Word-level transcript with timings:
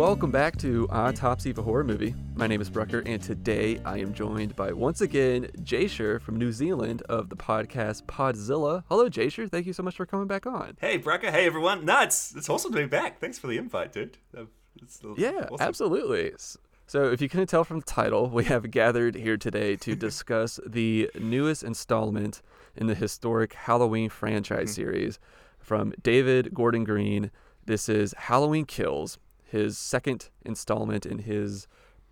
welcome 0.00 0.30
back 0.30 0.56
to 0.56 0.88
Autopsy 0.90 1.50
of 1.50 1.58
a 1.58 1.62
Horror 1.62 1.84
Movie. 1.84 2.14
My 2.34 2.46
name 2.46 2.62
is 2.62 2.70
Brucker, 2.70 3.02
and 3.04 3.22
today 3.22 3.78
I 3.84 3.98
am 3.98 4.14
joined 4.14 4.56
by 4.56 4.72
once 4.72 5.02
again 5.02 5.50
Jasher 5.62 6.18
from 6.20 6.36
New 6.36 6.52
Zealand 6.52 7.02
of 7.02 7.28
the 7.28 7.36
podcast 7.36 8.04
Podzilla. 8.04 8.82
Hello, 8.88 9.10
Jasher. 9.10 9.46
Thank 9.46 9.66
you 9.66 9.74
so 9.74 9.82
much 9.82 9.96
for 9.96 10.06
coming 10.06 10.26
back 10.26 10.46
on. 10.46 10.78
Hey, 10.80 10.96
Brucker. 10.96 11.30
Hey, 11.30 11.44
everyone. 11.44 11.84
No, 11.84 12.00
it's, 12.00 12.34
it's 12.34 12.48
awesome 12.48 12.72
to 12.72 12.78
be 12.78 12.86
back. 12.86 13.20
Thanks 13.20 13.38
for 13.38 13.46
the 13.46 13.58
invite, 13.58 13.92
dude. 13.92 14.16
Uh, 14.34 14.44
It's 14.80 15.02
Yeah, 15.18 15.48
awesome. 15.50 15.56
absolutely. 15.60 16.32
So, 16.86 17.10
if 17.12 17.20
you 17.20 17.28
couldn't 17.28 17.48
tell 17.48 17.64
from 17.64 17.80
the 17.80 17.84
title, 17.86 18.30
we 18.30 18.44
have 18.44 18.70
gathered 18.70 19.14
here 19.16 19.36
today 19.36 19.76
to 19.76 19.94
discuss 20.08 20.58
the 20.66 21.10
newest 21.20 21.62
installment 21.62 22.40
in 22.74 22.86
the 22.86 22.94
historic 22.94 23.52
Halloween 23.52 24.08
franchise 24.08 24.72
series 24.72 25.18
from 25.58 25.92
David 26.02 26.54
Gordon 26.54 26.84
Green. 26.84 27.30
This 27.66 27.90
is 27.90 28.14
Halloween 28.16 28.64
Kills, 28.64 29.18
his 29.50 29.76
second 29.78 30.30
installment 30.44 31.04
in 31.06 31.18
his 31.20 31.66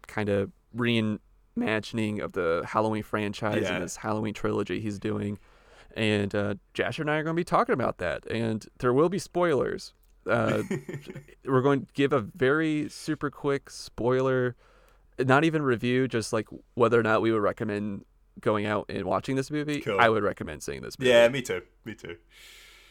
kind 0.07 0.29
of 0.29 0.51
reimagining 0.77 2.21
of 2.21 2.33
the 2.33 2.65
Halloween 2.67 3.03
franchise 3.03 3.63
Yeah. 3.63 3.75
and 3.75 3.85
this 3.85 3.97
Halloween 3.97 4.35
trilogy 4.35 4.81
he's 4.81 4.99
doing. 4.99 5.39
And 5.97 6.35
uh, 6.35 6.55
Jasher 6.75 7.03
and 7.03 7.11
I 7.11 7.17
are 7.17 7.23
going 7.23 7.35
to 7.35 7.41
be 7.41 7.45
talking 7.45 7.73
about 7.73 7.99
that. 7.99 8.27
And 8.31 8.67
there 8.79 8.93
will 8.93 9.09
be 9.09 9.19
spoilers. 9.19 9.95
Uh, 10.27 10.63
we're 11.45 11.63
going 11.63 11.87
to 11.87 11.93
give 11.95 12.13
a 12.13 12.21
very 12.21 12.89
super 12.89 13.31
quick 13.31 13.71
spoiler, 13.71 14.55
not 15.19 15.45
even 15.45 15.63
review, 15.63 16.07
just 16.07 16.33
like 16.33 16.47
whether 16.75 16.99
or 17.01 17.03
not 17.03 17.23
we 17.23 17.33
would 17.33 17.43
recommend 17.43 18.05
going 18.41 18.67
out 18.67 18.87
and 18.89 19.05
watching 19.05 19.35
this 19.37 19.51
movie. 19.51 19.81
Cool. 19.81 19.99
I 19.99 20.09
would 20.09 20.23
recommend 20.23 20.63
seeing 20.63 20.83
this 20.83 20.99
movie. 20.99 21.11
Yeah, 21.11 21.29
me 21.29 21.43
too. 21.43 21.63
Me 21.85 21.95
too. 21.95 22.17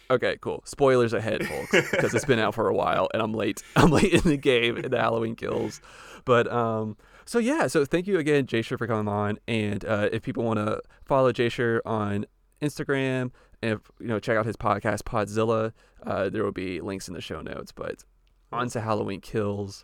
Okay, 0.09 0.37
cool. 0.41 0.61
Spoilers 0.65 1.13
ahead, 1.13 1.45
folks, 1.45 1.91
because 1.91 2.13
it's 2.13 2.25
been 2.25 2.39
out 2.39 2.55
for 2.55 2.69
a 2.69 2.73
while 2.73 3.09
and 3.13 3.21
I'm 3.21 3.33
late. 3.33 3.61
I'm 3.75 3.91
late 3.91 4.13
in 4.13 4.21
the 4.21 4.37
game 4.37 4.77
in 4.77 4.91
the 4.91 4.99
Halloween 4.99 5.35
kills. 5.35 5.81
But 6.25 6.51
um 6.51 6.97
so 7.25 7.39
yeah, 7.39 7.67
so 7.67 7.83
thank 7.83 8.07
you 8.07 8.17
again, 8.17 8.45
Jasher, 8.45 8.77
for 8.77 8.87
coming 8.87 9.11
on. 9.11 9.37
And 9.49 9.83
uh, 9.83 10.07
if 10.13 10.23
people 10.23 10.45
want 10.45 10.59
to 10.59 10.81
follow 11.03 11.33
Jasher 11.33 11.81
on 11.85 12.25
Instagram 12.61 13.31
and 13.61 13.81
you 13.99 14.07
know 14.07 14.19
check 14.19 14.37
out 14.37 14.45
his 14.45 14.55
podcast 14.55 15.03
Podzilla, 15.03 15.73
uh, 16.03 16.29
there 16.29 16.43
will 16.43 16.53
be 16.53 16.79
links 16.79 17.09
in 17.09 17.13
the 17.13 17.21
show 17.21 17.41
notes. 17.41 17.73
But 17.73 18.05
on 18.51 18.69
to 18.69 18.81
Halloween 18.81 19.19
kills. 19.19 19.83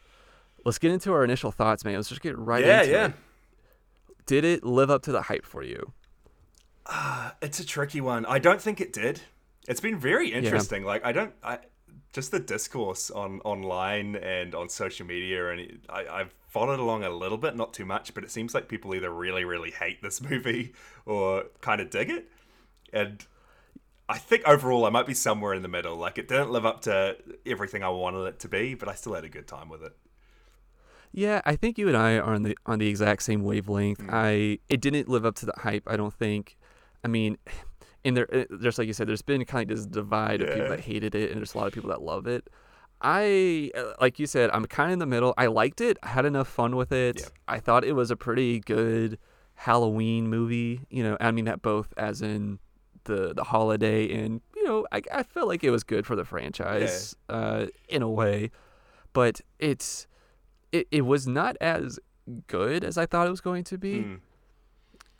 Let's 0.63 0.77
get 0.77 0.91
into 0.91 1.11
our 1.11 1.25
initial 1.25 1.51
thoughts, 1.51 1.83
man. 1.83 1.95
Let's 1.95 2.07
just 2.07 2.21
get 2.21 2.37
right 2.37 2.63
yeah, 2.65 2.81
into 2.81 2.91
yeah. 2.93 3.05
it. 3.07 3.13
Did 4.25 4.45
it 4.45 4.63
live 4.63 4.89
up 4.89 5.01
to 5.03 5.11
the 5.11 5.23
hype 5.23 5.45
for 5.45 5.63
you? 5.63 5.91
Uh, 6.85 7.31
it's 7.41 7.59
a 7.59 7.65
tricky 7.65 7.99
one. 7.99 8.25
I 8.25 8.39
don't 8.39 8.61
think 8.61 8.79
it 8.79 8.93
did. 8.93 9.21
It's 9.67 9.79
been 9.79 9.97
very 9.97 10.31
interesting. 10.31 10.83
Like, 10.83 11.05
I 11.05 11.11
don't. 11.11 11.33
I 11.43 11.59
just 12.13 12.31
the 12.31 12.39
discourse 12.39 13.09
on 13.09 13.41
online 13.43 14.15
and 14.15 14.53
on 14.53 14.69
social 14.69 15.05
media, 15.05 15.49
and 15.49 15.79
I, 15.89 16.05
I've 16.05 16.35
followed 16.47 16.79
along 16.79 17.03
a 17.03 17.09
little 17.09 17.37
bit, 17.37 17.55
not 17.55 17.73
too 17.73 17.85
much, 17.85 18.13
but 18.13 18.23
it 18.23 18.29
seems 18.29 18.53
like 18.53 18.67
people 18.67 18.93
either 18.93 19.09
really, 19.09 19.43
really 19.43 19.71
hate 19.71 20.01
this 20.01 20.21
movie 20.29 20.73
or 21.05 21.45
kind 21.61 21.81
of 21.81 21.89
dig 21.89 22.09
it. 22.09 22.29
And 22.93 23.25
I 24.07 24.19
think 24.19 24.47
overall, 24.47 24.85
I 24.85 24.89
might 24.89 25.07
be 25.07 25.15
somewhere 25.15 25.53
in 25.53 25.63
the 25.63 25.67
middle. 25.67 25.97
Like, 25.97 26.19
it 26.19 26.27
didn't 26.27 26.51
live 26.51 26.65
up 26.65 26.81
to 26.81 27.17
everything 27.45 27.83
I 27.83 27.89
wanted 27.89 28.25
it 28.25 28.39
to 28.41 28.47
be, 28.47 28.75
but 28.75 28.87
I 28.87 28.93
still 28.93 29.15
had 29.15 29.23
a 29.23 29.29
good 29.29 29.47
time 29.47 29.69
with 29.69 29.81
it. 29.81 29.93
Yeah, 31.11 31.41
I 31.45 31.55
think 31.55 31.77
you 31.77 31.87
and 31.87 31.95
I 31.95 32.17
are 32.17 32.33
on 32.33 32.41
the 32.41 32.57
on 32.65 32.79
the 32.79 32.87
exact 32.87 33.21
same 33.21 33.43
wavelength. 33.43 33.99
Mm. 33.99 34.09
I 34.11 34.59
it 34.67 34.81
didn't 34.81 35.07
live 35.07 35.25
up 35.25 35.35
to 35.35 35.45
the 35.45 35.53
hype. 35.57 35.83
I 35.87 35.95
don't 35.95 36.13
think. 36.13 36.57
I 37.03 37.07
mean, 37.07 37.37
in 38.03 38.13
there, 38.15 38.27
uh, 38.33 38.57
just 38.61 38.77
like 38.77 38.87
you 38.87 38.93
said, 38.93 39.07
there's 39.07 39.21
been 39.21 39.43
kind 39.45 39.69
of 39.69 39.77
this 39.77 39.85
divide 39.85 40.41
of 40.41 40.53
people 40.53 40.69
that 40.69 40.81
hated 40.81 41.15
it, 41.15 41.31
and 41.31 41.39
there's 41.39 41.53
a 41.53 41.57
lot 41.57 41.67
of 41.67 41.73
people 41.73 41.89
that 41.89 42.01
love 42.01 42.27
it. 42.27 42.49
I, 43.01 43.71
uh, 43.75 43.93
like 43.99 44.17
you 44.17 44.25
said, 44.25 44.49
I'm 44.51 44.65
kind 44.65 44.89
of 44.89 44.93
in 44.93 44.99
the 44.99 45.05
middle. 45.05 45.33
I 45.37 45.47
liked 45.47 45.81
it. 45.81 45.97
I 46.03 46.07
had 46.09 46.25
enough 46.25 46.47
fun 46.47 46.75
with 46.75 46.91
it. 46.91 47.19
Yeah. 47.19 47.25
I 47.47 47.59
thought 47.59 47.83
it 47.83 47.93
was 47.93 48.11
a 48.11 48.15
pretty 48.15 48.59
good 48.59 49.17
Halloween 49.55 50.29
movie. 50.29 50.81
You 50.89 51.03
know, 51.03 51.17
I 51.19 51.31
mean 51.31 51.45
that 51.45 51.61
both 51.61 51.93
as 51.97 52.21
in 52.21 52.59
the 53.05 53.33
the 53.33 53.43
holiday 53.43 54.09
and 54.13 54.41
you 54.55 54.63
know, 54.63 54.87
I 54.91 55.01
I 55.13 55.23
felt 55.23 55.47
like 55.47 55.63
it 55.63 55.69
was 55.69 55.83
good 55.83 56.05
for 56.05 56.15
the 56.15 56.23
franchise 56.23 57.15
uh, 57.29 57.65
in 57.89 58.01
a 58.01 58.09
way, 58.09 58.51
but 59.11 59.41
it's 59.59 60.07
it, 60.71 60.87
it 60.91 61.01
was 61.01 61.27
not 61.27 61.57
as 61.59 61.99
good 62.47 62.83
as 62.83 62.97
I 62.97 63.05
thought 63.05 63.27
it 63.27 63.31
was 63.31 63.41
going 63.41 63.65
to 63.65 63.77
be. 63.77 63.99
Mm. 63.99 64.19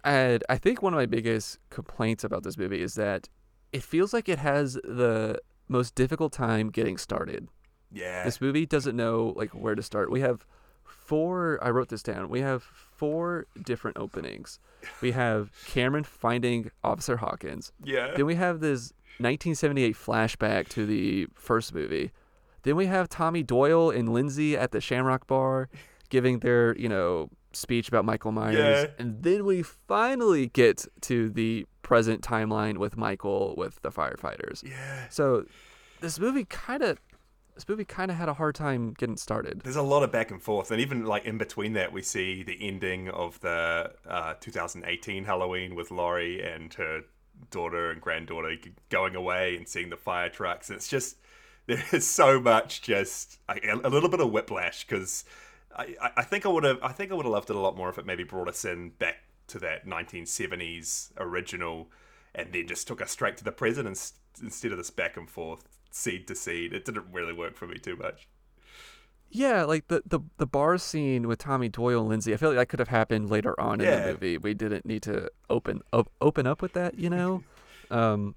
And 0.03 0.43
I 0.49 0.57
think 0.57 0.81
one 0.81 0.93
of 0.93 0.97
my 0.97 1.05
biggest 1.05 1.59
complaints 1.69 2.23
about 2.23 2.43
this 2.43 2.57
movie 2.57 2.81
is 2.81 2.95
that 2.95 3.29
it 3.71 3.83
feels 3.83 4.13
like 4.13 4.27
it 4.27 4.39
has 4.39 4.73
the 4.73 5.39
most 5.67 5.95
difficult 5.95 6.33
time 6.33 6.69
getting 6.69 6.97
started. 6.97 7.47
Yeah. 7.91 8.23
This 8.23 8.41
movie 8.41 8.65
doesn't 8.65 8.95
know 8.95 9.33
like 9.35 9.51
where 9.51 9.75
to 9.75 9.81
start. 9.83 10.11
We 10.11 10.21
have 10.21 10.45
four 10.83 11.59
I 11.61 11.69
wrote 11.69 11.89
this 11.89 12.03
down. 12.03 12.29
We 12.29 12.41
have 12.41 12.63
four 12.63 13.45
different 13.63 13.97
openings. 13.97 14.59
We 15.01 15.11
have 15.11 15.51
Cameron 15.67 16.03
finding 16.03 16.71
Officer 16.83 17.17
Hawkins. 17.17 17.71
yeah. 17.83 18.13
Then 18.15 18.25
we 18.25 18.35
have 18.35 18.59
this 18.59 18.93
1978 19.19 19.95
flashback 19.95 20.67
to 20.69 20.85
the 20.85 21.27
first 21.33 21.73
movie. 21.73 22.11
Then 22.63 22.75
we 22.75 22.87
have 22.87 23.09
Tommy 23.09 23.43
Doyle 23.43 23.89
and 23.89 24.11
Lindsay 24.13 24.57
at 24.57 24.71
the 24.71 24.81
Shamrock 24.81 25.27
Bar 25.27 25.69
giving 26.09 26.39
their, 26.39 26.75
you 26.77 26.89
know, 26.89 27.29
speech 27.55 27.87
about 27.87 28.05
Michael 28.05 28.31
Myers. 28.31 28.57
Yeah. 28.57 28.85
And 28.97 29.23
then 29.23 29.45
we 29.45 29.63
finally 29.63 30.47
get 30.47 30.85
to 31.01 31.29
the 31.29 31.65
present 31.81 32.21
timeline 32.21 32.77
with 32.77 32.97
Michael 32.97 33.55
with 33.57 33.81
the 33.81 33.91
firefighters. 33.91 34.63
yeah. 34.63 35.09
So 35.09 35.45
this 36.01 36.19
movie 36.19 36.45
kind 36.45 36.83
of 36.83 36.99
this 37.55 37.69
movie 37.69 37.85
kind 37.85 38.09
of 38.09 38.17
had 38.17 38.29
a 38.29 38.33
hard 38.33 38.55
time 38.55 38.93
getting 38.97 39.17
started. 39.17 39.61
There's 39.61 39.75
a 39.75 39.83
lot 39.83 40.01
of 40.03 40.11
back 40.11 40.31
and 40.31 40.41
forth, 40.41 40.71
and 40.71 40.81
even 40.81 41.05
like 41.05 41.25
in 41.25 41.37
between 41.37 41.73
that, 41.73 41.93
we 41.93 42.01
see 42.01 42.43
the 42.43 42.57
ending 42.59 43.09
of 43.09 43.39
the 43.41 43.91
uh, 44.07 44.33
2018 44.39 45.25
Halloween 45.25 45.75
with 45.75 45.91
Laurie 45.91 46.41
and 46.43 46.73
her 46.73 47.01
daughter 47.51 47.91
and 47.91 48.01
granddaughter 48.01 48.55
going 48.89 49.15
away 49.15 49.55
and 49.55 49.67
seeing 49.67 49.89
the 49.89 49.97
fire 49.97 50.29
trucks. 50.29 50.69
It's 50.69 50.87
just 50.87 51.17
there's 51.67 52.07
so 52.07 52.39
much 52.39 52.81
just 52.81 53.39
a, 53.47 53.57
a 53.83 53.89
little 53.89 54.09
bit 54.09 54.19
of 54.19 54.31
whiplash 54.31 54.85
because 54.85 55.23
I, 55.75 55.95
I- 56.17 56.23
think 56.23 56.45
I 56.45 56.49
would 56.49 56.63
have 56.63 56.79
I 56.83 56.91
think 56.91 57.11
I 57.11 57.15
would 57.15 57.25
have 57.25 57.31
loved 57.33 57.49
it 57.49 57.55
a 57.55 57.59
lot 57.59 57.75
more 57.77 57.89
if 57.89 57.97
it 57.97 58.05
maybe 58.05 58.23
brought 58.23 58.47
us 58.47 58.63
in 58.65 58.89
back 58.91 59.17
to 59.47 59.59
that 59.59 59.85
1970s 59.85 61.11
original 61.17 61.89
and 62.35 62.51
then 62.53 62.67
just 62.67 62.87
took 62.87 63.01
us 63.01 63.11
straight 63.11 63.37
to 63.37 63.43
the 63.43 63.51
present 63.51 63.87
ins- 63.87 64.13
instead 64.41 64.71
of 64.71 64.77
this 64.77 64.89
back 64.89 65.17
and 65.17 65.29
forth 65.29 65.67
seed 65.91 66.27
to 66.27 66.35
seed. 66.35 66.73
It 66.73 66.85
didn't 66.85 67.05
really 67.11 67.33
work 67.33 67.55
for 67.55 67.67
me 67.67 67.77
too 67.77 67.95
much. 67.95 68.27
Yeah, 69.29 69.63
like 69.63 69.87
the, 69.87 70.03
the 70.05 70.19
the 70.37 70.45
bar 70.45 70.77
scene 70.77 71.27
with 71.27 71.39
Tommy 71.39 71.67
Doyle 71.69 72.01
and 72.01 72.09
Lindsay. 72.09 72.33
I 72.33 72.37
feel 72.37 72.49
like 72.49 72.57
that 72.59 72.69
could 72.69 72.79
have 72.79 72.89
happened 72.89 73.29
later 73.31 73.59
on 73.59 73.81
in 73.81 73.87
the 73.89 74.07
movie. 74.13 74.37
We 74.37 74.53
didn't 74.53 74.85
need 74.85 75.01
to 75.03 75.29
open 75.49 75.81
op, 75.91 76.11
open 76.21 76.45
up 76.45 76.61
with 76.61 76.73
that, 76.73 76.99
you 76.99 77.09
know. 77.09 77.43
um, 77.91 78.35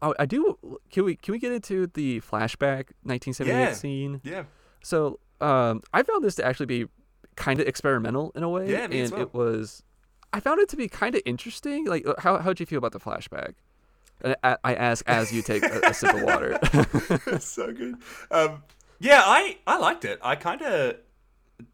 I, 0.00 0.12
I 0.20 0.26
do. 0.26 0.56
Can 0.92 1.04
we 1.04 1.16
can 1.16 1.32
we 1.32 1.38
get 1.40 1.50
into 1.52 1.88
the 1.88 2.20
flashback 2.20 2.90
1978 3.02 3.52
Yeah. 3.52 3.72
scene? 3.72 4.20
Yeah. 4.22 4.44
So 4.84 5.18
um, 5.40 5.82
I 5.92 6.02
found 6.02 6.24
this 6.24 6.34
to 6.36 6.44
actually 6.44 6.66
be 6.66 6.86
kind 7.36 7.60
of 7.60 7.66
experimental 7.66 8.32
in 8.34 8.42
a 8.42 8.48
way, 8.48 8.70
Yeah, 8.70 8.86
me 8.86 9.00
and 9.00 9.12
well. 9.12 9.22
it 9.22 9.34
was. 9.34 9.82
I 10.32 10.40
found 10.40 10.60
it 10.60 10.68
to 10.70 10.76
be 10.76 10.88
kind 10.88 11.14
of 11.14 11.22
interesting. 11.24 11.86
Like, 11.86 12.06
uh, 12.06 12.14
how 12.18 12.38
how'd 12.38 12.60
you 12.60 12.66
feel 12.66 12.78
about 12.78 12.92
the 12.92 13.00
flashback? 13.00 13.54
I, 14.42 14.56
I 14.64 14.74
ask 14.74 15.04
as 15.08 15.32
you 15.32 15.42
take 15.42 15.62
a, 15.64 15.80
a 15.84 15.94
sip 15.94 16.14
of 16.14 16.22
water. 16.22 16.58
so 17.40 17.72
good. 17.72 17.96
Um, 18.30 18.62
yeah, 19.00 19.22
I 19.24 19.58
I 19.66 19.78
liked 19.78 20.04
it. 20.04 20.18
I 20.22 20.36
kind 20.36 20.62
of 20.62 20.96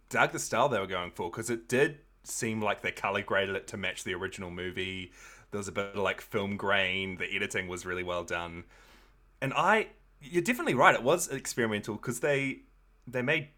dug 0.09 0.32
the 0.32 0.38
style 0.38 0.69
they 0.69 0.78
were 0.81 0.87
going 0.87 1.10
for 1.12 1.31
because 1.31 1.50
it 1.50 1.69
did 1.69 1.99
seem 2.25 2.61
like 2.61 2.82
they 2.82 2.93
color 2.93 3.23
graded 3.23 3.56
it 3.56 3.67
to 3.69 3.76
match 3.76 4.05
the 4.05 4.14
original 4.14 4.50
movie. 4.50 5.12
There 5.50 5.58
was 5.58 5.69
a 5.69 5.73
bit 5.73 5.87
of 5.87 5.96
like 5.96 6.20
film 6.20 6.56
grain. 6.56 7.17
The 7.17 7.34
editing 7.34 7.69
was 7.69 7.87
really 7.87 8.02
well 8.02 8.25
done, 8.25 8.64
and 9.40 9.52
I 9.55 9.88
you're 10.20 10.43
definitely 10.43 10.75
right. 10.75 10.94
It 10.94 11.02
was 11.02 11.29
experimental 11.29 11.94
because 11.94 12.20
they 12.20 12.61
they 13.06 13.23
made 13.23 13.49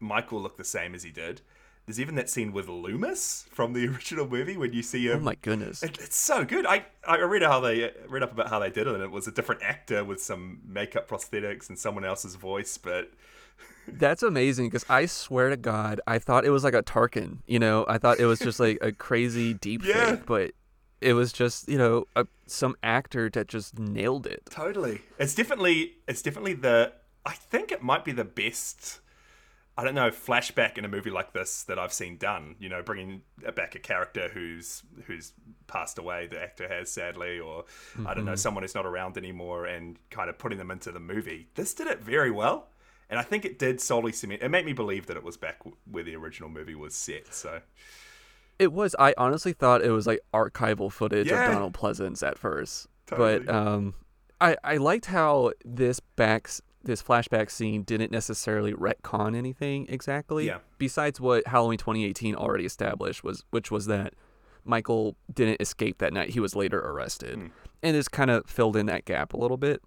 Michael 0.00 0.40
look 0.40 0.56
the 0.56 0.64
same 0.64 0.94
as 0.94 1.02
he 1.02 1.10
did. 1.10 1.42
There's 1.86 1.98
even 2.00 2.14
that 2.16 2.28
scene 2.30 2.52
with 2.52 2.68
Loomis 2.68 3.46
from 3.50 3.72
the 3.72 3.86
original 3.88 4.28
movie 4.28 4.56
when 4.56 4.72
you 4.72 4.82
see 4.82 5.08
oh 5.10 5.14
him. 5.14 5.20
oh 5.20 5.24
my 5.24 5.34
goodness! 5.36 5.82
It, 5.82 5.98
it's 6.00 6.16
so 6.16 6.44
good. 6.44 6.66
I 6.66 6.84
I 7.06 7.18
read 7.20 7.42
how 7.42 7.60
they 7.60 7.92
read 8.08 8.22
up 8.22 8.32
about 8.32 8.48
how 8.48 8.58
they 8.58 8.70
did 8.70 8.86
it, 8.86 8.94
and 8.94 9.02
it 9.02 9.10
was 9.10 9.26
a 9.26 9.32
different 9.32 9.62
actor 9.62 10.04
with 10.04 10.22
some 10.22 10.60
makeup 10.66 11.08
prosthetics 11.08 11.68
and 11.68 11.78
someone 11.78 12.04
else's 12.04 12.36
voice. 12.36 12.78
But 12.78 13.10
That's 13.88 14.22
amazing 14.22 14.66
because 14.68 14.84
I 14.88 15.06
swear 15.06 15.50
to 15.50 15.56
God, 15.56 16.00
I 16.06 16.18
thought 16.18 16.44
it 16.44 16.50
was 16.50 16.62
like 16.64 16.74
a 16.74 16.82
Tarkin. 16.82 17.38
You 17.46 17.58
know, 17.58 17.84
I 17.88 17.98
thought 17.98 18.20
it 18.20 18.26
was 18.26 18.38
just 18.38 18.60
like 18.60 18.78
a 18.80 18.92
crazy 18.92 19.54
deep 19.54 19.82
Yeah. 19.84 20.12
fake, 20.16 20.26
but 20.26 20.52
it 21.00 21.14
was 21.14 21.32
just 21.32 21.68
you 21.68 21.78
know 21.78 22.04
a, 22.14 22.26
some 22.46 22.76
actor 22.84 23.28
that 23.30 23.48
just 23.48 23.78
nailed 23.78 24.26
it. 24.26 24.42
totally, 24.50 25.00
it's 25.18 25.34
definitely 25.34 25.94
it's 26.06 26.22
definitely 26.22 26.54
the. 26.54 26.92
I 27.26 27.32
think 27.32 27.72
it 27.72 27.82
might 27.82 28.04
be 28.04 28.12
the 28.12 28.24
best. 28.24 29.00
I 29.80 29.84
don't 29.84 29.94
know 29.94 30.10
flashback 30.10 30.76
in 30.78 30.84
a 30.84 30.88
movie 30.88 31.10
like 31.10 31.32
this 31.32 31.62
that 31.64 31.78
I've 31.78 31.92
seen 31.92 32.16
done. 32.18 32.56
You 32.58 32.68
know, 32.68 32.82
bringing 32.82 33.22
back 33.54 33.74
a 33.74 33.78
character 33.78 34.28
who's 34.32 34.82
who's 35.06 35.32
passed 35.66 35.98
away, 35.98 36.26
the 36.26 36.40
actor 36.42 36.68
has 36.68 36.90
sadly, 36.90 37.38
or 37.40 37.64
I 38.06 38.12
don't 38.14 38.24
know 38.26 38.34
someone 38.34 38.62
who's 38.62 38.74
not 38.74 38.84
around 38.86 39.16
anymore, 39.16 39.64
and 39.66 39.96
kind 40.10 40.28
of 40.28 40.36
putting 40.38 40.58
them 40.58 40.70
into 40.70 40.92
the 40.92 41.00
movie. 41.00 41.48
This 41.54 41.72
did 41.74 41.86
it 41.86 42.00
very 42.02 42.30
well, 42.30 42.68
and 43.08 43.18
I 43.18 43.22
think 43.22 43.44
it 43.44 43.58
did 43.58 43.80
solely 43.80 44.12
cement. 44.12 44.42
It 44.42 44.50
made 44.50 44.66
me 44.66 44.72
believe 44.74 45.06
that 45.06 45.16
it 45.16 45.24
was 45.24 45.36
back 45.36 45.60
where 45.90 46.04
the 46.04 46.14
original 46.16 46.50
movie 46.50 46.74
was 46.74 46.94
set. 46.94 47.32
So 47.34 47.60
It 48.58 48.72
was. 48.72 48.94
I 48.98 49.14
honestly 49.16 49.52
thought 49.54 49.82
it 49.82 49.90
was 49.92 50.06
like 50.06 50.20
archival 50.34 50.92
footage 50.92 51.28
Yeah. 51.28 51.44
of 51.46 51.52
Donald 51.52 51.72
Pleasence 51.72 52.22
at 52.26 52.38
first, 52.38 52.86
Totally. 53.06 53.38
but 53.40 53.54
um, 53.54 53.94
I 54.40 54.56
I 54.62 54.76
liked 54.76 55.06
how 55.06 55.52
this 55.64 56.00
backs 56.00 56.60
this 56.82 57.02
flashback 57.02 57.50
scene 57.50 57.82
didn't 57.82 58.10
necessarily 58.10 58.72
retcon 58.72 59.36
anything 59.36 59.86
exactly. 59.88 60.46
Yeah. 60.46 60.58
Besides 60.78 61.20
what 61.20 61.46
Halloween 61.46 61.78
2018 61.78 62.34
already 62.34 62.64
established 62.64 63.22
was, 63.22 63.44
which 63.50 63.70
was 63.70 63.86
that 63.86 64.14
Michael 64.64 65.16
didn't 65.32 65.60
escape 65.60 65.98
that 65.98 66.12
night. 66.12 66.30
He 66.30 66.40
was 66.40 66.54
later 66.56 66.78
arrested, 66.80 67.38
Mm. 67.38 67.50
and 67.82 67.96
this 67.96 68.08
kind 68.08 68.30
of 68.30 68.46
filled 68.48 68.76
in 68.76 68.86
that 68.86 69.04
gap 69.04 69.32
a 69.32 69.36
little 69.36 69.56
bit. 69.56 69.82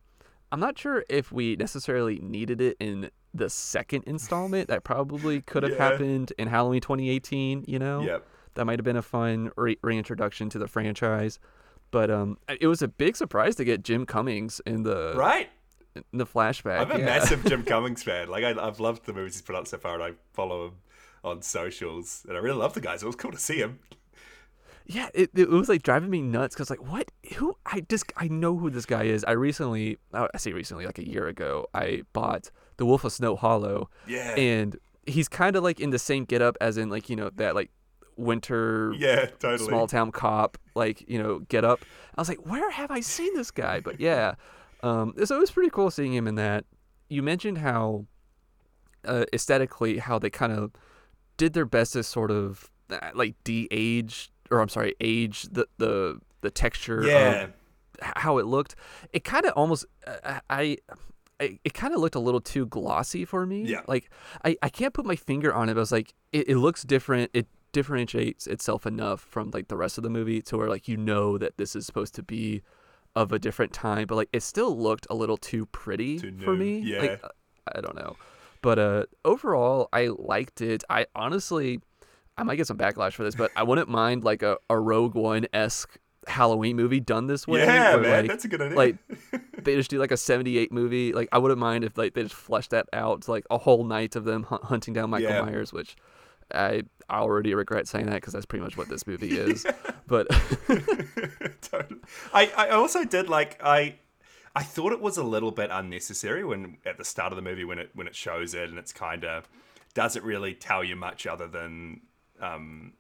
I'm 0.52 0.60
not 0.60 0.78
sure 0.78 1.04
if 1.10 1.32
we 1.32 1.56
necessarily 1.56 2.20
needed 2.20 2.62
it 2.62 2.78
in 2.80 3.10
the 3.34 3.50
second 3.50 4.04
installment. 4.06 4.68
That 4.70 4.84
probably 4.84 5.42
could 5.46 5.64
have 5.64 5.72
Yeah. 5.74 5.90
happened 5.90 6.34
in 6.38 6.48
Halloween 6.48 6.82
2018. 6.82 7.66
You 7.68 7.80
know 7.80 8.02
yeah, 8.02 8.20
that 8.56 8.66
might 8.66 8.78
have 8.80 8.86
been 8.86 8.98
a 8.98 9.02
fun 9.02 9.52
re- 9.58 9.78
reintroduction 9.82 10.50
to 10.50 10.60
the 10.60 10.68
franchise. 10.68 11.40
But 11.92 12.10
um, 12.12 12.38
it 12.60 12.66
was 12.68 12.82
a 12.82 12.88
big 12.88 13.16
surprise 13.16 13.56
to 13.58 13.64
get 13.64 13.84
Jim 13.84 14.06
Cummings 14.08 14.60
in 14.66 14.82
the 14.84 15.14
right. 15.16 15.50
In 15.96 16.04
the 16.14 16.26
flashback. 16.26 16.80
I'm 16.80 16.92
a 16.92 17.00
yeah. 17.00 17.06
massive 17.06 17.46
Jim 17.46 17.64
Cummings 17.66 18.04
fan. 18.04 18.30
Like 18.30 18.44
I, 18.44 18.56
I've 18.60 18.80
loved 18.80 19.06
the 19.06 19.14
movies 19.14 19.34
he's 19.34 19.42
put 19.42 19.56
out 19.56 19.68
so 19.68 19.78
far, 19.78 19.96
and 19.96 20.04
I 20.04 20.12
follow 20.34 20.68
him 20.68 20.74
on 21.24 21.42
socials, 21.42 22.26
and 22.28 22.38
I 22.38 22.40
really 22.40 22.58
love 22.58 22.74
the 22.74 22.82
guys. 22.82 23.04
It 23.04 23.06
was 23.06 23.16
cool 23.16 23.32
to 23.32 23.38
see 23.38 23.58
him. 23.58 23.80
Yeah, 24.86 25.10
it, 25.14 25.32
it 25.34 25.50
was 25.50 25.70
like 25.70 25.82
driving 25.82 26.10
me 26.10 26.22
nuts 26.22 26.56
because 26.56 26.70
like 26.70 26.84
what 26.86 27.10
who 27.36 27.56
I 27.66 27.82
just 27.82 28.12
I 28.18 28.28
know 28.28 28.58
who 28.58 28.70
this 28.70 28.86
guy 28.86 29.04
is. 29.04 29.24
I 29.24 29.32
recently 29.32 29.98
I 30.14 30.28
say 30.38 30.52
recently 30.52 30.86
like 30.86 31.00
a 31.00 31.08
year 31.08 31.28
ago 31.28 31.68
I 31.74 32.04
bought 32.12 32.52
The 32.78 32.86
Wolf 32.86 33.06
of 33.06 33.14
Snow 33.14 33.38
Hollow 33.38 33.90
Yeah, 34.08 34.36
and 34.36 34.78
he's 35.06 35.30
kind 35.30 35.56
of 35.56 35.64
like 35.64 35.80
in 35.80 35.92
the 35.92 36.00
same 36.00 36.26
getup 36.26 36.58
as 36.60 36.78
in 36.78 36.90
like 36.90 37.10
you 37.10 37.16
know 37.16 37.30
that 37.36 37.56
like 37.56 37.72
winter 38.16 38.94
yeah, 38.98 39.26
totally. 39.40 39.68
small 39.68 39.88
town 39.88 40.12
cop 40.12 40.58
like 40.76 41.08
you 41.10 41.22
know 41.22 41.40
get 41.40 41.66
up 41.66 41.80
i 42.16 42.22
was 42.22 42.30
like 42.30 42.46
where 42.46 42.70
have 42.70 42.92
i 42.92 43.00
seen 43.00 43.34
this 43.36 43.50
guy 43.50 43.80
but 43.80 44.00
yeah 44.00 44.36
um 44.84 45.14
so 45.26 45.36
it 45.36 45.40
was 45.40 45.50
pretty 45.52 45.70
cool 45.72 45.90
seeing 45.90 46.14
him 46.14 46.28
in 46.28 46.36
that 46.36 46.66
you 47.10 47.24
mentioned 47.24 47.58
how 47.58 48.06
uh, 49.06 49.26
aesthetically 49.34 49.98
how 49.98 50.18
they 50.20 50.30
kind 50.30 50.54
of 50.54 50.72
did 51.38 51.54
their 51.54 51.66
best 51.66 51.94
to 51.94 52.04
sort 52.04 52.30
of 52.32 52.70
uh, 52.90 53.00
like 53.16 53.36
de-age 53.44 54.32
or 54.52 54.60
i'm 54.62 54.70
sorry 54.70 54.94
age 55.02 55.44
the 55.52 55.66
the 55.78 56.20
the 56.42 56.52
texture 56.52 57.04
Yeah. 57.06 57.44
of 57.44 57.54
how 58.18 58.38
it 58.38 58.46
looked 58.46 58.76
it 59.12 59.24
kind 59.24 59.46
of 59.46 59.54
almost 59.56 59.86
uh, 60.06 60.40
i 60.50 60.78
I, 61.40 61.58
it 61.66 61.74
kind 61.74 61.94
of 61.96 62.00
looked 62.00 62.16
a 62.16 62.20
little 62.20 62.40
too 62.40 62.68
glossy 62.68 63.26
for 63.26 63.46
me. 63.48 63.64
Yeah. 63.66 63.82
Like 63.88 64.12
I, 64.46 64.56
I 64.62 64.70
can't 64.70 64.94
put 64.94 65.04
my 65.04 65.16
finger 65.16 65.52
on 65.54 65.68
it, 65.68 65.74
but 65.74 65.80
I 65.80 65.82
was 65.82 65.92
like, 65.92 66.14
it, 66.32 66.48
it 66.48 66.58
looks 66.58 66.84
different. 66.84 67.32
It 67.34 67.48
differentiates 67.72 68.46
itself 68.46 68.86
enough 68.86 69.20
from 69.20 69.50
like 69.52 69.68
the 69.68 69.76
rest 69.76 69.98
of 69.98 70.04
the 70.04 70.12
movie 70.12 70.44
to 70.44 70.58
where 70.58 70.70
like 70.70 70.88
you 70.88 70.96
know 70.96 71.40
that 71.40 71.58
this 71.58 71.76
is 71.76 71.88
supposed 71.88 72.14
to 72.16 72.24
be 72.24 72.62
of 73.16 73.32
a 73.32 73.40
different 73.40 73.74
time, 73.74 74.08
but 74.08 74.16
like 74.16 74.30
it 74.34 74.42
still 74.44 74.78
looked 74.78 75.06
a 75.10 75.14
little 75.16 75.38
too 75.38 75.66
pretty 75.68 76.20
Too 76.20 76.36
for 76.44 76.56
me. 76.56 76.80
yeah. 76.80 77.00
Like, 77.02 77.24
I 77.76 77.82
don't 77.82 77.96
know. 77.96 78.16
But 78.62 78.80
uh 78.80 79.06
overall 79.24 79.90
I 79.94 80.08
liked 80.08 80.62
it. 80.62 80.84
I 80.90 81.06
honestly 81.16 81.80
I 82.38 82.44
might 82.44 82.56
get 82.56 82.66
some 82.68 82.78
backlash 82.78 83.14
for 83.14 83.24
this, 83.24 83.36
but 83.36 83.52
I 83.56 83.62
wouldn't 83.64 83.90
mind 83.90 84.24
like 84.24 84.42
a, 84.42 84.58
a 84.70 84.80
Rogue 84.80 85.14
One 85.16 85.46
esque 85.54 85.98
Halloween 86.26 86.76
movie 86.78 87.00
done 87.02 87.28
this 87.28 87.46
way. 87.48 87.60
yeah, 87.60 87.98
man, 87.98 88.22
like, 88.22 88.28
that's 88.28 88.46
a 88.46 88.48
good 88.48 88.62
idea. 88.62 88.78
like 88.78 88.96
they 89.64 89.76
just 89.76 89.90
do 89.92 90.00
like 90.00 90.12
a 90.12 90.18
78 90.18 90.72
movie 90.72 91.12
like 91.12 91.28
i 91.34 91.38
wouldn't 91.38 91.60
mind 91.60 91.84
if 91.84 91.98
like 91.98 92.14
they 92.14 92.24
just 92.24 92.34
fleshed 92.34 92.72
that 92.72 92.88
out 92.94 93.24
to 93.24 93.32
like 93.32 93.46
a 93.52 93.58
whole 93.58 93.84
night 93.84 94.16
of 94.16 94.24
them 94.24 94.44
hu- 94.44 94.58
hunting 94.64 94.94
down 94.94 95.10
michael 95.10 95.30
Yeah. 95.30 95.42
myers 95.42 95.74
which 95.74 95.98
i 96.54 96.84
I 97.10 97.20
already 97.20 97.54
regret 97.54 97.88
saying 97.88 98.08
that 98.08 98.16
because 98.16 98.34
that's 98.34 98.46
pretty 98.46 98.64
much 98.64 98.78
what 98.78 98.90
this 98.90 99.06
movie 99.08 99.38
is 99.38 99.66
but 100.08 100.28
totally. 101.62 102.00
I, 102.34 102.52
I 102.56 102.70
also 102.70 103.04
did 103.04 103.30
like 103.30 103.60
I 103.64 103.96
I 104.56 104.64
thought 104.64 104.92
it 104.92 105.02
was 105.02 105.18
a 105.18 105.24
little 105.24 105.52
bit 105.52 105.70
unnecessary 105.72 106.44
when 106.44 106.78
at 106.86 106.98
the 106.98 107.06
start 107.06 107.32
of 107.32 107.36
the 107.36 107.42
movie 107.42 107.64
when 107.64 107.80
it 107.80 107.90
when 107.94 108.08
it 108.08 108.16
shows 108.16 108.54
it 108.54 108.70
and 108.70 108.78
it's 108.78 108.94
kind 108.94 109.24
of 109.24 109.48
doesn't 109.94 110.24
really 110.24 110.54
tell 110.54 110.84
you 110.84 110.96
much 110.96 111.26
other 111.28 111.48
than 111.48 112.02
um 112.40 112.94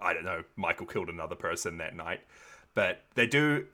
I 0.00 0.12
don't 0.12 0.24
know 0.24 0.44
Michael 0.56 0.86
killed 0.86 1.08
another 1.08 1.34
person 1.34 1.78
that 1.78 1.94
night, 1.94 2.20
but 2.74 3.04
they 3.14 3.26
do 3.26 3.66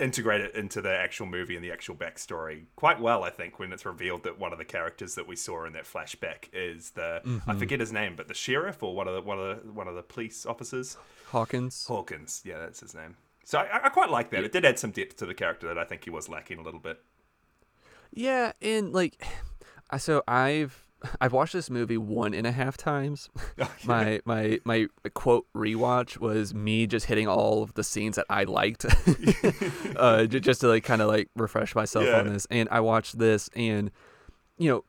integrate 0.00 0.40
it 0.40 0.54
into 0.54 0.80
the 0.80 0.90
actual 0.90 1.26
movie 1.26 1.54
and 1.56 1.64
the 1.64 1.70
actual 1.70 1.94
backstory 1.94 2.64
quite 2.76 3.00
well. 3.00 3.24
I 3.24 3.30
think 3.30 3.58
when 3.58 3.72
it's 3.72 3.84
revealed 3.84 4.24
that 4.24 4.38
one 4.38 4.52
of 4.52 4.58
the 4.58 4.64
characters 4.64 5.14
that 5.14 5.26
we 5.26 5.36
saw 5.36 5.64
in 5.64 5.72
that 5.74 5.84
flashback 5.84 6.48
is 6.52 6.90
the 6.90 7.20
I 7.24 7.28
mm-hmm. 7.28 7.58
forget 7.58 7.80
his 7.80 7.92
name, 7.92 8.14
but 8.16 8.28
the 8.28 8.34
sheriff 8.34 8.82
or 8.82 8.94
one 8.94 9.08
of 9.08 9.14
the 9.14 9.22
one 9.22 9.38
of 9.38 9.64
the 9.64 9.72
one 9.72 9.88
of 9.88 9.94
the 9.94 10.02
police 10.02 10.46
officers. 10.46 10.96
hawkins 11.28 11.86
Hawkins, 11.86 12.42
yeah, 12.44 12.58
that's 12.58 12.80
his 12.80 12.94
name. 12.94 13.16
So 13.44 13.58
I, 13.58 13.86
I 13.86 13.88
quite 13.88 14.10
like 14.10 14.30
that. 14.30 14.44
It 14.44 14.52
did 14.52 14.64
add 14.64 14.78
some 14.78 14.90
depth 14.90 15.16
to 15.16 15.26
the 15.26 15.34
character 15.34 15.66
that 15.68 15.78
I 15.78 15.84
think 15.84 16.04
he 16.04 16.10
was 16.10 16.28
lacking 16.28 16.58
a 16.58 16.62
little 16.62 16.80
bit. 16.80 17.00
yeah 18.12 18.52
and 18.60 18.92
like 18.92 19.22
so 19.98 20.22
i've 20.26 20.86
i've 21.20 21.32
watched 21.32 21.52
this 21.52 21.70
movie 21.70 21.96
one 21.96 22.34
and 22.34 22.46
a 22.46 22.52
half 22.52 22.76
times 22.76 23.28
my 23.84 24.20
my 24.24 24.58
my 24.64 24.86
quote 25.14 25.46
rewatch 25.54 26.18
was 26.18 26.52
me 26.54 26.86
just 26.86 27.06
hitting 27.06 27.26
all 27.28 27.62
of 27.62 27.74
the 27.74 27.84
scenes 27.84 28.16
that 28.16 28.26
I 28.28 28.44
liked, 28.44 28.84
uh, 29.96 30.26
just 30.26 30.60
to 30.62 30.68
like 30.68 30.84
kind 30.84 31.02
of 31.02 31.08
like 31.08 31.28
refresh 31.36 31.74
myself 31.74 32.06
Yeah. 32.06 32.18
on 32.20 32.28
this. 32.32 32.46
And 32.50 32.68
I 32.70 32.80
watched 32.80 33.18
this, 33.18 33.48
and 33.56 33.90
you 34.58 34.70
know, 34.70 34.84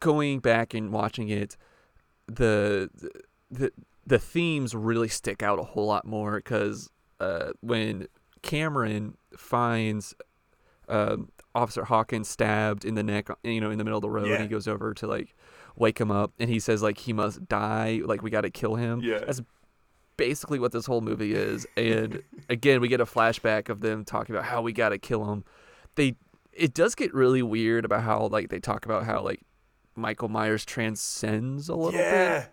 going 0.00 0.40
back 0.40 0.74
and 0.74 0.92
watching 0.92 1.28
it, 1.28 1.56
the 2.26 2.90
the 3.50 3.72
the 4.06 4.18
themes 4.18 4.74
really 4.74 5.08
stick 5.08 5.42
out 5.42 5.58
a 5.58 5.62
whole 5.62 5.86
lot 5.86 6.04
more 6.06 6.36
because 6.36 6.90
uh, 7.20 7.50
when 7.60 8.06
Cameron 8.42 9.16
finds 9.36 10.14
um, 10.88 11.30
Officer 11.54 11.84
Hawkins 11.84 12.28
stabbed 12.28 12.84
in 12.84 12.94
the 12.94 13.02
neck, 13.02 13.28
you 13.44 13.60
know, 13.60 13.70
in 13.70 13.78
the 13.78 13.84
middle 13.84 13.98
of 13.98 14.02
the 14.02 14.10
road, 14.10 14.26
Yeah. 14.26 14.34
and 14.34 14.42
he 14.42 14.48
goes 14.48 14.66
over 14.68 14.92
to 14.94 15.06
like 15.06 15.34
wake 15.76 16.00
him 16.00 16.10
up, 16.10 16.32
and 16.38 16.48
he 16.50 16.58
says 16.60 16.82
like 16.82 16.98
he 16.98 17.12
must 17.12 17.48
die, 17.48 18.00
like 18.04 18.22
we 18.22 18.30
got 18.30 18.42
to 18.42 18.50
kill 18.50 18.74
him. 18.76 19.00
Yeah. 19.02 19.18
That's 19.20 19.40
basically 20.16 20.58
what 20.58 20.72
this 20.72 20.86
whole 20.86 21.00
movie 21.00 21.34
is. 21.34 21.66
And 21.76 22.22
again, 22.48 22.80
we 22.80 22.88
get 22.88 23.00
a 23.00 23.04
flashback 23.06 23.68
of 23.68 23.80
them 23.80 24.04
talking 24.04 24.34
about 24.34 24.46
how 24.46 24.62
we 24.62 24.72
got 24.72 24.90
to 24.90 24.98
kill 24.98 25.24
him. 25.32 25.44
They 25.96 26.16
it 26.52 26.72
does 26.74 26.94
get 26.94 27.12
really 27.14 27.42
weird 27.42 27.84
about 27.84 28.02
how 28.02 28.26
like 28.28 28.48
they 28.48 28.60
talk 28.60 28.84
about 28.84 29.04
how 29.04 29.22
like 29.22 29.40
Michael 29.96 30.28
Myers 30.28 30.64
transcends 30.64 31.68
a 31.68 31.74
little 31.74 31.92
bit. 31.92 32.48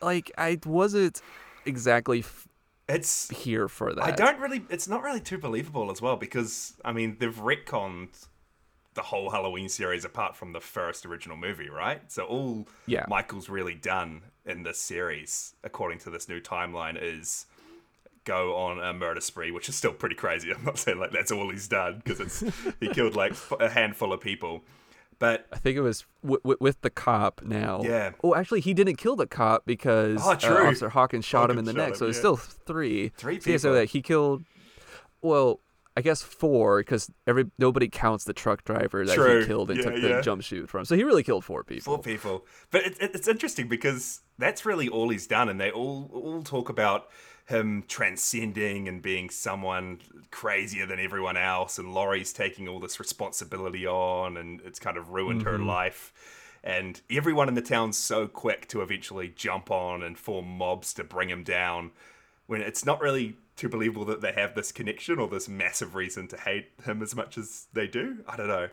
Like 0.00 0.32
I 0.36 0.58
wasn't 0.66 1.22
exactly 1.64 2.20
f- 2.20 2.48
it's. 2.94 3.28
here 3.30 3.68
for 3.68 3.94
that. 3.94 4.04
I 4.04 4.10
don't 4.10 4.38
really. 4.38 4.62
It's 4.70 4.88
not 4.88 5.02
really 5.02 5.20
too 5.20 5.38
believable 5.38 5.90
as 5.90 6.00
well 6.00 6.16
because 6.16 6.74
I 6.84 6.92
mean 6.92 7.16
they've 7.18 7.34
retconned 7.34 8.26
the 8.94 9.02
whole 9.02 9.30
Halloween 9.30 9.68
series 9.68 10.04
apart 10.04 10.36
from 10.36 10.52
the 10.52 10.60
first 10.60 11.06
original 11.06 11.36
movie, 11.36 11.70
right? 11.70 12.00
So 12.12 12.24
all 12.24 12.68
Yeah. 12.86 13.06
Michael's 13.08 13.48
really 13.48 13.74
done 13.74 14.22
in 14.44 14.64
this 14.64 14.78
series, 14.80 15.54
according 15.64 15.98
to 16.00 16.10
this 16.10 16.28
new 16.28 16.40
timeline, 16.40 16.98
is 17.00 17.46
go 18.24 18.54
on 18.54 18.80
a 18.80 18.92
murder 18.92 19.20
spree, 19.20 19.50
which 19.50 19.68
is 19.68 19.74
still 19.76 19.92
pretty 19.92 20.14
crazy. 20.14 20.52
I'm 20.54 20.64
not 20.64 20.78
saying 20.78 20.98
like 20.98 21.12
that's 21.12 21.32
all 21.32 21.50
he's 21.50 21.68
done 21.68 22.02
because 22.04 22.20
it's 22.20 22.44
he 22.80 22.88
killed 22.88 23.16
like 23.16 23.34
a 23.60 23.68
handful 23.68 24.12
of 24.12 24.20
people, 24.20 24.62
but 25.22 25.46
I 25.52 25.58
think 25.58 25.76
it 25.76 25.82
was 25.82 26.04
w- 26.24 26.40
w- 26.42 26.58
with 26.60 26.80
the 26.80 26.90
cop 26.90 27.42
now. 27.44 27.80
Yeah. 27.84 28.10
Oh, 28.24 28.34
actually, 28.34 28.60
he 28.60 28.74
didn't 28.74 28.96
kill 28.96 29.14
the 29.14 29.28
cop 29.28 29.64
because 29.64 30.20
Oh, 30.20 30.32
uh. 30.32 30.66
Officer 30.66 30.88
Hawkins 30.88 31.24
shot 31.24 31.48
him 31.48 31.58
in 31.58 31.64
the 31.64 31.72
neck. 31.72 31.90
him, 31.90 31.94
so 31.94 32.06
it's 32.08 32.16
yeah. 32.16 32.20
still 32.20 32.36
three. 32.36 33.10
Three 33.16 33.38
yeah, 33.46 33.56
so 33.58 33.72
that 33.74 33.90
he 33.90 34.02
killed. 34.02 34.42
Well, 35.22 35.60
I 35.96 36.00
guess 36.00 36.22
four 36.22 36.80
because 36.80 37.08
every 37.26 37.44
nobody 37.56 37.86
counts 37.88 38.24
the 38.24 38.32
truck 38.32 38.64
driver 38.64 39.04
that 39.06 39.14
True. 39.14 39.40
he 39.42 39.46
killed 39.46 39.70
and 39.70 39.78
Yeah, 39.78 39.84
took 39.90 39.94
the 40.02 40.08
yeah. 40.08 40.20
jump 40.22 40.42
shoot 40.42 40.68
from. 40.68 40.84
So 40.86 40.96
he 40.96 41.04
really 41.04 41.22
killed 41.22 41.44
four 41.44 41.62
people. 41.62 41.94
Four 41.94 42.02
people. 42.02 42.44
But 42.72 42.82
it, 42.86 42.96
it, 43.00 43.10
it's 43.14 43.28
interesting 43.28 43.68
because 43.68 44.22
that's 44.38 44.66
really 44.66 44.88
all 44.88 45.08
he's 45.10 45.26
done, 45.28 45.48
and 45.48 45.60
they 45.60 45.70
all 45.70 46.10
all 46.12 46.42
talk 46.42 46.68
about 46.68 47.06
him 47.46 47.84
transcending 47.88 48.88
and 48.88 49.02
being 49.02 49.28
someone 49.30 50.00
crazier 50.30 50.86
than 50.86 51.00
everyone 51.00 51.36
else, 51.36 51.78
and 51.78 51.92
Laurie's 51.92 52.32
taking 52.32 52.68
all 52.68 52.80
this 52.80 52.98
responsibility 53.00 53.86
on, 53.86 54.36
and 54.36 54.60
it's 54.64 54.78
kind 54.78 54.96
of 54.96 55.10
ruined 55.10 55.42
her 55.42 55.58
life. 55.58 56.12
And 56.64 57.00
everyone 57.10 57.48
in 57.48 57.54
the 57.54 57.60
town's 57.62 57.98
so 57.98 58.28
quick 58.28 58.68
to 58.68 58.82
eventually 58.82 59.28
jump 59.34 59.70
on 59.70 60.02
and 60.02 60.16
form 60.16 60.46
mobs 60.56 60.94
to 60.94 61.04
bring 61.04 61.28
him 61.28 61.42
down, 61.42 61.90
when 62.46 62.60
it's 62.60 62.86
not 62.86 63.00
really 63.00 63.36
too 63.56 63.68
believable 63.68 64.04
that 64.06 64.20
they 64.20 64.32
have 64.32 64.54
this 64.54 64.72
connection 64.72 65.18
or 65.18 65.28
this 65.28 65.48
massive 65.48 65.94
reason 65.94 66.28
to 66.28 66.36
hate 66.36 66.70
him 66.84 67.02
as 67.02 67.14
much 67.14 67.36
as 67.36 67.66
they 67.72 67.86
do. 67.86 68.18
I 68.28 68.36
don't 68.36 68.48
know. 68.48 68.68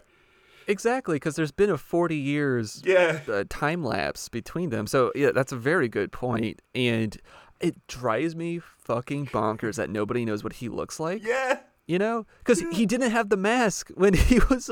Exactly, 0.67 1.15
because 1.15 1.35
there's 1.35 1.51
been 1.51 1.71
a 1.71 1.77
40 1.77 2.15
years 2.15 2.81
Yeah. 2.85 3.21
uh, 3.27 3.43
time 3.49 3.83
lapse 3.83 4.29
between 4.29 4.69
them. 4.69 4.85
So 4.85 5.11
yeah, 5.15 5.31
that's 5.31 5.51
a 5.51 5.57
very 5.57 5.87
good 5.89 6.11
point, 6.11 6.61
and 6.75 7.17
it 7.59 7.87
drives 7.87 8.35
me 8.35 8.59
fucking 8.59 9.27
bonkers 9.27 9.75
that 9.75 9.89
nobody 9.89 10.25
knows 10.25 10.43
what 10.43 10.53
he 10.53 10.69
looks 10.69 10.99
like. 10.99 11.23
Yeah. 11.23 11.59
You 11.87 11.97
know, 11.97 12.27
because 12.37 12.59
he 12.71 12.85
didn't 12.85 13.09
have 13.09 13.29
the 13.29 13.37
mask 13.37 13.89
when 13.95 14.13
he 14.29 14.39
was 14.49 14.69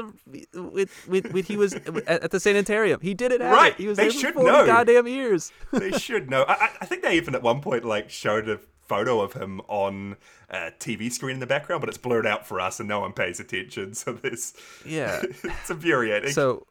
with, 0.56 1.08
with, 1.08 1.34
when 1.34 1.44
he 1.44 1.58
was 1.58 1.74
at, 1.74 2.29
the 2.29 2.39
sanitarium. 2.39 3.00
He 3.01 3.15
didn't 3.15 3.41
have 3.41 3.51
Right, 3.53 3.72
it. 3.74 3.77
He 3.79 3.88
was 3.88 3.98
they 3.98 4.12
should 4.12 4.36
know. 4.36 4.65
goddamn 4.67 5.08
years. 5.08 5.51
they 5.74 5.91
should 5.98 6.29
know. 6.29 6.46
I, 6.48 6.70
I- 6.79 6.86
think 6.86 7.01
they 7.01 7.15
even 7.17 7.34
at 7.34 7.41
one 7.41 7.60
point 7.62 7.84
like 7.86 8.12
showed 8.12 8.48
a 8.48 8.60
photo 8.84 9.20
of 9.20 9.34
him 9.34 9.62
on 9.67 10.15
a 10.50 10.72
TV 10.79 11.12
screen 11.12 11.34
in 11.34 11.39
the 11.39 11.48
background, 11.48 11.82
but 11.82 11.89
it's 11.89 11.98
blurred 11.98 12.27
out 12.27 12.46
for 12.48 12.62
us 12.62 12.79
and 12.79 12.88
no 12.88 13.00
one 13.00 13.13
pays 13.13 13.39
attention. 13.39 13.96
So 13.96 14.13
this, 14.13 14.53
yeah. 14.86 15.22
it's 15.44 15.70
infuriating. 15.72 16.29
So 16.32 16.67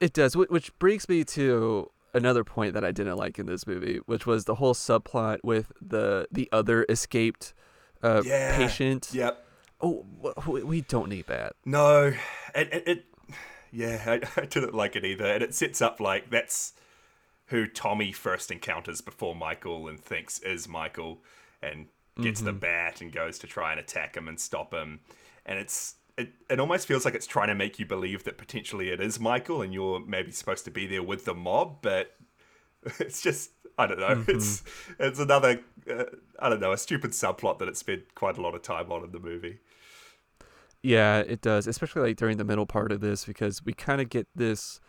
it 0.00 0.12
does, 0.12 0.34
wh- 0.34 0.50
which 0.50 0.78
brings 0.78 1.08
me 1.08 1.24
to 1.24 1.90
another 2.14 2.44
point 2.44 2.74
that 2.74 2.84
I 2.84 2.92
didn't 2.92 3.16
like 3.16 3.38
in 3.38 3.46
this 3.46 3.66
movie, 3.66 4.00
which 4.06 4.26
was 4.26 4.44
the 4.44 4.56
whole 4.56 4.74
subplot 4.74 5.38
with 5.42 5.72
the 5.80 6.26
the 6.30 6.48
other 6.52 6.84
escaped 6.88 7.54
uh, 8.02 8.22
yeah, 8.24 8.56
patient. 8.56 9.10
Yep. 9.12 9.46
Oh, 9.80 10.04
we- 10.46 10.62
we 10.62 10.80
don't 10.82 11.08
need 11.08 11.26
that. 11.28 11.54
No, 11.64 12.12
it, 12.54 12.68
it, 12.72 12.82
it 12.86 13.04
yeah, 13.72 14.02
I, 14.06 14.20
I 14.40 14.44
didn't 14.46 14.74
like 14.74 14.96
it 14.96 15.04
either, 15.04 15.26
and 15.26 15.42
it 15.42 15.54
sets 15.54 15.80
up 15.80 16.00
like 16.00 16.30
that's 16.30 16.72
who 17.46 17.66
Tommy 17.66 18.12
first 18.12 18.50
encounters 18.50 19.00
before 19.00 19.34
Michael 19.34 19.88
and 19.88 19.98
thinks 20.00 20.38
is 20.40 20.68
Michael, 20.68 21.22
and 21.62 21.86
gets 22.20 22.42
the 22.42 22.52
bat 22.52 23.00
and 23.00 23.10
goes 23.10 23.38
to 23.38 23.46
try 23.46 23.70
and 23.70 23.80
attack 23.80 24.14
him 24.16 24.28
and 24.28 24.38
stop 24.38 24.74
him, 24.74 25.00
and 25.46 25.58
it's. 25.58 25.94
It, 26.20 26.32
it 26.50 26.60
almost 26.60 26.86
feels 26.86 27.04
like 27.04 27.14
it's 27.14 27.26
trying 27.26 27.48
to 27.48 27.54
make 27.54 27.78
you 27.78 27.86
believe 27.86 28.24
that 28.24 28.36
potentially 28.36 28.90
it 28.90 29.00
is 29.00 29.18
Michael 29.18 29.62
and 29.62 29.72
you're 29.72 30.00
maybe 30.00 30.30
supposed 30.30 30.64
to 30.66 30.70
be 30.70 30.86
there 30.86 31.02
with 31.02 31.24
the 31.24 31.34
mob, 31.34 31.78
but 31.82 32.16
it's 32.98 33.22
just 33.22 33.50
I 33.78 33.86
don't 33.86 34.00
know. 34.00 34.24
It's 34.28 34.62
it's 34.98 35.18
another 35.18 35.60
uh, 35.90 36.04
I 36.38 36.48
don't 36.48 36.60
know 36.60 36.72
a 36.72 36.78
stupid 36.78 37.12
subplot 37.12 37.58
that 37.58 37.68
it 37.68 37.76
spent 37.76 38.14
quite 38.14 38.36
a 38.36 38.42
lot 38.42 38.54
of 38.54 38.62
time 38.62 38.92
on 38.92 39.04
in 39.04 39.12
the 39.12 39.20
movie. 39.20 39.58
Yeah, 40.82 41.18
it 41.18 41.40
does, 41.40 41.66
especially 41.66 42.02
like 42.02 42.16
during 42.16 42.36
the 42.36 42.44
middle 42.44 42.66
part 42.66 42.92
of 42.92 43.00
this 43.00 43.24
because 43.24 43.64
we 43.64 43.72
kind 43.72 44.00
of 44.00 44.08
get 44.08 44.26
this 44.34 44.80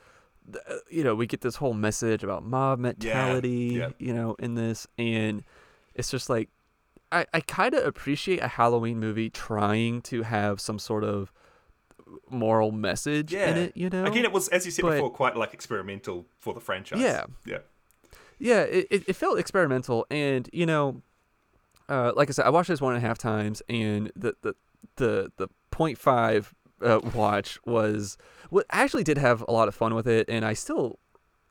uh, 0.53 0.75
you 0.89 1.03
know, 1.03 1.15
we 1.15 1.27
get 1.27 1.41
this 1.41 1.55
whole 1.55 1.73
message 1.73 2.23
about 2.23 2.43
mob 2.43 2.79
mentality, 2.79 3.75
yeah. 3.77 3.89
you 3.99 4.13
know, 4.13 4.35
in 4.39 4.55
this 4.55 4.87
and 4.97 5.43
it's 5.95 6.09
just 6.09 6.29
like 6.29 6.49
I 7.11 7.25
I 7.33 7.41
kind 7.41 7.73
of 7.73 7.85
appreciate 7.85 8.39
a 8.39 8.47
Halloween 8.47 8.99
movie 8.99 9.29
trying 9.29 10.01
to 10.03 10.23
have 10.23 10.59
some 10.61 10.79
sort 10.79 11.03
of 11.03 11.31
moral 12.29 12.71
message 12.71 13.33
yeah. 13.33 13.49
in 13.49 13.57
it, 13.57 13.77
you 13.77 13.89
know. 13.89 14.05
Again, 14.05 14.25
it 14.25 14.31
was 14.31 14.47
as 14.49 14.65
you 14.65 14.71
said 14.71 14.83
But- 14.83 14.95
before, 14.95 15.11
quite 15.11 15.35
like 15.35 15.53
experimental 15.53 16.25
for 16.39 16.53
the 16.53 16.59
franchise. 16.59 16.99
Yeah. 16.99 17.25
yeah, 17.45 17.59
yeah, 18.39 18.61
it, 18.61 18.87
it, 18.89 19.03
it 19.09 19.15
felt 19.15 19.39
experimental, 19.39 20.05
and 20.09 20.49
you 20.51 20.65
know, 20.65 21.01
uh, 21.89 22.11
like 22.15 22.29
I 22.29 22.31
said, 22.31 22.45
I 22.45 22.49
watched 22.49 22.69
this 22.69 22.81
one 22.81 22.95
and 22.95 23.03
a 23.03 23.07
half 23.07 23.17
times, 23.17 23.61
and 23.69 24.11
the 24.15 24.35
the 24.41 24.55
the 24.95 25.31
the 25.37 25.47
point 25.69 25.97
five 25.97 26.53
uh, 26.81 26.99
watch 27.13 27.59
was 27.65 28.17
what 28.49 28.65
I 28.71 28.81
actually 28.81 29.03
did 29.03 29.17
have 29.17 29.43
a 29.47 29.51
lot 29.51 29.67
of 29.67 29.75
fun 29.75 29.93
with 29.93 30.07
it, 30.07 30.27
and 30.27 30.43
I 30.43 30.53
still 30.53 30.99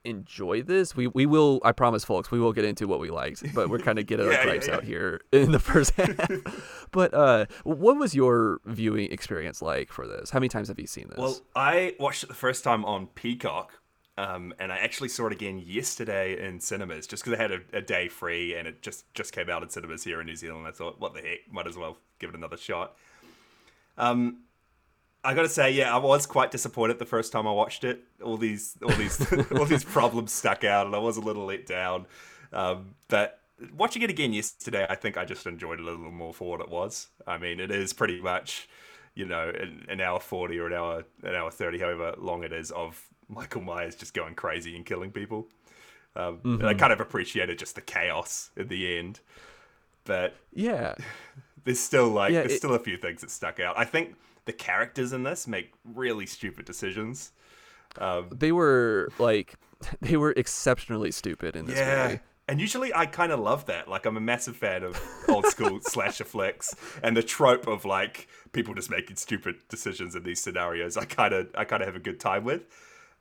enjoy 0.04 0.62
this. 0.62 0.96
We 0.96 1.06
we 1.06 1.26
will, 1.26 1.60
I 1.64 1.72
promise, 1.72 2.04
folks, 2.04 2.30
we 2.30 2.40
will 2.40 2.52
get 2.52 2.64
into 2.64 2.86
what 2.88 3.00
we 3.00 3.10
liked, 3.10 3.42
but 3.54 3.68
we're 3.68 3.78
kind 3.78 3.98
of 3.98 4.06
getting 4.06 4.26
Yeah, 4.30 4.38
our 4.46 4.54
yeah, 4.54 4.60
yeah. 4.66 4.74
out 4.74 4.84
here 4.84 5.20
in 5.32 5.52
the 5.52 5.58
first 5.58 5.92
half. 5.96 6.86
but 6.90 7.12
uh, 7.14 7.46
what 7.64 7.96
was 7.96 8.14
your 8.14 8.60
viewing 8.64 9.10
experience 9.12 9.60
like 9.62 9.90
for 9.92 10.06
this? 10.06 10.30
How 10.30 10.38
many 10.38 10.48
times 10.48 10.68
have 10.68 10.78
you 10.78 10.86
seen 10.86 11.08
this? 11.08 11.18
Well, 11.18 11.40
I 11.54 11.94
watched 11.98 12.24
it 12.24 12.28
the 12.28 12.34
first 12.34 12.64
time 12.64 12.84
on 12.84 13.08
Peacock, 13.08 13.80
um, 14.16 14.52
and 14.58 14.72
I 14.72 14.78
actually 14.78 15.08
saw 15.08 15.26
it 15.26 15.32
again 15.32 15.58
yesterday 15.64 16.46
in 16.46 16.60
cinemas, 16.60 17.06
just 17.06 17.24
because 17.24 17.38
I 17.38 17.42
had 17.42 17.52
a, 17.52 17.60
a 17.74 17.80
day 17.82 18.08
free, 18.08 18.54
and 18.54 18.66
it 18.66 18.82
just 18.82 19.12
just 19.14 19.32
came 19.32 19.48
out 19.50 19.62
in 19.62 19.68
cinemas 19.70 20.04
here 20.04 20.20
in 20.20 20.26
New 20.26 20.36
Zealand. 20.36 20.66
I 20.66 20.70
thought, 20.72 21.00
what 21.00 21.14
the 21.14 21.20
heck, 21.20 21.40
might 21.50 21.66
as 21.66 21.76
well 21.76 21.98
give 22.18 22.30
it 22.30 22.36
another 22.36 22.56
shot. 22.56 22.96
Um, 23.98 24.44
I 25.22 25.34
gotta 25.34 25.48
say, 25.48 25.70
yeah, 25.72 25.94
I 25.94 25.98
was 25.98 26.26
quite 26.26 26.50
disappointed 26.50 26.98
the 26.98 27.04
first 27.06 27.30
time 27.32 27.46
I 27.46 27.52
watched 27.52 27.84
it. 27.84 28.02
All 28.22 28.36
these, 28.36 28.76
all 28.82 28.94
these, 28.94 29.20
all 29.52 29.64
these 29.66 29.84
problems 29.84 30.32
stuck 30.32 30.64
out, 30.64 30.86
and 30.86 30.94
I 30.94 30.98
was 30.98 31.16
a 31.16 31.20
little 31.20 31.44
let 31.46 31.66
down. 31.66 32.06
Um, 32.52 32.94
but 33.08 33.40
watching 33.76 34.02
it 34.02 34.10
again 34.10 34.32
yesterday, 34.32 34.86
I 34.88 34.94
think 34.94 35.16
I 35.18 35.24
just 35.24 35.46
enjoyed 35.46 35.78
it 35.78 35.82
a 35.82 35.84
little 35.84 36.10
more 36.10 36.32
for 36.32 36.48
what 36.50 36.60
it 36.60 36.68
was. 36.70 37.08
I 37.26 37.36
mean, 37.38 37.60
it 37.60 37.70
is 37.70 37.92
pretty 37.92 38.20
much, 38.20 38.68
you 39.14 39.26
know, 39.26 39.50
an, 39.50 39.84
an 39.88 40.00
hour 40.00 40.20
forty 40.20 40.58
or 40.58 40.66
an 40.68 40.72
hour, 40.72 41.04
an 41.22 41.34
hour 41.34 41.50
thirty, 41.50 41.78
however 41.78 42.14
long 42.16 42.42
it 42.42 42.52
is, 42.52 42.70
of 42.70 43.02
Michael 43.28 43.60
Myers 43.60 43.96
just 43.96 44.14
going 44.14 44.34
crazy 44.34 44.74
and 44.74 44.86
killing 44.86 45.10
people. 45.12 45.48
Um, 46.16 46.40
And 46.44 46.66
I 46.66 46.74
kind 46.74 46.92
of 46.92 47.00
appreciated 47.00 47.58
just 47.58 47.74
the 47.76 47.80
chaos 47.82 48.50
at 48.56 48.68
the 48.68 48.98
end, 48.98 49.20
but 50.04 50.34
yeah, 50.52 50.94
there's 51.64 51.78
still 51.78 52.08
like 52.08 52.32
Yeah, 52.32 52.40
there's 52.40 52.54
it- 52.54 52.56
still 52.58 52.74
a 52.74 52.78
few 52.80 52.96
things 52.96 53.20
that 53.20 53.30
stuck 53.30 53.60
out. 53.60 53.78
I 53.78 53.84
think 53.84 54.16
the 54.50 54.56
characters 54.56 55.12
in 55.12 55.22
this 55.22 55.46
make 55.46 55.72
really 55.84 56.26
stupid 56.26 56.64
decisions. 56.64 57.30
Um, 57.98 58.28
they 58.32 58.50
were 58.50 59.08
like 59.20 59.54
they 60.00 60.16
were 60.16 60.32
exceptionally 60.36 61.12
stupid 61.12 61.54
in 61.54 61.66
this 61.66 61.78
yeah. 61.78 62.08
movie. 62.08 62.20
And 62.48 62.60
usually 62.60 62.92
I 62.92 63.06
kind 63.06 63.30
of 63.30 63.38
love 63.38 63.66
that. 63.66 63.86
Like 63.86 64.06
I'm 64.06 64.16
a 64.16 64.20
massive 64.20 64.56
fan 64.56 64.82
of 64.82 65.00
old 65.28 65.46
school 65.46 65.78
slasher 65.82 66.24
flicks 66.24 66.74
and 67.00 67.16
the 67.16 67.22
trope 67.22 67.68
of 67.68 67.84
like 67.84 68.26
people 68.50 68.74
just 68.74 68.90
making 68.90 69.14
stupid 69.16 69.54
decisions 69.68 70.16
in 70.16 70.24
these 70.24 70.40
scenarios. 70.40 70.96
I 70.96 71.04
kind 71.04 71.32
of 71.32 71.46
I 71.56 71.64
kind 71.64 71.80
of 71.80 71.86
have 71.86 71.94
a 71.94 72.00
good 72.00 72.18
time 72.18 72.42
with. 72.42 72.62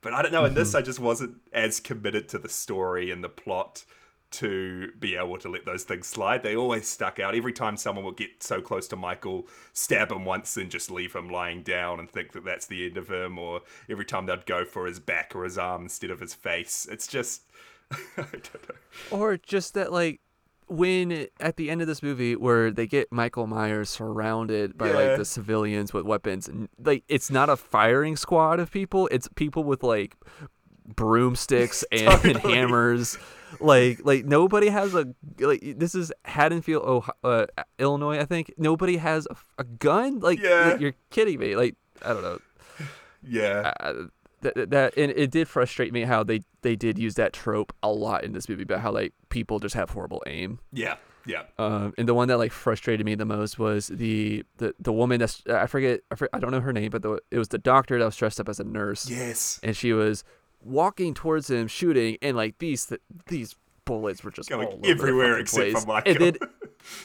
But 0.01 0.13
I 0.13 0.24
don't 0.24 0.31
know 0.31 0.45
in 0.45 0.55
this 0.55 0.74
I 0.74 0.81
just 0.81 1.00
wasn't 1.00 1.36
as 1.53 1.79
committed 1.79 2.27
to 2.29 2.39
the 2.39 2.50
story 2.50 3.12
and 3.12 3.24
the 3.24 3.29
plot 3.29 3.86
to 4.31 4.91
be 5.00 5.15
able 5.15 5.38
to 5.39 5.50
let 5.50 5.65
those 5.65 5.83
things 5.83 6.05
slide. 6.07 6.43
They 6.43 6.55
always 6.55 6.88
stuck 6.88 7.19
out. 7.19 7.33
Every 7.36 7.53
time 7.53 7.77
someone 7.77 8.05
would 8.05 8.17
get 8.17 8.43
so 8.43 8.62
close 8.62 8.88
to 8.89 8.95
Michael, 8.95 9.48
stab 9.74 10.12
him 10.12 10.24
once 10.25 10.55
and 10.57 10.69
just 10.69 10.91
leave 10.91 11.13
him 11.15 11.29
lying 11.29 11.63
down 11.63 12.00
and 12.00 12.09
think 12.09 12.33
that 12.33 12.45
that's 12.45 12.67
the 12.67 12.86
end 12.86 12.98
of 12.98 13.09
him, 13.09 13.39
or 13.39 13.62
every 13.89 14.05
time 14.05 14.27
they'd 14.27 14.45
go 14.45 14.65
for 14.65 14.86
his 14.86 15.00
back 15.00 15.36
or 15.36 15.43
his 15.45 15.57
arm 15.57 15.83
instead 15.83 16.12
of 16.12 16.19
his 16.19 16.33
face. 16.33 16.88
It's 16.91 17.07
just, 17.07 17.43
I 17.91 18.21
don't 18.31 18.69
know. 18.69 19.17
Or 19.17 19.38
just 19.38 19.74
that 19.74 19.91
like 19.91 20.19
when 20.67 21.25
at 21.39 21.57
the 21.57 21.71
end 21.71 21.81
of 21.81 21.88
this 21.88 22.03
movie 22.03 22.36
where 22.36 22.69
they 22.69 22.86
get 22.86 23.12
Michael 23.12 23.48
Myers 23.48 23.89
surrounded 23.89 24.77
by 24.77 24.89
Yeah. 24.89 24.93
like 24.95 25.17
the 25.17 25.25
civilians 25.25 25.91
with 25.93 26.05
weapons 26.05 26.48
and 26.48 26.69
like 26.77 27.03
it's 27.07 27.31
not 27.31 27.50
a 27.50 27.55
firing 27.57 28.15
squad 28.15 28.59
of 28.59 28.69
people, 28.69 29.07
it's 29.12 29.27
people 29.36 29.63
with 29.63 29.81
like 29.81 30.15
broomsticks 30.95 31.83
and 31.91 32.21
Totally. 32.21 32.53
hammers. 32.53 33.17
Like 33.59 34.01
like 34.03 34.25
nobody 34.25 34.67
has 34.69 34.93
a 34.93 35.13
like 35.39 35.75
this 35.77 35.95
is 35.95 36.11
Haddonfield, 36.25 36.83
oh, 36.85 37.05
uh, 37.27 37.45
Illinois, 37.79 38.19
I 38.19 38.25
think. 38.25 38.53
Nobody 38.57 38.97
has 38.97 39.27
a, 39.29 39.35
a 39.57 39.63
gun. 39.63 40.19
Like 40.19 40.39
Yeah. 40.39 40.77
you're 40.77 40.93
kidding 41.09 41.39
me. 41.39 41.55
Like 41.55 41.75
I 42.03 42.09
don't 42.13 42.21
know. 42.23 42.39
Yeah. 43.23 43.73
uh, 43.79 43.93
that, 44.41 44.69
that 44.71 44.97
and 44.97 45.11
it 45.11 45.31
did 45.31 45.47
frustrate 45.49 45.91
me 45.91 46.01
how 46.03 46.23
they 46.23 46.41
they 46.61 46.75
did 46.75 46.97
use 46.97 47.15
that 47.15 47.33
trope 47.33 47.73
a 47.83 47.91
lot 47.91 48.23
in 48.23 48.31
this 48.31 48.47
movie 48.47 48.63
about 48.63 48.79
how 48.79 48.91
like 48.91 49.13
people 49.29 49.59
just 49.59 49.75
have 49.75 49.89
horrible 49.89 50.23
aim. 50.27 50.59
Yeah. 50.71 50.95
Yeah. 51.25 51.43
Um, 51.59 51.93
and 51.97 52.07
the 52.07 52.13
one 52.13 52.29
that 52.29 52.37
like 52.37 52.51
frustrated 52.53 53.05
me 53.05 53.15
the 53.15 53.25
most 53.25 53.59
was 53.59 53.87
the 53.87 54.45
the, 54.57 54.73
the 54.79 54.93
woman 54.93 55.19
that's 55.19 55.43
I 55.47 55.67
forget 55.67 55.99
I, 56.09 56.15
forget 56.15 56.29
I 56.33 56.39
don't 56.39 56.51
know 56.51 56.61
her 56.61 56.71
name, 56.71 56.89
but 56.91 57.01
the, 57.01 57.19
it 57.31 57.37
was 57.37 57.49
the 57.49 57.57
doctor 57.57 57.99
that 57.99 58.05
was 58.05 58.15
dressed 58.15 58.39
up 58.39 58.47
as 58.47 58.59
a 58.59 58.63
nurse, 58.63 59.09
Yes. 59.09 59.59
and 59.61 59.75
she 59.75 59.91
was 59.91 60.23
walking 60.61 61.13
towards 61.13 61.49
him 61.49 61.67
shooting, 61.67 62.17
and 62.21 62.35
like 62.37 62.57
these 62.59 62.91
these 63.27 63.55
bullets 63.85 64.23
were 64.23 64.29
just 64.31 64.49
Going 64.49 64.81
everywhere 64.85 65.39
except 65.39 65.65
for 65.65 65.71
place. 65.71 65.87
Michael. 65.87 66.11
And 66.11 66.21
then 66.21 66.49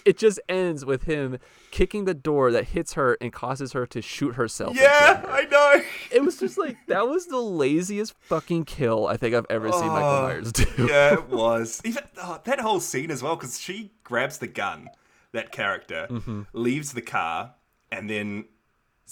it 0.05 0.19
just 0.19 0.39
ends 0.51 0.85
with 0.85 1.05
him 1.05 1.39
kicking 1.71 2.05
the 2.05 2.13
door 2.15 2.53
that 2.53 2.65
hits 2.69 2.93
her 2.93 3.17
and 3.23 3.33
causes 3.33 3.73
her 3.73 3.87
to 3.87 4.03
shoot 4.03 4.35
herself. 4.35 4.77
Yeah, 4.77 5.17
her 5.23 5.31
I 5.31 5.45
know. 5.47 5.83
it 6.13 6.23
was 6.23 6.39
just 6.39 6.59
like 6.59 6.77
that 6.89 7.09
was 7.09 7.27
the 7.27 7.39
laziest 7.41 8.15
fucking 8.21 8.67
kill 8.67 9.07
I 9.07 9.17
think 9.17 9.35
I've 9.35 9.47
ever 9.51 9.73
seen 9.73 9.87
Michael 9.89 10.09
Oh, 10.09 10.23
Myers 10.25 10.53
do. 10.53 10.65
yeah, 10.87 11.15
it 11.15 11.29
was. 11.29 11.81
Even 11.85 12.03
oh, 12.23 12.41
that 12.45 12.61
whole 12.61 12.81
scene 12.81 13.11
as 13.11 13.23
well, 13.23 13.35
because 13.37 13.59
she 13.61 13.93
grabs 14.05 14.39
the 14.39 14.47
gun, 14.47 14.89
that 15.33 15.53
character, 15.53 16.07
Mm-hmm. 16.11 16.43
leaves 16.53 16.93
the 16.93 17.03
car, 17.03 17.55
and 17.91 18.11
then 18.11 18.45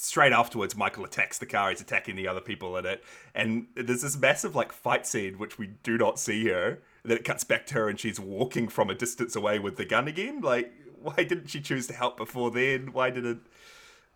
straight 0.02 0.32
afterwards, 0.32 0.76
Michael 0.76 1.04
attacks 1.04 1.38
the 1.38 1.46
car. 1.46 1.70
He's 1.70 1.80
attacking 1.80 2.16
the 2.16 2.26
other 2.28 2.40
people 2.40 2.76
in 2.76 2.86
it, 2.86 3.02
and 3.34 3.66
there's 3.74 4.02
this 4.02 4.16
massive 4.18 4.54
like 4.56 4.72
fight 4.72 5.06
scene 5.06 5.38
which 5.38 5.58
we 5.58 5.68
do 5.82 5.96
not 5.96 6.18
see 6.18 6.48
her. 6.48 6.78
Then 7.04 7.16
it 7.16 7.24
cuts 7.24 7.44
back 7.44 7.66
to 7.66 7.74
her, 7.74 7.88
and 7.88 7.98
she's 7.98 8.20
walking 8.20 8.68
from 8.68 8.90
a 8.90 8.94
distance 8.94 9.34
away 9.34 9.58
with 9.58 9.76
the 9.76 9.84
gun 9.84 10.06
again. 10.08 10.40
Like, 10.40 10.72
why 11.02 11.16
didn't 11.24 11.48
she 11.48 11.60
choose 11.60 11.86
to 11.88 11.94
help 11.94 12.16
before 12.16 12.50
then? 12.50 12.92
Why 12.92 13.10
didn't? 13.10 13.42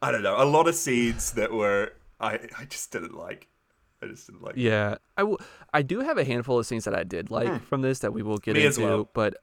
I 0.03 0.13
don't 0.13 0.23
know. 0.23 0.41
A 0.41 0.45
lot 0.45 0.69
of 0.69 0.75
scenes 0.75 1.33
that 1.33 1.53
were 1.53 1.93
I 2.21 2.39
I 2.59 2.65
just 2.67 2.93
didn't 2.93 3.17
like. 3.17 3.49
I 4.03 4.07
just 4.07 4.27
didn't 4.27 4.43
like. 4.43 4.55
Yeah, 4.57 4.97
I 5.17 5.23
will. 5.23 5.41
I 5.73 5.81
do 5.83 6.01
have 6.01 6.19
a 6.19 6.25
handful 6.25 6.59
of 6.59 6.67
scenes 6.67 6.85
that 6.85 6.95
I 6.95 7.03
did 7.03 7.31
like 7.31 7.63
from 7.65 7.81
this 7.81 8.01
that 8.01 8.13
we 8.13 8.23
will 8.23 8.37
get 8.39 8.55
Hmm. 8.55 8.61
Me 8.61 8.67
into, 8.67 8.81
well. 8.83 9.09
but 9.15 9.37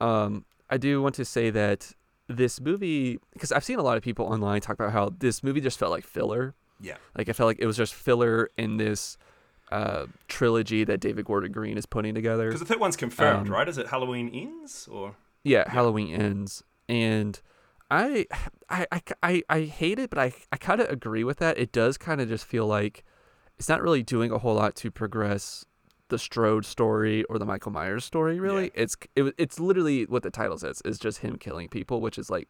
um, 0.00 0.44
I 0.70 0.76
do 0.76 1.00
want 1.02 1.14
to 1.16 1.24
say 1.24 1.50
that 1.50 1.92
this 2.28 2.60
movie 2.60 3.18
because 3.32 3.52
I've 3.52 3.64
seen 3.64 3.78
a 3.78 3.82
lot 3.82 3.96
of 3.96 4.02
people 4.02 4.26
online 4.26 4.60
talk 4.60 4.76
about 4.78 4.92
how 4.92 5.12
this 5.18 5.42
movie 5.42 5.60
just 5.60 5.78
felt 5.78 5.90
like 5.90 6.04
filler. 6.04 6.54
Yeah. 6.80 6.96
Like 7.16 7.28
I 7.28 7.32
felt 7.32 7.46
like 7.48 7.58
it 7.58 7.66
was 7.66 7.76
just 7.76 7.94
filler 7.94 8.50
in 8.56 8.76
this 8.76 9.16
uh, 9.72 10.06
trilogy 10.28 10.84
that 10.84 11.00
David 11.00 11.24
Gordon 11.24 11.52
Green 11.52 11.76
is 11.76 11.86
putting 11.86 12.14
together. 12.14 12.46
Because 12.46 12.60
the 12.60 12.66
third 12.66 12.80
one's 12.80 12.96
confirmed, 12.96 13.48
Um, 13.48 13.52
right? 13.54 13.68
Is 13.68 13.78
it 13.78 13.88
Halloween 13.88 14.28
ends 14.32 14.88
or? 14.90 15.16
Yeah, 15.44 15.70
Halloween 15.70 16.14
ends, 16.14 16.62
and 16.88 17.40
I, 17.90 18.26
I, 18.68 18.86
I, 18.90 19.02
I, 19.22 19.42
I 19.48 19.60
hate 19.62 19.98
it, 19.98 20.10
but 20.10 20.18
I, 20.18 20.32
I 20.52 20.56
kind 20.56 20.80
of 20.80 20.88
agree 20.90 21.24
with 21.24 21.38
that. 21.38 21.56
It 21.58 21.72
does 21.72 21.96
kind 21.96 22.20
of 22.20 22.28
just 22.28 22.44
feel 22.44 22.66
like 22.66 23.04
it's 23.56 23.68
not 23.68 23.80
really 23.82 24.02
doing 24.02 24.30
a 24.30 24.38
whole 24.38 24.54
lot 24.54 24.74
to 24.76 24.90
progress 24.90 25.64
the 26.08 26.18
Strode 26.18 26.64
story 26.64 27.24
or 27.24 27.38
the 27.38 27.44
Michael 27.46 27.72
Myers 27.72 28.04
story. 28.04 28.38
Really, 28.40 28.64
Yeah. 28.64 28.70
it's 28.82 28.96
it, 29.16 29.34
it's 29.38 29.60
literally 29.60 30.04
what 30.06 30.22
the 30.22 30.30
title 30.30 30.58
says 30.58 30.80
is 30.84 30.98
just 30.98 31.18
him 31.18 31.36
killing 31.36 31.68
people, 31.68 32.00
which 32.00 32.18
is 32.18 32.30
like 32.30 32.48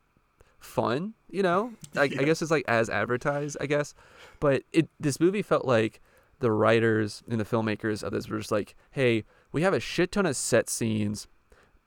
fun. 0.59 1.15
You 1.29 1.43
know, 1.43 1.73
I, 1.97 2.03
I 2.05 2.07
guess 2.09 2.43
it's 2.43 2.51
like 2.51 2.65
as 2.69 2.89
advertised. 2.91 3.57
I 3.61 3.67
guess, 3.67 3.95
but 4.41 4.63
it 4.73 4.89
this 5.01 5.21
movie 5.21 5.43
felt 5.43 5.65
like 5.65 6.01
the 6.41 6.51
writers 6.53 7.23
and 7.29 7.41
the 7.41 7.45
filmmakers 7.45 8.03
of 8.03 8.13
this 8.13 8.29
were 8.29 8.39
just 8.39 8.53
like, 8.53 8.77
hey, 8.93 9.25
we 9.53 9.63
have 9.63 9.75
a 9.75 9.81
shit 9.81 10.13
ton 10.13 10.25
of 10.27 10.37
set 10.37 10.71
scenes 10.71 11.27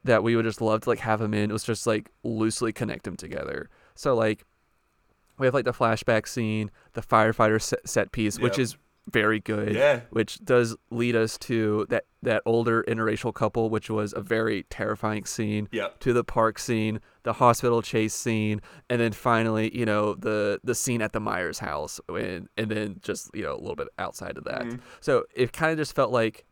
that 0.03 0.23
we 0.23 0.35
would 0.35 0.43
just 0.45 0.59
love 0.61 0.81
to 0.81 0.89
like 0.89 0.99
have 0.99 1.19
them 1.19 1.33
in. 1.33 1.49
It 1.49 1.53
was 1.53 1.63
just 1.63 1.87
like 1.87 2.09
loosely 2.23 2.73
connect 2.73 3.03
them 3.05 3.15
together. 3.15 3.69
So 3.95 4.13
like 4.15 4.43
we 5.37 5.47
have 5.47 5.53
like 5.53 5.63
the 5.65 5.71
flashback 5.73 6.27
scene, 6.27 6.69
the 6.93 7.01
firefighter 7.01 7.61
set, 7.61 7.87
set 7.87 8.11
piece, 8.11 8.39
which 8.39 8.59
is 8.59 8.75
very 9.09 9.39
good. 9.39 9.73
Yeah. 9.73 10.01
Which 10.11 10.43
does 10.43 10.75
lead 10.89 11.15
us 11.15 11.37
to 11.39 11.85
that 11.89 12.05
that 12.23 12.43
older 12.45 12.83
interracial 12.87 13.33
couple, 13.33 13.69
which 13.69 13.89
was 13.89 14.13
a 14.13 14.21
very 14.21 14.63
terrifying 14.69 15.25
scene. 15.25 15.67
Yeah. 15.71 15.89
To 16.01 16.13
the 16.13 16.23
park 16.23 16.59
scene, 16.59 16.99
the 17.23 17.33
hospital 17.33 17.81
chase 17.81 18.13
scene, 18.13 18.61
and 18.89 19.01
then 19.01 19.11
finally, 19.11 19.75
you 19.75 19.85
know, 19.85 20.13
the 20.13 20.59
the 20.63 20.75
scene 20.75 21.01
at 21.01 21.13
the 21.13 21.19
Myers 21.19 21.59
house, 21.59 21.99
and 22.09 22.47
and 22.57 22.69
then 22.69 22.99
just 23.01 23.31
you 23.33 23.43
know 23.43 23.53
a 23.53 23.59
little 23.59 23.75
bit 23.75 23.87
outside 23.97 24.37
of 24.37 24.43
that. 24.45 24.63
Mm-hmm. 24.63 24.77
So 24.99 25.25
it 25.35 25.53
kind 25.53 25.71
of 25.71 25.77
just 25.77 25.95
felt 25.95 26.11
like 26.11 26.45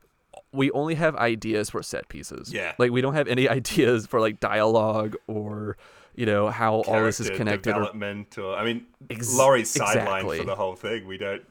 we 0.52 0.72
only 0.72 0.96
have 0.96 1.16
ideas 1.16 1.70
for 1.70 1.84
set 1.84 2.08
pieces. 2.10 2.52
Yeah. 2.52 2.74
Like 2.78 2.92
we 2.92 3.02
don't 3.02 3.14
have 3.14 3.28
any 3.28 3.48
ideas 3.50 4.08
for 4.08 4.20
like 4.20 4.40
dialogue 4.40 5.16
or 5.28 5.78
you 6.16 6.26
know 6.26 6.50
how 6.50 6.82
all 6.82 7.04
this 7.04 7.20
is 7.20 7.30
connected. 7.30 7.74
Development, 7.74 8.38
or, 8.38 8.56
I 8.56 8.66
mean, 8.66 8.88
Ex- 9.10 9.38
Laurie's 9.38 9.70
sideline 9.70 10.26
exactly. 10.26 10.40
for 10.40 10.46
the 10.46 10.56
whole 10.56 10.76
thing. 10.76 11.08
We 11.08 11.18
don't. 11.18 11.44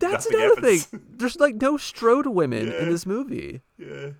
That's 0.00 0.26
nothing 0.30 0.40
another 0.40 0.54
happens. 0.62 0.84
thing. 0.86 1.00
There's 1.10 1.38
like 1.38 1.54
no 1.56 1.76
Strode 1.76 2.26
women 2.26 2.66
Yeah. 2.68 2.82
in 2.82 2.90
this 2.90 3.06
movie. 3.06 3.62
Yeah. 3.78 4.10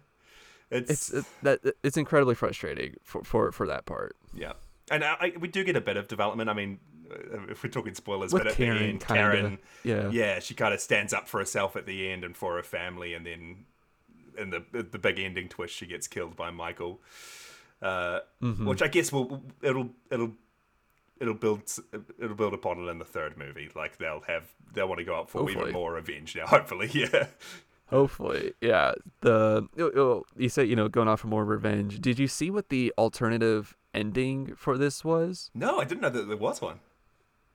It's 0.70 0.90
It's, 0.90 1.10
it, 1.12 1.24
that 1.42 1.60
it's 1.82 1.96
incredibly 1.96 2.34
frustrating 2.36 2.94
for 3.02 3.24
for, 3.24 3.50
for 3.50 3.66
that 3.66 3.86
part. 3.86 4.16
yeah, 4.32 4.52
and 4.90 5.02
I, 5.04 5.16
I, 5.20 5.32
we 5.40 5.48
do 5.48 5.64
get 5.64 5.74
a 5.76 5.80
bit 5.80 5.96
of 5.96 6.06
development. 6.06 6.48
I 6.48 6.52
mean, 6.54 6.78
uh, 7.10 7.50
if 7.50 7.64
we're 7.64 7.70
talking 7.70 7.94
spoilers, 7.94 8.32
With 8.32 8.44
but 8.44 8.52
at 8.52 8.56
Karen, 8.56 8.78
the 8.78 8.84
end, 8.84 9.00
kinda. 9.00 9.22
Karen, 9.22 9.58
Yeah. 9.82 10.10
yeah, 10.10 10.38
she 10.38 10.54
kind 10.54 10.72
of 10.72 10.80
stands 10.80 11.12
up 11.12 11.28
for 11.28 11.40
herself 11.40 11.74
at 11.74 11.86
the 11.86 12.08
end 12.08 12.22
and 12.22 12.36
for 12.36 12.54
her 12.54 12.62
family, 12.62 13.14
and 13.14 13.26
then 13.26 13.64
in 14.38 14.50
the 14.50 14.62
the 14.72 14.98
big 15.00 15.18
ending 15.18 15.48
twist, 15.48 15.74
she 15.74 15.86
gets 15.86 16.06
killed 16.06 16.36
by 16.36 16.52
Michael, 16.52 17.00
uh, 17.82 18.20
Mm-hmm. 18.40 18.64
which 18.68 18.80
I 18.80 18.86
guess 18.86 19.10
will 19.10 19.42
it'll 19.62 19.90
it'll 20.08 20.32
it'll 21.20 21.34
build 21.34 21.62
it'll 22.18 22.36
build 22.36 22.54
upon 22.54 22.78
it 22.78 22.90
in 22.90 22.98
the 22.98 23.04
third 23.04 23.36
movie. 23.36 23.70
Like 23.74 23.98
they'll 23.98 24.22
have 24.26 24.44
they'll 24.72 24.88
want 24.88 24.98
to 24.98 25.04
go 25.04 25.20
up 25.20 25.30
for 25.30 25.38
Hopefully. 25.38 25.62
even 25.62 25.72
more 25.72 25.94
revenge 25.94 26.34
now. 26.34 26.46
Hopefully, 26.48 26.90
yeah. 26.92 27.26
Hopefully, 27.86 28.54
yeah. 28.60 28.92
The 29.20 29.68
oh, 29.78 29.90
oh, 29.96 30.24
you 30.36 30.48
said 30.48 30.68
you 30.68 30.76
know 30.76 30.88
going 30.88 31.08
off 31.08 31.20
for 31.20 31.28
more 31.28 31.44
revenge. 31.44 32.00
Did 32.00 32.18
you 32.18 32.28
see 32.28 32.50
what 32.50 32.68
the 32.68 32.92
alternative 32.96 33.76
ending 33.92 34.54
for 34.56 34.78
this 34.78 35.04
was? 35.04 35.50
No, 35.54 35.78
I 35.78 35.84
didn't 35.84 36.00
know 36.00 36.10
that 36.10 36.28
there 36.28 36.36
was 36.36 36.60
one. 36.60 36.80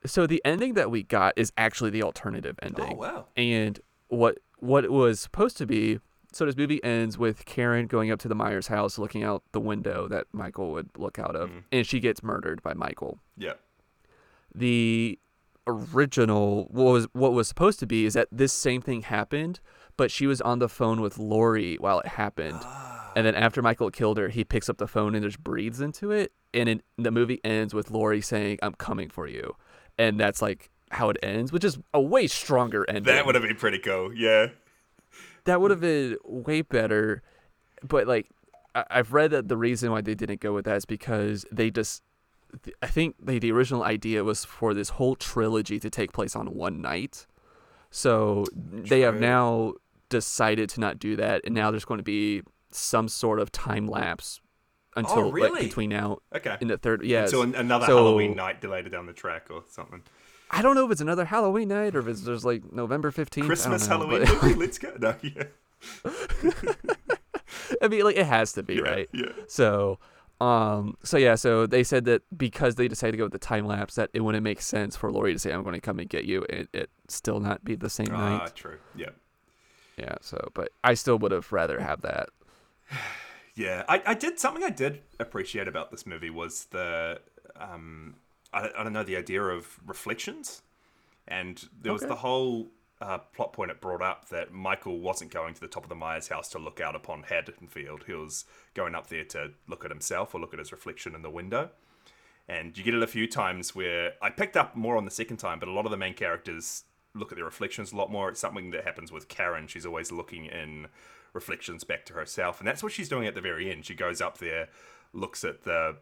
So 0.04 0.26
the 0.26 0.42
ending 0.44 0.74
that 0.74 0.90
we 0.90 1.02
got 1.02 1.34
is 1.36 1.52
actually 1.56 1.90
the 1.90 2.02
alternative 2.02 2.56
oh, 2.62 2.66
ending. 2.66 2.92
Oh 2.92 2.96
wow. 2.96 3.26
And 3.36 3.80
what 4.08 4.38
what 4.58 4.84
it 4.84 4.92
was 4.92 5.20
supposed 5.20 5.56
to 5.58 5.66
be. 5.66 6.00
So 6.36 6.44
this 6.44 6.56
movie 6.56 6.84
ends 6.84 7.16
with 7.16 7.46
Karen 7.46 7.86
going 7.86 8.10
up 8.10 8.18
to 8.20 8.28
the 8.28 8.34
Myers 8.34 8.66
house, 8.66 8.98
looking 8.98 9.22
out 9.22 9.42
the 9.52 9.60
window 9.60 10.06
that 10.08 10.26
Michael 10.32 10.70
would 10.72 10.90
look 10.98 11.18
out 11.18 11.34
of, 11.34 11.48
mm-hmm. 11.48 11.58
and 11.72 11.86
she 11.86 11.98
gets 11.98 12.22
murdered 12.22 12.62
by 12.62 12.74
Michael. 12.74 13.18
Yeah. 13.38 13.54
the 14.54 15.18
original 15.66 16.68
what 16.70 16.92
was 16.92 17.08
what 17.12 17.32
was 17.32 17.48
supposed 17.48 17.80
to 17.80 17.86
be 17.86 18.06
is 18.06 18.14
that 18.14 18.28
this 18.30 18.52
same 18.52 18.82
thing 18.82 19.02
happened, 19.02 19.60
but 19.96 20.10
she 20.10 20.26
was 20.26 20.40
on 20.42 20.58
the 20.58 20.68
phone 20.68 21.00
with 21.00 21.18
Laurie 21.18 21.76
while 21.76 22.00
it 22.00 22.06
happened. 22.06 22.62
And 23.16 23.26
then 23.26 23.34
after 23.34 23.62
Michael 23.62 23.90
killed 23.90 24.18
her, 24.18 24.28
he 24.28 24.44
picks 24.44 24.68
up 24.68 24.76
the 24.76 24.86
phone 24.86 25.14
and 25.14 25.24
just 25.24 25.42
breathes 25.42 25.80
into 25.80 26.10
it. 26.10 26.32
And 26.52 26.68
it, 26.68 26.84
the 26.98 27.10
movie 27.10 27.40
ends 27.44 27.72
with 27.72 27.90
Laurie 27.90 28.20
saying, 28.20 28.58
"I'm 28.62 28.74
coming 28.74 29.08
for 29.08 29.26
you," 29.26 29.56
and 29.96 30.20
that's 30.20 30.42
like 30.42 30.70
how 30.90 31.08
it 31.08 31.16
ends, 31.22 31.50
which 31.50 31.64
is 31.64 31.78
a 31.94 32.00
way 32.00 32.26
stronger 32.26 32.84
ending. 32.88 33.04
That 33.04 33.24
would 33.24 33.34
have 33.34 33.42
been 33.42 33.56
pretty 33.56 33.78
cool. 33.78 34.12
Yeah. 34.14 34.48
That 35.46 35.60
would 35.60 35.70
hmm. 35.70 35.74
have 35.74 35.80
been 35.80 36.18
way 36.24 36.62
better. 36.62 37.22
But 37.82 38.06
like, 38.06 38.28
I- 38.74 38.84
I've 38.90 39.12
read 39.12 39.30
that 39.30 39.48
the 39.48 39.56
reason 39.56 39.90
why 39.90 40.02
they 40.02 40.14
didn't 40.14 40.40
go 40.40 40.52
with 40.52 40.66
that 40.66 40.76
is 40.76 40.84
because 40.84 41.44
they 41.50 41.70
just, 41.70 42.02
I 42.82 42.86
think 42.86 43.16
they, 43.20 43.38
the 43.38 43.50
original 43.52 43.82
idea 43.82 44.22
was 44.22 44.44
for 44.44 44.74
this 44.74 44.90
whole 44.90 45.16
trilogy 45.16 45.80
to 45.80 45.90
take 45.90 46.12
place 46.12 46.36
on 46.36 46.54
one 46.54 46.80
night. 46.80 47.26
So 47.90 48.44
they 48.54 49.00
have 49.00 49.20
now 49.20 49.74
decided 50.08 50.68
to 50.70 50.80
not 50.80 50.98
do 50.98 51.16
that, 51.16 51.42
and 51.44 51.54
now 51.54 51.70
there's 51.70 51.84
going 51.84 51.98
to 51.98 52.04
be 52.04 52.42
some 52.70 53.08
sort 53.08 53.40
of 53.40 53.50
time 53.50 53.86
lapse 53.86 54.40
until 54.96 55.18
Oh, 55.18 55.30
really? 55.30 55.64
between 55.64 55.90
now 55.90 56.18
Okay. 56.34 56.56
in 56.60 56.68
the 56.68 56.78
third. 56.78 57.02
Yeah, 57.04 57.26
So 57.26 57.42
another 57.42 57.86
So- 57.86 57.96
Halloween 57.96 58.34
night 58.34 58.60
delayed 58.60 58.90
down 58.90 59.06
the 59.06 59.12
track 59.12 59.46
or 59.50 59.62
something. 59.68 60.02
I 60.58 60.62
don't 60.62 60.74
know 60.74 60.86
if 60.86 60.90
it's 60.92 61.00
another 61.00 61.24
Halloween 61.26 61.68
night 61.68 61.94
or 61.94 62.00
if 62.00 62.08
it's 62.08 62.22
just 62.22 62.44
like 62.44 62.72
November 62.72 63.10
fifteenth. 63.10 63.46
Christmas, 63.46 63.86
know, 63.88 63.98
Halloween 63.98 64.24
but- 64.26 64.42
movie. 64.42 64.54
Let's 64.60 64.78
go. 64.78 64.92
No, 64.98 65.14
yeah. 65.22 65.44
I 67.82 67.88
mean, 67.88 68.04
like 68.04 68.16
it 68.16 68.26
has 68.26 68.52
to 68.54 68.62
be 68.62 68.74
Yeah, 68.76 68.80
right. 68.82 69.08
yeah. 69.12 69.32
So, 69.48 69.98
um, 70.40 70.96
so 71.02 71.16
yeah, 71.16 71.34
so 71.34 71.66
they 71.66 71.82
said 71.82 72.04
that 72.06 72.22
because 72.36 72.76
they 72.76 72.88
decided 72.88 73.12
to 73.12 73.18
go 73.18 73.24
with 73.24 73.32
the 73.32 73.38
time 73.38 73.66
lapse, 73.66 73.94
that 73.96 74.10
it 74.12 74.20
wouldn't 74.20 74.44
make 74.44 74.60
sense 74.60 74.96
for 74.96 75.10
Laurie 75.10 75.32
to 75.32 75.38
say, 75.38 75.52
"I'm 75.52 75.62
going 75.62 75.74
to 75.74 75.80
come 75.80 75.98
and 75.98 76.08
get 76.08 76.24
you," 76.24 76.44
and 76.50 76.68
it 76.72 76.90
still 77.08 77.40
not 77.40 77.64
be 77.64 77.74
the 77.74 77.90
same 77.90 78.08
Ah, 78.12 78.38
night. 78.38 78.54
true. 78.54 78.78
Yeah. 78.94 79.10
Yeah. 79.96 80.16
So, 80.20 80.50
but 80.54 80.70
I 80.84 80.94
still 80.94 81.18
would 81.18 81.32
have 81.32 81.52
rather 81.52 81.80
have 81.80 82.02
that. 82.02 82.28
Yeah, 83.58 83.84
I, 83.88 84.02
I 84.04 84.12
did 84.12 84.38
something 84.38 84.62
I 84.62 84.68
did 84.68 85.00
appreciate 85.18 85.66
about 85.66 85.90
this 85.90 86.04
movie 86.04 86.28
was 86.28 86.66
the 86.72 87.22
um 87.58 88.16
I, 88.56 88.70
I 88.78 88.82
don't 88.82 88.92
know 88.92 89.02
the 89.02 89.16
idea 89.16 89.42
of 89.42 89.78
reflections, 89.86 90.62
and 91.28 91.62
there 91.80 91.92
was 91.92 92.02
the 92.02 92.16
whole 92.16 92.68
uh, 93.00 93.18
plot 93.18 93.52
point 93.52 93.70
it 93.70 93.80
brought 93.80 94.02
up 94.02 94.28
that 94.30 94.52
Michael 94.52 94.98
wasn't 95.00 95.30
going 95.30 95.54
to 95.54 95.60
the 95.60 95.68
top 95.68 95.82
of 95.82 95.88
the 95.88 95.94
Myers 95.94 96.28
house 96.28 96.48
to 96.48 96.58
look 96.58 96.80
out 96.80 96.96
upon 96.96 97.24
Haddonfield. 97.24 98.04
He 98.06 98.14
was 98.14 98.46
going 98.74 98.94
up 98.94 99.08
there 99.08 99.24
to 99.24 99.52
look 99.68 99.84
at 99.84 99.90
himself 99.90 100.34
or 100.34 100.40
look 100.40 100.54
at 100.54 100.58
his 100.58 100.72
reflection 100.72 101.14
in 101.14 101.22
the 101.22 101.30
window. 101.30 101.70
And 102.48 102.78
you 102.78 102.84
get 102.84 102.94
it 102.94 103.02
a 103.02 103.08
few 103.08 103.26
times 103.26 103.74
where 103.74 104.12
I 104.22 104.30
picked 104.30 104.56
up 104.56 104.76
more 104.76 104.96
on 104.96 105.04
the 105.04 105.10
second 105.10 105.38
time, 105.38 105.58
but 105.58 105.68
a 105.68 105.72
lot 105.72 105.84
of 105.84 105.90
the 105.90 105.96
main 105.96 106.14
characters 106.14 106.84
look 107.12 107.32
at 107.32 107.36
their 107.36 107.44
reflections 107.44 107.92
a 107.92 107.96
lot 107.96 108.10
more. 108.10 108.28
It's 108.28 108.40
something 108.40 108.70
that 108.70 108.84
happens 108.84 109.10
with 109.10 109.28
Karen. 109.28 109.66
She's 109.66 109.84
always 109.84 110.12
looking 110.12 110.46
in 110.46 110.86
reflections 111.32 111.82
back 111.82 112.06
to 112.06 112.14
herself. 112.14 112.60
And 112.60 112.68
that's 112.68 112.82
what 112.82 112.92
she's 112.92 113.08
doing 113.08 113.26
at 113.26 113.34
the 113.34 113.40
very 113.40 113.70
end. 113.70 113.84
She 113.84 113.94
goes 113.94 114.20
up 114.20 114.38
there, 114.38 114.68
looks 115.12 115.44
at 115.44 115.64
the 115.64 115.96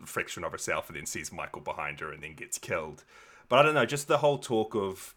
reflection 0.00 0.44
of 0.44 0.52
herself, 0.52 0.88
and 0.88 0.96
then 0.96 1.06
sees 1.06 1.32
Michael 1.32 1.60
behind 1.60 2.00
her 2.00 2.12
and 2.12 2.22
then 2.22 2.34
gets 2.34 2.58
killed. 2.58 3.04
But 3.48 3.58
I 3.58 3.62
don't 3.62 3.74
know, 3.74 3.86
just 3.86 4.08
the 4.08 4.18
whole 4.18 4.38
talk 4.38 4.74
of 4.74 5.14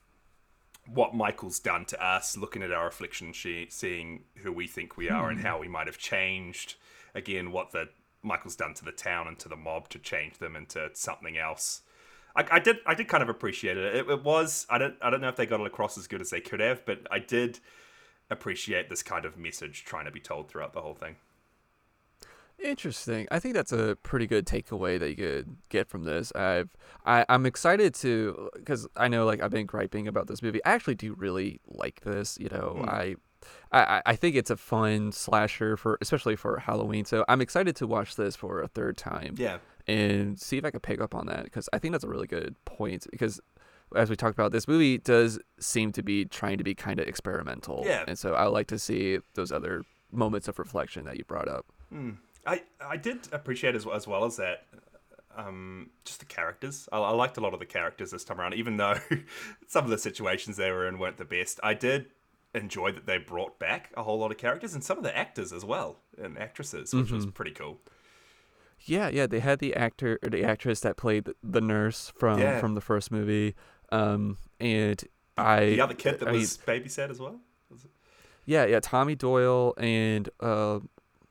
what 0.88 1.16
Michael's 1.16 1.60
done 1.60 1.86
to 1.86 2.06
us, 2.06 2.38
looking 2.38 2.62
at 2.62 2.72
our 2.72 2.86
reflection, 2.86 3.34
she, 3.34 3.68
seeing 3.70 4.24
who 4.38 4.52
we 4.52 4.68
think 4.68 4.98
we 4.98 5.10
are 5.10 5.30
and 5.30 5.40
hmm. 5.40 5.46
how 5.46 5.60
we 5.60 5.68
might 5.68 5.88
have 5.88 5.98
changed. 5.98 6.76
Again, 7.14 7.52
what 7.52 7.72
the 7.72 7.90
Michael's 8.22 8.56
done 8.56 8.74
to 8.76 8.86
the 8.86 8.92
town 8.92 9.28
and 9.28 9.38
to 9.40 9.50
the 9.50 9.56
mob 9.56 9.90
to 9.90 10.00
change 10.00 10.40
them 10.40 10.56
into 10.56 10.90
something 10.94 11.38
else. 11.38 11.82
I, 12.36 12.46
I 12.52 12.60
did 12.60 12.78
I 12.86 12.94
did 12.94 13.08
kind 13.08 13.24
of 13.24 13.30
appreciate 13.30 13.78
it. 13.78 13.96
it. 13.96 14.10
It 14.10 14.24
was 14.24 14.66
I 14.70 14.78
don't 14.78 14.96
I 15.02 15.10
don't 15.10 15.22
know 15.22 15.30
if 15.30 15.36
they 15.36 15.46
got 15.46 15.62
it 15.62 15.68
across 15.68 15.98
as 15.98 16.08
good 16.08 16.22
as 16.22 16.30
they 16.30 16.42
could 16.42 16.60
have, 16.60 16.86
but 16.86 17.08
I 17.10 17.20
did 17.20 17.60
appreciate 18.30 18.90
this 18.90 19.04
kind 19.04 19.26
of 19.26 19.38
message 19.38 19.86
trying 19.86 20.06
to 20.06 20.12
be 20.12 20.20
told 20.20 20.50
throughout 20.50 20.74
the 20.74 20.82
whole 20.82 20.96
thing. 20.96 21.16
Interesting. 22.64 23.28
I 23.32 23.40
think 23.40 23.54
that's 23.54 23.72
a 23.72 23.98
pretty 24.02 24.28
good 24.28 24.46
takeaway 24.46 25.00
that 25.00 25.10
you 25.10 25.16
could 25.16 25.56
get 25.70 25.88
from 25.88 26.04
this. 26.04 26.32
I've 26.36 26.76
I, 27.06 27.26
I'm 27.30 27.46
excited 27.46 27.94
to 27.96 28.50
because 28.56 28.88
I 28.96 29.08
know 29.08 29.26
like 29.26 29.42
I've 29.42 29.52
been 29.52 29.66
griping 29.66 30.08
about 30.08 30.28
this 30.28 30.42
movie. 30.42 30.64
I 30.66 30.72
actually 30.72 30.96
do 30.96 31.14
really 31.14 31.60
like 31.68 32.02
this. 32.02 32.38
You 32.40 32.50
know, 32.50 32.78
hmm. 32.80 32.90
I, 32.90 33.16
I 33.72 34.02
I 34.06 34.16
think 34.16 34.36
it's 34.36 34.50
a 34.50 34.58
fun 34.58 35.12
slasher 35.12 35.78
for 35.78 35.98
especially 36.02 36.36
for 36.36 36.58
Halloween. 36.60 37.06
So 37.06 37.24
I'm 37.28 37.42
excited 37.42 37.76
to 37.78 37.88
watch 37.88 38.16
this 38.16 38.36
for 38.36 38.62
a 38.62 38.68
third 38.68 38.98
time. 38.98 39.36
Yeah. 39.38 39.58
and 39.88 40.40
see 40.40 40.58
if 40.58 40.66
I 40.66 40.72
can 40.72 40.80
pick 40.80 41.00
up 41.02 41.14
on 41.14 41.28
that 41.28 41.44
because 41.44 41.70
I 41.72 41.78
think 41.78 41.92
that's 41.92 42.04
a 42.04 42.10
really 42.10 42.28
good 42.28 42.56
point. 42.66 43.06
Because 43.12 43.40
as 43.96 44.10
we 44.10 44.16
talked 44.16 44.34
about, 44.34 44.52
this 44.52 44.68
movie 44.68 44.98
does 44.98 45.38
seem 45.60 45.92
to 45.92 46.02
be 46.02 46.26
trying 46.26 46.58
to 46.58 46.64
be 46.64 46.74
kind 46.74 47.00
of 47.00 47.08
experimental. 47.08 47.84
Yeah. 47.86 48.04
and 48.08 48.18
so 48.18 48.34
I 48.34 48.46
like 48.46 48.68
to 48.68 48.80
see 48.80 49.20
those 49.36 49.52
other 49.52 49.84
moments 50.12 50.48
of 50.48 50.58
reflection 50.58 51.06
that 51.06 51.18
you 51.18 51.26
brought 51.26 51.48
up. 51.48 51.66
Hmm. 51.90 52.12
I 52.46 52.64
I 52.82 52.98
did 52.98 53.28
appreciate 53.32 53.76
as 53.76 53.86
as 53.88 54.08
well 54.08 54.26
as 54.26 54.38
that. 54.38 54.66
Um, 55.38 55.90
just 56.06 56.20
the 56.20 56.26
characters. 56.26 56.88
I, 56.94 56.98
I 56.98 57.12
liked 57.12 57.36
a 57.36 57.42
lot 57.42 57.54
of 57.54 57.60
the 57.60 57.66
characters 57.66 58.12
this 58.12 58.24
time 58.24 58.40
around, 58.40 58.54
even 58.54 58.78
though 58.78 58.96
some 59.68 59.84
of 59.84 59.90
the 59.92 59.98
situations 59.98 60.56
they 60.56 60.72
were 60.72 60.88
in 60.88 60.98
weren't 60.98 61.18
the 61.18 61.26
best. 61.26 61.60
I 61.62 61.74
did 61.74 62.06
enjoy 62.54 62.94
that 62.94 63.06
they 63.06 63.18
brought 63.18 63.60
back 63.60 63.92
a 63.98 64.04
whole 64.04 64.18
lot 64.18 64.32
of 64.32 64.38
characters 64.38 64.74
and 64.74 64.82
some 64.82 64.98
of 64.98 65.04
the 65.04 65.16
actors 65.18 65.52
as 65.52 65.66
well 65.66 65.98
and 66.18 66.38
actresses, 66.38 66.94
which 66.94 67.12
was 67.12 67.26
pretty 67.26 67.52
cool. 67.52 67.82
Yeah, 68.80 69.10
yeah, 69.10 69.28
they 69.28 69.42
had 69.42 69.60
the 69.60 69.74
actor 69.76 70.20
or 70.24 70.30
the 70.30 70.46
actress 70.46 70.80
that 70.82 70.96
played 70.96 71.28
the- 71.44 71.60
nurse 71.62 72.14
from 72.18 72.40
Yeah. 72.40 72.62
from 72.62 72.76
the 72.76 72.82
first 72.82 73.12
movie, 73.12 73.56
um, 73.92 74.38
and 74.62 75.04
I 75.38 75.66
the 75.66 75.82
other 75.82 75.96
kid 75.96 76.20
that 76.20 76.30
I 76.30 76.32
was 76.32 76.58
babysat 76.58 77.10
as 77.10 77.20
well. 77.20 77.42
yeah, 78.46 78.66
yeah, 78.66 78.80
Tommy 78.80 79.16
Doyle 79.16 79.74
and 79.78 80.30
uh, 80.40 80.80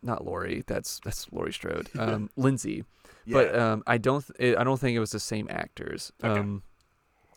not 0.04 0.24
Laurie. 0.24 0.62
That's 0.66 1.00
that's 1.04 1.26
Laurie 1.32 1.52
Strode. 1.52 1.88
Um, 1.98 2.30
Lindsay. 2.36 2.84
Yeah. 3.24 3.32
But 3.32 3.58
um, 3.58 3.82
I 3.86 3.98
don't 3.98 4.24
th- 4.36 4.56
I 4.56 4.64
don't 4.64 4.78
think 4.78 4.94
it 4.96 5.00
was 5.00 5.10
the 5.12 5.20
same 5.20 5.46
actors. 5.50 6.12
Okay. 6.22 6.38
Um, 6.40 6.62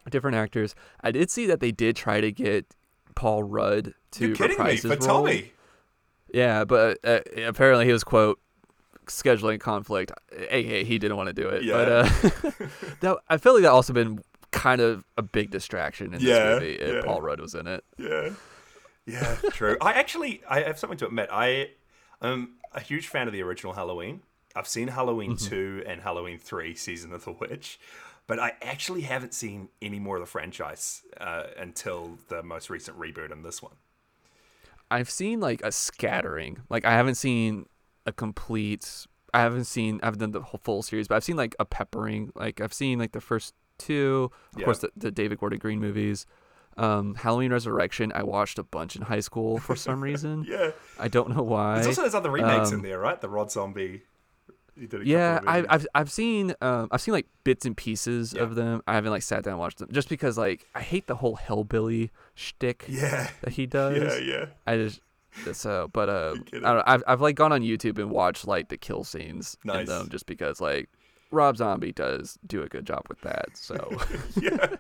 different 0.10 0.38
actors. 0.38 0.76
I 1.02 1.12
did 1.12 1.32
see 1.32 1.46
that 1.48 1.60
they 1.60 1.72
did 1.72 1.96
try 1.96 2.22
to 2.22 2.32
get 2.32 2.66
Paul 3.16 3.44
Rudd 3.44 3.94
to 4.12 4.28
You're 4.28 4.36
kidding 4.36 4.58
reprise 4.58 4.82
for 4.82 4.90
his 4.90 5.08
role. 5.08 5.26
Tommy. 5.26 5.52
Yeah, 6.34 6.66
but 6.66 7.00
uh, 7.04 7.22
apparently 7.46 7.86
he 7.86 7.92
was 7.94 8.04
quote 8.04 8.40
scheduling 9.06 9.60
conflict. 9.60 10.12
aka 10.34 10.84
he 10.84 11.00
didn't 11.00 11.16
want 11.18 11.28
to 11.28 11.34
do 11.34 11.48
it. 11.48 11.64
Yeah. 11.64 11.74
But 11.74 11.90
uh, 11.90 12.04
that, 13.00 13.18
I 13.30 13.38
feel 13.38 13.54
like 13.54 13.64
that 13.64 13.72
also 13.72 13.94
been 13.94 14.20
kind 14.52 14.82
of 14.82 15.06
a 15.18 15.22
big 15.22 15.52
distraction 15.52 16.14
in 16.14 16.20
Yeah, 16.22 16.34
this 16.34 16.60
movie. 16.62 16.74
If 16.74 16.96
yeah. 16.96 17.02
Paul 17.04 17.22
Rudd 17.22 17.40
was 17.40 17.56
in 17.56 17.68
it. 17.68 17.84
Yeah. 17.98 18.30
Yeah, 19.06 19.38
true. 19.52 19.78
I 19.80 19.94
actually 19.94 20.42
I 20.50 20.62
have 20.64 20.78
something 20.78 20.98
to 20.98 21.08
admit. 21.08 21.30
I 21.32 21.70
am 22.22 22.56
a 22.74 22.80
huge 22.80 23.08
fan 23.08 23.28
of 23.28 23.34
the 23.34 23.42
original 23.42 23.74
Halloween. 23.74 24.22
I've 24.56 24.68
seen 24.68 24.88
Halloween 24.90 25.34
Mm-hmm. 25.36 25.48
2 25.48 25.84
and 25.86 26.02
Halloween 26.02 26.40
3 26.40 26.74
Season 26.76 27.14
of 27.14 27.26
the 27.26 27.32
Witch, 27.32 27.80
but 28.26 28.40
I 28.40 28.54
actually 28.62 29.02
haven't 29.02 29.34
seen 29.34 29.70
any 29.82 30.00
more 30.00 30.16
of 30.18 30.22
the 30.22 30.26
franchise 30.28 31.04
uh, 31.20 31.44
until 31.58 32.18
the 32.30 32.42
most 32.44 32.70
recent 32.70 33.00
reboot 33.00 33.32
in 33.32 33.44
this 33.44 33.62
one. 33.62 33.74
I've 34.90 35.10
seen 35.10 35.40
like 35.40 35.62
a 35.64 35.72
scattering. 35.72 36.60
Like 36.70 36.86
I 36.86 36.92
haven't 36.94 37.16
seen 37.16 37.66
a 38.06 38.12
complete. 38.12 39.06
I 39.34 39.42
haven't 39.42 39.66
seen. 39.66 40.00
I've 40.02 40.18
done 40.18 40.32
the 40.32 40.42
whole 40.42 40.62
full 40.64 40.82
series, 40.82 41.08
but 41.08 41.16
I've 41.16 41.24
seen 41.24 41.36
like 41.36 41.56
a 41.60 41.66
peppering. 41.66 42.32
Like 42.36 42.62
I've 42.62 42.74
seen 42.74 42.98
like 42.98 43.12
the 43.12 43.22
first 43.22 43.54
two. 43.78 44.32
Of 44.54 44.60
Yeah. 44.60 44.66
course, 44.66 44.80
the, 44.80 44.92
the 44.96 45.12
David 45.12 45.40
Gordon 45.40 45.60
Green 45.60 45.80
movies. 45.80 46.26
Um, 46.78 47.16
Halloween 47.16 47.52
Resurrection. 47.52 48.12
I 48.14 48.24
watched 48.24 48.60
a 48.60 48.64
bunch 48.64 48.96
in 48.96 49.02
high 49.02 49.20
school 49.22 49.58
for 49.60 49.76
some 49.76 50.02
reason. 50.02 50.46
Yeah. 50.50 50.72
I 51.00 51.08
don't 51.08 51.36
know 51.36 51.44
why. 51.44 51.76
There's 51.76 51.88
also 51.88 52.04
those 52.04 52.16
other 52.16 52.32
remakes 52.32 52.70
in 52.70 52.76
um, 52.78 52.82
there, 52.82 53.00
right? 53.00 53.20
The 53.20 53.30
Rob 53.30 53.50
Zombie. 53.52 54.04
He 54.76 54.82
did 54.82 54.94
a 54.94 54.98
couple 54.98 55.08
yeah, 55.08 55.40
I've. 55.48 55.66
I've 55.70 55.88
I've 55.96 56.12
seen 56.12 56.54
um 56.62 56.88
I've 56.92 57.02
seen 57.02 57.14
like 57.14 57.26
bits 57.44 57.66
and 57.66 57.76
pieces 57.76 58.34
Yeah. 58.34 58.44
of 58.44 58.54
them. 58.56 58.82
I 58.88 58.94
haven't 58.94 59.12
like 59.12 59.24
sat 59.24 59.44
down 59.44 59.54
and 59.54 59.60
watched 59.60 59.80
them 59.80 59.90
just 59.92 60.08
because 60.08 60.38
like 60.38 60.68
I 60.76 60.82
hate 60.82 61.08
the 61.08 61.16
whole 61.16 61.36
hellbilly 61.38 62.12
shtick 62.36 62.86
Yeah. 62.88 63.30
that 63.42 63.54
he 63.54 63.66
does. 63.80 64.22
Yeah, 64.22 64.36
yeah. 64.36 64.46
I 64.68 64.78
just 64.78 65.02
so, 65.54 65.90
but 65.92 66.10
uh, 66.10 66.36
I 66.54 66.60
don't 66.60 66.84
I've 66.88 67.04
I've 67.08 67.22
like 67.22 67.36
gone 67.36 67.52
on 67.52 67.62
YouTube 67.62 67.98
and 67.98 68.12
watched 68.12 68.48
like 68.48 68.70
the 68.70 68.78
kill 68.78 69.04
scenes 69.04 69.58
in 69.66 69.86
them 69.86 70.10
just 70.10 70.26
because 70.28 70.62
like 70.62 70.90
Rob 71.32 71.58
Zombie 71.58 71.92
does 71.92 72.38
do 72.46 72.64
a 72.64 72.68
good 72.68 72.86
job 72.86 73.06
with 73.10 73.22
that. 73.22 73.50
So 73.56 73.98
yeah, 74.42 74.76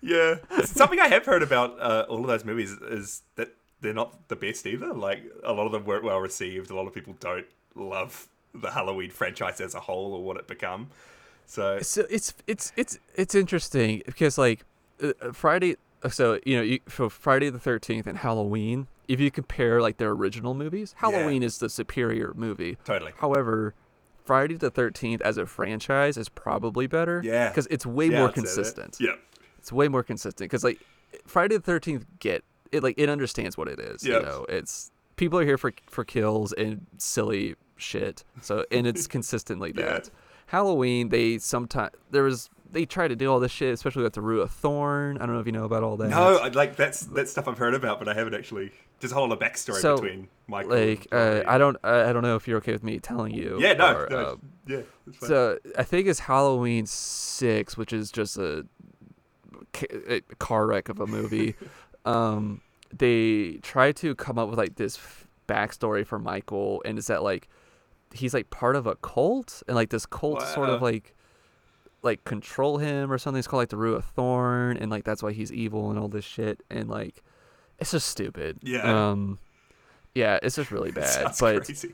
yeah. 0.00 0.36
Something 0.64 1.00
I 1.00 1.08
have 1.08 1.24
heard 1.24 1.42
about 1.42 1.80
uh, 1.80 2.06
all 2.08 2.20
of 2.20 2.26
those 2.26 2.44
movies 2.44 2.72
is 2.72 3.22
that 3.36 3.54
they're 3.80 3.94
not 3.94 4.28
the 4.28 4.36
best 4.36 4.66
either. 4.66 4.92
Like 4.92 5.24
a 5.44 5.52
lot 5.52 5.66
of 5.66 5.72
them 5.72 5.84
weren't 5.84 6.04
well 6.04 6.18
received. 6.18 6.70
A 6.70 6.74
lot 6.74 6.86
of 6.86 6.94
people 6.94 7.14
don't 7.20 7.46
love 7.74 8.28
the 8.54 8.70
Halloween 8.70 9.10
franchise 9.10 9.60
as 9.60 9.74
a 9.74 9.80
whole 9.80 10.14
or 10.14 10.22
what 10.22 10.36
it 10.36 10.46
become. 10.46 10.88
So 11.46 11.80
so 11.80 12.04
it's 12.10 12.34
it's 12.46 12.72
it's 12.76 12.98
it's 13.14 13.34
interesting 13.34 14.02
because 14.06 14.36
like 14.38 14.64
uh, 15.02 15.12
uh, 15.20 15.32
Friday. 15.32 15.76
So 16.10 16.40
you 16.44 16.56
know, 16.56 16.62
you, 16.62 16.80
for 16.88 17.08
Friday 17.08 17.50
the 17.50 17.58
Thirteenth 17.58 18.06
and 18.06 18.18
Halloween, 18.18 18.86
if 19.08 19.20
you 19.20 19.30
compare 19.30 19.80
like 19.80 19.96
their 19.96 20.10
original 20.10 20.54
movies, 20.54 20.94
Halloween 20.98 21.42
is 21.42 21.58
the 21.58 21.68
superior 21.68 22.32
movie. 22.34 22.76
totally. 22.84 23.12
However, 23.16 23.74
Friday 24.26 24.56
the 24.56 24.70
Thirteenth 24.70 25.22
as 25.22 25.38
a 25.38 25.46
franchise 25.46 26.16
is 26.16 26.28
probably 26.28 26.86
better. 26.86 27.22
Yeah. 27.24 27.48
because 27.48 27.66
it's 27.70 27.86
way 27.86 28.08
Yeah, 28.10 28.18
more 28.18 28.28
I'd 28.28 28.34
say 28.34 28.40
that. 28.40 28.46
consistent. 28.46 28.96
Yeah, 29.00 29.12
It's 29.58 29.72
way 29.72 29.88
more 29.88 30.02
consistent 30.02 30.50
because 30.50 30.64
like 30.64 30.80
Friday 31.26 31.56
the 31.56 31.62
Thirteenth 31.62 32.04
get 32.18 32.44
it 32.72 32.82
like 32.82 32.96
it 32.98 33.08
understands 33.08 33.56
what 33.56 33.68
it 33.68 33.78
is. 33.78 34.04
Yep. 34.04 34.20
You 34.20 34.26
know, 34.26 34.46
it's 34.48 34.90
people 35.16 35.38
are 35.38 35.44
here 35.44 35.56
for 35.58 35.72
for 35.88 36.04
kills 36.04 36.52
and 36.52 36.86
silly 36.98 37.54
shit. 37.76 38.24
So 38.42 38.64
and 38.70 38.86
it's 38.86 39.06
consistently 39.16 39.72
Yeah. 39.76 39.84
that. 39.84 40.10
Halloween, 40.48 41.08
they 41.08 41.38
sometimes 41.38 41.90
there 42.10 42.22
was 42.24 42.50
they 42.76 42.84
try 42.84 43.08
to 43.08 43.16
do 43.16 43.32
all 43.32 43.40
this 43.40 43.50
shit, 43.52 43.72
especially 43.72 44.02
with 44.02 44.12
the 44.12 44.20
Rue 44.20 44.42
of 44.42 44.50
Thorn. 44.50 45.16
I 45.16 45.20
don't 45.24 45.34
know 45.34 45.40
if 45.40 45.46
you 45.46 45.52
know 45.52 45.64
about 45.64 45.82
all 45.82 45.96
that. 45.96 46.08
no, 46.10 46.36
I- 46.36 46.48
like 46.48 46.76
that's 46.76 47.00
that's 47.00 47.30
stuff 47.30 47.48
I've 47.48 47.56
heard 47.56 47.74
about, 47.74 47.98
but 47.98 48.06
I 48.06 48.12
haven't 48.14 48.34
actually. 48.34 48.70
There's 49.00 49.12
a 49.12 49.14
whole 49.14 49.30
other 49.32 49.36
backstory 49.36 49.80
So, 49.80 49.96
between 49.96 50.28
Michael. 50.46 50.72
like 50.72 51.06
and 51.10 51.46
uh, 51.46 51.50
I 51.50 51.56
don't 51.58 51.76
I, 51.82 52.12
don't 52.12 52.22
know 52.22 52.36
if 52.36 52.46
you're 52.46 52.58
okay 52.58 52.72
with 52.72 52.82
me 52.84 52.98
telling 52.98 53.32
you. 53.32 53.58
Yeah, 53.60 53.72
no, 53.72 53.96
or, 53.96 54.08
no, 54.10 54.18
uh, 54.18 54.36
yeah. 54.66 54.80
It's. 55.06 55.26
So 55.26 55.58
I 55.78 55.82
think 55.84 56.06
it's 56.06 56.20
Halloween 56.20 56.84
six, 56.86 57.78
which 57.78 57.92
is 57.94 58.10
just 58.10 58.36
a, 58.36 58.66
a 60.08 60.20
car 60.38 60.66
wreck 60.66 60.88
of 60.90 61.00
a 61.00 61.06
movie. 61.06 61.54
um, 62.04 62.60
they 62.96 63.58
try 63.62 63.90
to 63.92 64.14
come 64.14 64.38
up 64.38 64.50
with 64.50 64.58
like 64.58 64.76
this 64.76 64.96
f- 64.96 65.26
backstory 65.48 66.06
for 66.06 66.18
Michael, 66.18 66.82
and 66.84 66.98
is 66.98 67.06
that 67.06 67.22
like 67.22 67.48
he's 68.12 68.34
like 68.34 68.50
part 68.50 68.76
of 68.76 68.86
a 68.86 68.96
cult, 68.96 69.62
and 69.66 69.74
like 69.76 69.88
this 69.88 70.04
cult 70.04 70.42
sort 70.42 70.68
of 70.68 70.82
like 70.82 71.14
like 72.06 72.24
control 72.24 72.78
him 72.78 73.12
or 73.12 73.18
something. 73.18 73.38
It's 73.38 73.46
called 73.48 73.60
like 73.60 73.68
the 73.68 73.76
Rue 73.76 73.94
of 73.94 74.04
Thorn, 74.06 74.78
and 74.78 74.90
like 74.90 75.04
that's 75.04 75.22
why 75.22 75.32
he's 75.32 75.52
evil 75.52 75.90
and 75.90 75.98
all 75.98 76.08
this 76.08 76.24
shit, 76.24 76.62
and 76.70 76.88
like 76.88 77.22
it's 77.78 77.90
just 77.90 78.08
stupid. 78.08 78.58
Yeah. 78.62 79.10
Um, 79.10 79.38
yeah, 80.14 80.38
it's 80.42 80.56
just 80.56 80.70
really 80.70 80.90
bad. 81.02 81.34
but 81.38 81.64
crazy. 81.66 81.92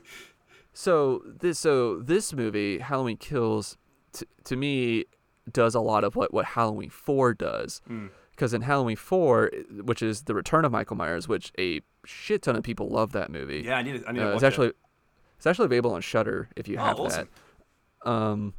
so 0.73 1.21
this 1.25 1.59
so 1.59 1.99
this 1.99 2.31
movie 2.33 2.79
Halloween 2.79 3.17
Kills 3.17 3.77
t- 4.13 4.25
to 4.45 4.55
me 4.55 5.05
does 5.51 5.75
a 5.75 5.81
lot 5.81 6.05
of 6.05 6.15
what 6.15 6.33
what 6.33 6.45
Halloween 6.45 6.89
4 6.89 7.33
does. 7.33 7.81
Mm. 7.89 8.09
Cuz 8.37 8.53
in 8.53 8.61
Halloween 8.61 8.95
4 8.95 9.51
which 9.83 10.01
is 10.01 10.21
the 10.23 10.33
return 10.33 10.63
of 10.63 10.71
Michael 10.71 10.95
Myers 10.95 11.27
which 11.27 11.51
a 11.59 11.81
shit 12.05 12.41
ton 12.43 12.55
of 12.55 12.63
people 12.63 12.87
love 12.89 13.11
that 13.11 13.29
movie. 13.29 13.63
Yeah, 13.65 13.75
I 13.77 13.81
need 13.83 13.99
to. 14.01 14.07
I 14.07 14.11
need 14.13 14.19
to 14.19 14.25
Uh, 14.25 14.27
watch 14.29 14.35
it's 14.35 14.43
it. 14.43 14.47
actually 14.47 14.71
it's 15.37 15.45
actually 15.47 15.65
available 15.65 15.91
on 15.93 15.99
Shudder 16.01 16.47
if 16.55 16.67
you 16.69 16.77
Oh, 16.77 16.83
have 16.83 16.99
awesome. 16.99 17.27
that. 18.05 18.09
Um 18.09 18.53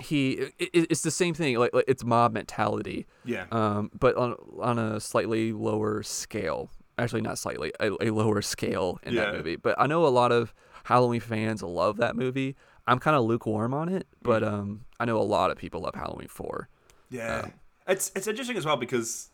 he 0.00 0.32
it, 0.32 0.54
it- 0.58 0.86
it's 0.90 1.02
the 1.02 1.10
same 1.10 1.34
thing 1.34 1.56
like, 1.58 1.72
like 1.74 1.84
it's 1.88 2.04
mob 2.04 2.32
mentality 2.32 3.06
Yeah. 3.24 3.46
um, 3.50 3.90
but 3.98 4.16
on 4.16 4.34
on 4.60 4.78
a 4.78 5.00
slightly 5.00 5.52
lower 5.52 6.02
scale. 6.02 6.70
Actually, 6.98 7.20
not 7.20 7.38
slightly, 7.38 7.72
a, 7.78 7.90
a 8.00 8.10
lower 8.10 8.40
scale 8.40 8.98
in 9.02 9.14
that 9.16 9.34
movie. 9.34 9.56
But 9.56 9.74
I 9.78 9.86
know 9.86 10.06
a 10.06 10.08
lot 10.08 10.32
of 10.32 10.54
Halloween 10.84 11.20
fans 11.20 11.62
love 11.62 11.98
that 11.98 12.16
movie. 12.16 12.56
I'm 12.86 12.98
kind 12.98 13.14
of 13.14 13.24
lukewarm 13.24 13.74
on 13.74 13.90
it, 13.90 14.06
but 14.22 14.42
Mm. 14.42 14.52
um, 14.52 14.84
I 14.98 15.04
know 15.04 15.18
a 15.18 15.22
lot 15.22 15.50
of 15.50 15.58
people 15.58 15.82
love 15.82 15.94
Halloween 15.94 16.28
Four. 16.28 16.68
Yeah, 17.10 17.40
Um, 17.44 17.52
it's 17.86 18.12
it's 18.16 18.26
interesting 18.26 18.56
as 18.56 18.64
well 18.64 18.78
because 18.78 19.28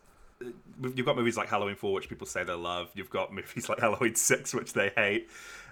uh, 0.45 0.49
you've 0.95 1.07
got 1.07 1.17
movies 1.17 1.37
like 1.37 1.49
Halloween 1.49 1.77
Four, 1.77 1.93
which 1.93 2.09
people 2.09 2.27
say 2.27 2.43
they 2.43 2.53
love. 2.53 2.91
You've 2.95 3.11
got 3.11 3.33
movies 3.39 3.69
like 3.69 3.79
Halloween 3.79 4.17
Six, 4.17 4.53
which 4.55 4.73
they 4.73 4.91
hate. 4.97 5.31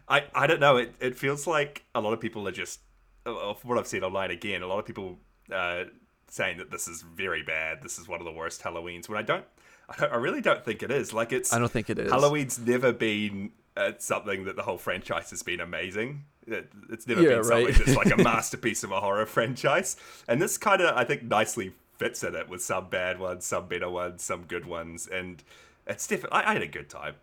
I 0.09 0.25
I 0.33 0.47
don't 0.47 0.61
know. 0.61 0.77
It 0.77 0.95
it 1.01 1.17
feels 1.17 1.47
like 1.47 1.85
a 1.95 2.01
lot 2.01 2.13
of 2.13 2.21
people 2.21 2.47
are 2.47 2.53
just, 2.53 2.79
uh, 2.81 2.85
from 3.25 3.55
what 3.69 3.79
I've 3.79 3.87
seen 3.87 4.03
online 4.03 4.31
again, 4.31 4.63
a 4.63 4.67
lot 4.67 4.79
of 4.79 4.87
people 4.87 5.19
uh, 5.53 5.85
saying 6.29 6.59
that 6.59 6.71
this 6.71 6.89
is 6.89 7.03
very 7.03 7.43
bad. 7.43 7.83
This 7.83 7.99
is 7.99 8.09
one 8.09 8.21
of 8.21 8.25
the 8.25 8.33
worst 8.33 8.63
Halloweens. 8.63 9.09
When 9.09 9.19
I 9.19 9.23
don't, 9.23 9.45
I, 9.89 9.97
don't, 9.97 10.13
I 10.13 10.17
really 10.17 10.41
don't 10.41 10.65
think 10.65 10.83
it 10.83 10.91
is. 10.91 11.13
Like 11.13 11.33
it's 11.33 11.53
I 11.53 11.59
don't 11.59 11.71
think 11.71 11.91
it 11.91 11.99
is. 11.99 12.11
Halloween's 12.11 12.59
never 12.59 12.93
been 12.93 13.53
uh, 13.77 13.93
something 13.99 14.45
that 14.45 14.57
the 14.57 14.63
whole 14.63 14.79
franchise 14.79 15.31
has 15.31 15.43
been 15.43 15.61
amazing. 15.61 16.25
It, 16.47 16.71
it's 16.91 17.07
never 17.07 17.23
Yeah, 17.23 17.37
been 17.37 17.45
something 17.45 17.67
right. 17.67 17.75
that's 17.75 17.97
like 17.97 18.11
a 18.13 18.17
masterpiece 18.23 18.83
of 18.83 18.91
a 18.93 19.01
horror 19.01 19.27
franchise. 19.27 19.97
And 20.27 20.41
this 20.41 20.57
kind 20.59 20.81
of, 20.83 20.97
I 20.97 21.05
think, 21.05 21.23
nicely 21.25 21.73
fits 21.99 22.25
in 22.25 22.35
it 22.35 22.49
with 22.49 22.63
some 22.63 22.89
bad 22.89 23.21
ones, 23.21 23.45
some 23.45 23.67
better 23.67 23.91
ones, 23.91 24.23
some 24.23 24.45
good 24.45 24.65
ones. 24.67 25.07
And 25.07 25.43
it's 25.87 26.07
definitely, 26.07 26.39
I, 26.41 26.51
I 26.51 26.53
had 26.55 26.63
a 26.63 26.67
good 26.67 26.89
time. 26.89 27.15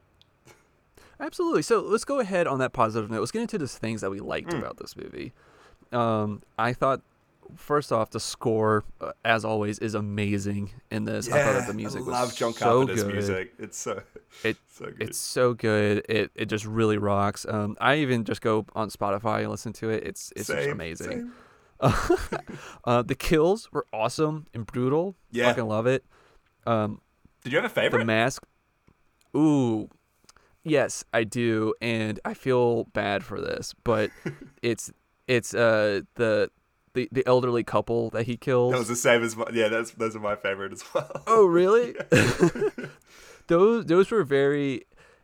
Absolutely. 1.19 1.63
So 1.63 1.79
let's 1.81 2.05
go 2.05 2.19
ahead 2.19 2.45
on 2.47 2.59
that 2.59 2.73
positive 2.73 3.09
note. 3.09 3.19
Let's 3.21 3.31
get 3.31 3.41
into 3.41 3.57
the 3.57 3.67
things 3.67 4.01
that 4.01 4.11
we 4.11 4.19
liked 4.19 4.49
Mm. 4.51 4.59
about 4.59 4.77
this 4.77 4.95
movie. 4.95 5.33
Um, 5.93 6.41
I 6.57 6.73
thought, 6.73 7.01
first 7.55 7.91
off, 7.91 8.11
the 8.11 8.19
score, 8.19 8.83
uh, 9.01 9.11
as 9.23 9.45
always, 9.45 9.79
is 9.79 9.93
amazing 9.93 10.71
in 10.91 11.05
this. 11.05 11.31
I 11.31 11.43
thought 11.43 11.53
that 11.53 11.67
the 11.67 11.73
music 11.73 12.01
I 12.01 12.03
was 12.05 12.11
love 12.13 12.35
John 12.35 12.53
so 12.53 12.59
Carpenter's 12.85 13.03
good. 13.03 13.13
music. 13.13 13.53
It's 13.59 13.77
so, 13.77 14.01
It 14.43 14.57
so 14.69 14.85
good. 14.85 14.95
It's 15.01 15.17
so 15.17 15.53
good. 15.53 16.05
It 16.09 16.31
it 16.35 16.45
just 16.45 16.65
really 16.65 16.97
rocks. 16.97 17.45
Um, 17.47 17.77
I 17.79 17.97
even 17.97 18.23
just 18.23 18.41
go 18.41 18.65
on 18.75 18.89
Spotify 18.89 19.41
and 19.41 19.49
listen 19.51 19.73
to 19.73 19.89
it. 19.89 20.03
It's 20.03 20.31
it's 20.35 20.47
just 20.47 20.69
amazing. 20.69 21.09
same. 21.11 21.33
uh, 22.85 23.01
the 23.03 23.15
kills 23.15 23.71
were 23.71 23.85
awesome 23.93 24.47
and 24.53 24.65
brutal. 24.65 25.15
Yeah. 25.31 25.49
fucking 25.49 25.67
love 25.67 25.85
it. 25.87 26.03
Um, 26.65 27.01
Did 27.43 27.53
you 27.53 27.57
have 27.59 27.65
a 27.65 27.73
the 27.73 27.81
favorite? 27.81 28.05
mask. 28.05 28.43
Ooh, 29.35 29.87
yes, 30.63 31.03
I 31.13 31.23
do, 31.23 31.75
and 31.79 32.19
I 32.25 32.33
feel 32.33 32.85
bad 32.85 33.23
for 33.23 33.39
this, 33.39 33.75
but 33.83 34.09
it's 34.63 34.91
it's 35.27 35.53
uh 35.53 36.01
the 36.15 36.49
the 36.93 37.07
the 37.11 37.25
elderly 37.27 37.63
couple 37.63 38.09
that 38.11 38.25
he 38.25 38.37
kills. 38.37 38.71
that 38.71 38.79
was 38.79 38.87
the 38.87 38.95
same 38.95 39.21
as 39.23 39.35
my, 39.35 39.45
yeah, 39.53 39.67
that's, 39.67 39.91
those 39.91 40.15
are 40.15 40.19
my 40.19 40.35
favorite 40.35 40.71
as 40.73 40.83
well. 40.93 41.21
Oh, 41.27 41.45
really? 41.45 41.95
those 43.47 43.85
those 43.85 44.11
were 44.11 44.23
very. 44.23 44.83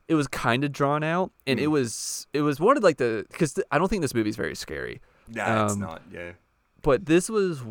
It 0.09 0.15
was 0.15 0.27
kind 0.27 0.63
of 0.65 0.71
drawn 0.73 1.01
out, 1.03 1.31
and 1.47 1.59
Mm. 1.59 1.63
it 1.63 1.67
was 1.67 2.27
it 2.33 2.41
was 2.41 2.59
one 2.59 2.75
of 2.77 2.83
like 2.83 2.97
the 2.97 3.25
because 3.31 3.53
th- 3.53 3.65
I 3.71 3.77
don't 3.77 3.87
think 3.87 4.01
this 4.01 4.13
movie's 4.13 4.35
very 4.35 4.55
scary. 4.55 5.01
Nah, 5.29 5.63
it's 5.65 5.73
Um, 5.75 5.79
not. 5.79 6.01
Yeah. 6.11 6.33
but 6.81 7.05
this 7.05 7.29
was 7.29 7.61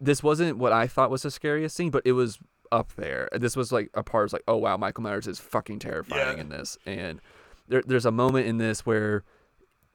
this 0.00 0.22
wasn't 0.22 0.56
what 0.56 0.72
I 0.72 0.86
thought 0.86 1.10
was 1.10 1.22
the 1.22 1.30
scariest 1.30 1.76
scene, 1.76 1.90
but 1.90 2.02
it 2.06 2.12
was 2.12 2.38
up 2.72 2.94
there. 2.96 3.28
This 3.32 3.54
was 3.56 3.70
like 3.72 3.90
a 3.94 4.02
part 4.02 4.24
was 4.24 4.32
like, 4.32 4.44
oh 4.48 4.56
wow, 4.56 4.76
Michael 4.78 5.02
Myers 5.02 5.26
is 5.26 5.38
fucking 5.38 5.78
terrifying 5.80 6.36
Yeah. 6.38 6.40
in 6.42 6.48
this. 6.48 6.78
And 6.86 7.20
there, 7.68 7.82
there's 7.86 8.06
a 8.06 8.10
moment 8.10 8.46
in 8.46 8.56
this 8.58 8.86
where 8.86 9.24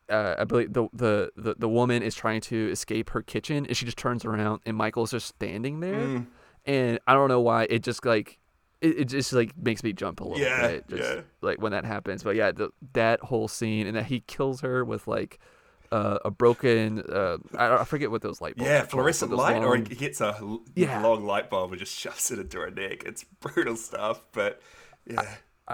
uh, 0.10 0.36
I 0.39 0.44
believe 0.44 0.74
the, 0.74 0.88
the 0.94 1.32
the 1.36 1.56
the 1.58 1.70
woman 1.70 2.04
is 2.04 2.16
trying 2.16 2.42
to 2.42 2.70
escape 2.72 3.12
her 3.12 3.22
kitchen, 3.22 3.66
and 3.66 3.76
she 3.78 3.86
just 3.86 3.98
turns 3.98 4.26
around, 4.26 4.62
and 4.66 4.76
Michael's 4.78 5.12
just 5.12 5.28
standing 5.28 5.80
there. 5.80 6.08
Mm, 6.08 6.28
And 6.66 7.00
I 7.08 7.13
don't 7.13 7.30
know 7.30 7.42
why 7.42 7.63
it 7.70 7.84
just 7.84 8.06
like 8.06 8.39
it, 8.82 9.00
it 9.00 9.06
just 9.06 9.34
like 9.34 9.56
makes 9.58 9.84
me 9.84 9.94
jump 9.94 10.20
a 10.22 10.24
little 10.24 10.39
Yeah, 10.39 10.68
bit, 10.68 10.88
just 10.89 11.16
yeah. 11.16 11.22
like 11.42 11.62
when 11.62 11.72
that 11.72 11.86
happens. 11.86 12.24
But 12.24 12.36
yeah, 12.36 12.52
the, 12.52 12.70
that 12.94 13.20
whole 13.22 13.48
scene 13.48 13.88
and 13.88 13.96
that 13.96 14.06
he 14.06 14.22
kills 14.22 14.62
her 14.62 14.84
with 14.86 15.08
like. 15.08 15.39
Uh, 15.92 16.18
a 16.26 16.32
broken, 16.32 17.02
uh, 17.02 17.38
I, 17.56 17.82
I 17.82 17.84
forget 17.84 18.10
what 18.10 18.24
those 18.24 18.42
light 18.42 18.58
bulbs. 18.58 18.68
yeah, 18.68 18.82
are 18.82 18.86
fluorescent 18.88 19.32
light, 19.32 19.58
or 19.58 19.76
he 19.76 19.84
gets 19.84 20.22
a 20.22 20.36
Yeah. 20.76 21.04
long 21.04 21.24
light 21.24 21.52
bulb 21.52 21.72
and 21.72 21.80
just 21.80 21.94
shoves 22.00 22.32
it 22.32 22.39
into 22.39 22.58
her 22.62 22.72
neck. 22.72 23.04
It's 23.06 23.24
brutal 23.24 23.76
stuff, 23.76 24.26
but 24.32 24.60
yeah. 25.06 25.22
I 25.22 25.28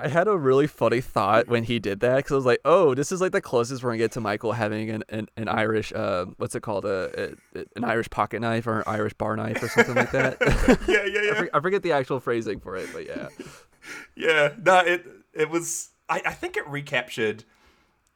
had 0.08 0.28
a 0.28 0.38
really 0.38 0.68
funny 0.68 1.02
thought 1.02 1.48
when 1.48 1.64
he 1.64 1.80
did 1.80 2.00
that 2.00 2.18
because 2.18 2.32
I 2.32 2.36
was 2.36 2.46
like, 2.46 2.62
"Oh, 2.66 2.96
this 2.96 3.12
is 3.12 3.20
like 3.22 3.32
the 3.32 3.42
closest 3.42 3.84
we're 3.84 3.90
gonna 3.92 3.98
get 3.98 4.12
to 4.14 4.22
Michael 4.22 4.54
having 4.54 4.90
an 4.90 5.04
an, 5.10 5.28
an 5.38 5.48
Irish, 5.48 5.92
uh, 5.94 6.26
what's 6.38 6.56
it 6.56 6.62
called, 6.62 6.86
a, 6.86 7.36
a 7.56 7.66
an 7.76 7.84
Irish 7.84 8.10
pocket 8.10 8.40
knife 8.42 8.66
or 8.68 8.78
an 8.78 8.84
Irish 8.88 9.14
bar 9.14 9.36
knife 9.36 9.62
or 9.62 9.68
something 9.68 9.96
like 9.96 10.12
that." 10.12 10.38
yeah, 10.88 11.06
yeah, 11.06 11.20
I, 11.20 11.24
yeah. 11.24 11.34
for- 11.42 11.56
I 11.58 11.60
forget 11.62 11.84
the 11.84 11.92
actual 11.92 12.20
phrasing 12.20 12.60
for 12.60 12.76
it, 12.78 12.90
but 12.94 13.06
yeah, 13.06 13.28
Yeah, 14.16 14.54
no, 14.64 14.80
it 14.80 15.06
it 15.34 15.50
was. 15.50 15.90
I, 16.08 16.22
I 16.26 16.34
think 16.34 16.58
it 16.58 16.68
recaptured 16.68 17.44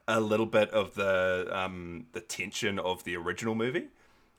a 0.07 0.19
little 0.19 0.45
bit 0.45 0.69
of 0.71 0.95
the 0.95 1.47
um 1.51 2.07
the 2.13 2.19
tension 2.21 2.79
of 2.79 3.03
the 3.03 3.15
original 3.15 3.55
movie. 3.55 3.87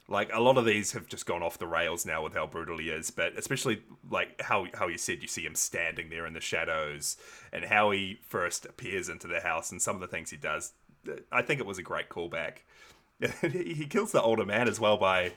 Like 0.06 0.30
a 0.32 0.40
lot 0.40 0.58
of 0.58 0.66
these 0.66 0.92
have 0.92 1.06
just 1.06 1.24
gone 1.24 1.42
off 1.42 1.58
the 1.58 1.66
rails 1.66 2.04
now 2.04 2.22
with 2.22 2.34
how 2.34 2.46
brutal 2.46 2.78
he 2.78 2.90
is, 2.90 3.10
but 3.10 3.38
especially 3.38 3.82
like 4.10 4.40
how 4.42 4.66
how 4.74 4.86
you 4.86 4.98
said 4.98 5.22
you 5.22 5.28
see 5.28 5.44
him 5.44 5.54
standing 5.54 6.10
there 6.10 6.26
in 6.26 6.34
the 6.34 6.40
shadows 6.40 7.16
and 7.52 7.64
how 7.64 7.90
he 7.90 8.18
first 8.22 8.66
appears 8.66 9.08
into 9.08 9.26
the 9.26 9.40
house 9.40 9.70
and 9.70 9.80
some 9.80 9.94
of 9.94 10.00
the 10.02 10.06
things 10.06 10.30
he 10.30 10.36
does. 10.36 10.72
I 11.32 11.42
think 11.42 11.60
it 11.60 11.66
was 11.66 11.78
a 11.78 11.82
great 11.82 12.10
callback. 12.10 12.58
he 13.40 13.86
kills 13.86 14.12
the 14.12 14.20
older 14.20 14.44
man 14.44 14.68
as 14.68 14.78
well 14.78 14.98
by 14.98 15.32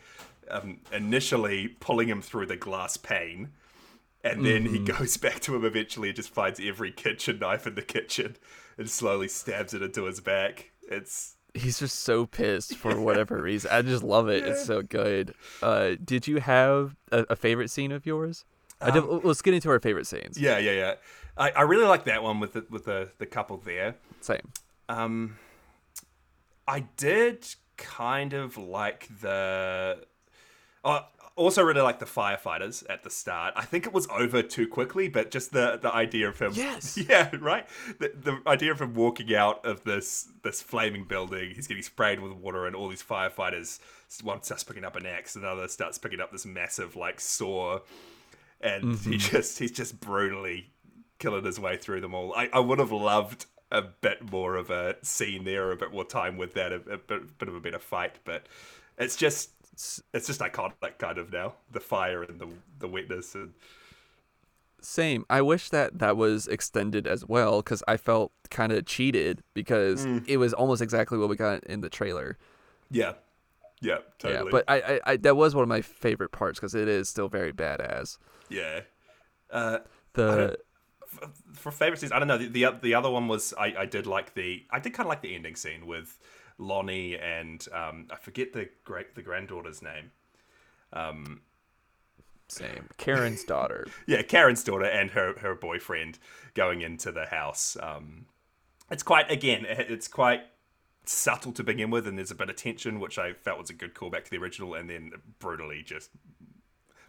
um, 0.50 0.80
initially 0.92 1.70
pulling 1.80 2.10
him 2.10 2.22
through 2.22 2.48
the 2.48 2.58
glass 2.58 2.98
pane 2.98 3.52
and 4.24 4.46
then 4.46 4.66
he 4.66 4.80
goes 4.80 5.18
back 5.18 5.40
to 5.42 5.56
him 5.56 5.66
eventually 5.66 6.10
and 6.10 6.16
just 6.16 6.30
finds 6.30 6.60
every 6.60 6.92
kitchen 6.92 7.40
knife 7.40 7.68
in 7.68 7.76
the 7.76 7.82
kitchen 7.82 8.36
and 8.78 8.90
slowly 8.90 9.28
stabs 9.28 9.74
it 9.74 9.82
into 9.82 10.06
his 10.06 10.20
back. 10.20 10.72
It's 10.90 11.36
he's 11.58 11.80
just 11.80 12.00
so 12.02 12.26
pissed 12.26 12.76
for 12.76 13.00
whatever 13.00 13.38
reason. 13.42 13.72
I 13.72 13.82
just 13.82 14.04
love 14.04 14.30
it. 14.30 14.46
It's 14.46 14.66
so 14.66 14.82
good. 14.82 15.34
Uh, 15.62 15.92
did 16.04 16.28
you 16.28 16.38
have 16.40 16.96
a, 17.12 17.26
a 17.30 17.36
favorite 17.36 17.70
scene 17.70 17.92
of 17.92 18.06
yours? 18.06 18.46
I 18.80 18.92
did, 18.92 19.04
let's 19.24 19.42
get 19.42 19.54
into 19.54 19.70
our 19.70 19.80
favorite 19.80 20.06
scenes. 20.06 20.40
yeah, 20.40 20.58
yeah, 20.60 20.72
yeah. 20.72 20.94
I, 21.36 21.52
I 21.52 21.62
really 21.64 21.86
like 21.86 22.06
that 22.06 22.22
one 22.24 22.40
with 22.40 22.54
the, 22.54 22.66
with 22.70 22.86
the 22.86 23.10
the 23.18 23.26
couple 23.26 23.58
there. 23.58 23.96
Same. 24.22 24.52
Um, 24.90 25.38
I 26.68 26.82
did 26.98 27.48
kind 27.78 28.34
of 28.34 28.58
like 28.58 29.08
the. 29.22 30.00
Uh, 30.84 31.02
also 31.38 31.64
really 31.64 31.82
like 31.82 32.00
the 32.00 32.06
firefighters 32.06 32.84
at 32.90 33.04
the 33.04 33.10
start. 33.10 33.54
I 33.56 33.64
think 33.64 33.86
it 33.86 33.94
was 33.94 34.08
over 34.08 34.42
too 34.42 34.68
quickly, 34.68 35.08
but 35.08 35.32
just 35.32 35.54
the 35.54 35.80
the 35.82 35.94
idea 35.94 36.28
of 36.28 36.40
him. 36.40 36.52
Yes. 36.54 36.98
Yeah. 37.08 37.32
Right. 37.40 37.66
The, 38.00 38.12
the 38.14 38.42
idea 38.48 38.72
of 38.72 38.82
him 38.82 38.94
walking 38.94 39.34
out 39.34 39.66
of 39.66 39.84
this 39.84 40.28
this 40.44 40.62
flaming 40.62 41.06
building. 41.06 41.52
He's 41.56 41.68
getting 41.68 41.84
sprayed 41.84 42.20
with 42.20 42.34
water, 42.34 42.66
and 42.66 42.76
all 42.76 42.90
these 42.90 43.04
firefighters. 43.04 43.80
One 44.24 44.42
starts 44.42 44.64
picking 44.64 44.84
up 44.84 44.96
an 44.96 45.06
axe, 45.06 45.36
another 45.36 45.68
starts 45.68 45.98
picking 45.98 46.20
up 46.20 46.32
this 46.32 46.46
massive 46.46 46.96
like 46.96 47.22
saw, 47.22 47.80
and 48.60 48.84
he 48.84 49.12
mm-hmm. 49.12 49.18
just 49.18 49.60
he's 49.60 49.72
just 49.72 50.00
brutally 50.00 50.72
killing 51.20 51.46
his 51.46 51.60
way 51.60 51.78
through 51.78 52.02
them 52.02 52.14
all. 52.14 52.34
I, 52.36 52.50
I 52.52 52.60
would 52.60 52.80
have 52.80 52.92
loved 52.92 53.46
a 53.72 53.82
bit 53.82 54.32
more 54.32 54.56
of 54.56 54.70
a 54.70 54.96
scene 55.02 55.44
there, 55.44 55.72
a 55.72 55.76
bit 55.76 55.92
more 55.92 56.06
time 56.06 56.38
with 56.38 56.54
that, 56.54 56.72
a, 56.72 56.76
a 56.76 56.98
bit, 56.98 57.38
bit 57.38 57.50
of 57.50 57.56
a 57.56 57.60
better 57.60 57.80
fight, 57.80 58.16
but 58.24 58.48
it's 58.98 59.16
just 59.16 59.52
it's 60.14 60.28
just 60.28 60.40
iconic 60.42 60.98
kind 60.98 61.18
of 61.18 61.32
now. 61.32 61.54
The 61.72 61.80
fire 61.80 62.24
and 62.24 62.40
the 62.40 62.48
the 62.80 62.88
wetness 62.88 63.36
and 63.36 63.54
Same. 64.80 65.26
I 65.30 65.42
wish 65.42 65.70
that 65.70 65.98
that 66.00 66.18
was 66.18 66.48
extended 66.48 67.08
as 67.08 67.26
well 67.26 67.62
because 67.62 67.82
I 67.88 67.98
felt 67.98 68.32
kind 68.52 68.72
of 68.72 68.86
cheated 68.86 69.42
because 69.54 70.06
Mm. 70.06 70.24
it 70.28 70.38
was 70.38 70.54
almost 70.54 70.82
exactly 70.82 71.18
what 71.18 71.30
we 71.30 71.36
got 71.36 71.64
in 71.66 71.82
the 71.82 71.90
trailer. 71.90 72.38
yeah, 72.92 73.14
yeah, 73.82 74.00
totally. 74.20 74.46
Yeah, 74.46 74.52
but 74.52 74.66
I, 74.68 74.82
I, 74.82 75.00
I 75.14 75.18
that 75.18 75.36
was 75.36 75.56
one 75.56 75.64
of 75.64 75.68
my 75.70 75.82
favorite 75.82 76.32
parts 76.32 76.60
because 76.60 76.76
it 76.76 76.88
is 76.88 77.10
still 77.10 77.28
very 77.28 77.54
badass. 77.54 78.18
yeah. 78.50 78.82
Uh, 79.50 79.80
The 80.14 80.58
for 81.54 81.72
favorite 81.72 82.00
scenes, 82.00 82.12
I 82.12 82.20
don't 82.20 82.28
know. 82.28 82.38
The, 82.38 82.48
the 82.50 82.80
the 82.82 82.94
other 82.94 83.10
one 83.10 83.28
was 83.28 83.54
I, 83.58 83.74
I 83.80 83.86
did 83.86 84.06
like 84.06 84.34
the 84.36 84.66
I 84.70 84.80
did 84.80 84.94
kind 84.94 85.08
of 85.08 85.10
like 85.10 85.22
the 85.22 85.34
ending 85.36 85.56
scene 85.56 85.88
with 85.88 86.20
Lonnie 86.58 87.18
and 87.18 87.66
um, 87.74 88.08
I 88.12 88.16
forget 88.16 88.54
the 88.54 88.70
great 88.84 89.16
the 89.16 89.22
granddaughter's 89.22 89.82
name. 89.82 90.12
Um, 90.94 91.42
same. 92.48 92.88
Karen's 92.98 93.44
daughter. 93.44 93.88
yeah, 94.08 94.22
Karen's 94.22 94.64
daughter 94.64 94.86
and 94.86 95.12
her 95.12 95.38
her 95.40 95.56
boyfriend 95.56 96.18
going 96.54 96.82
into 96.82 97.12
the 97.12 97.26
house. 97.26 97.78
Um, 97.82 98.26
it's 98.90 99.04
quite 99.04 99.30
again, 99.30 99.66
it's 99.68 100.08
quite 100.08 100.42
subtle 101.06 101.52
to 101.54 101.64
begin 101.64 101.90
with, 101.90 102.08
and 102.08 102.18
there's 102.18 102.32
a 102.32 102.36
bit 102.36 102.50
of 102.50 102.56
tension, 102.56 103.00
which 103.00 103.18
I 103.18 103.34
felt 103.34 103.60
was 103.60 103.70
a 103.70 103.74
good 103.74 103.94
callback 103.94 104.26
to 104.26 104.32
the 104.32 104.38
original, 104.38 104.74
and 104.74 104.90
then 104.90 105.12
brutally 105.40 105.84
just 105.84 106.10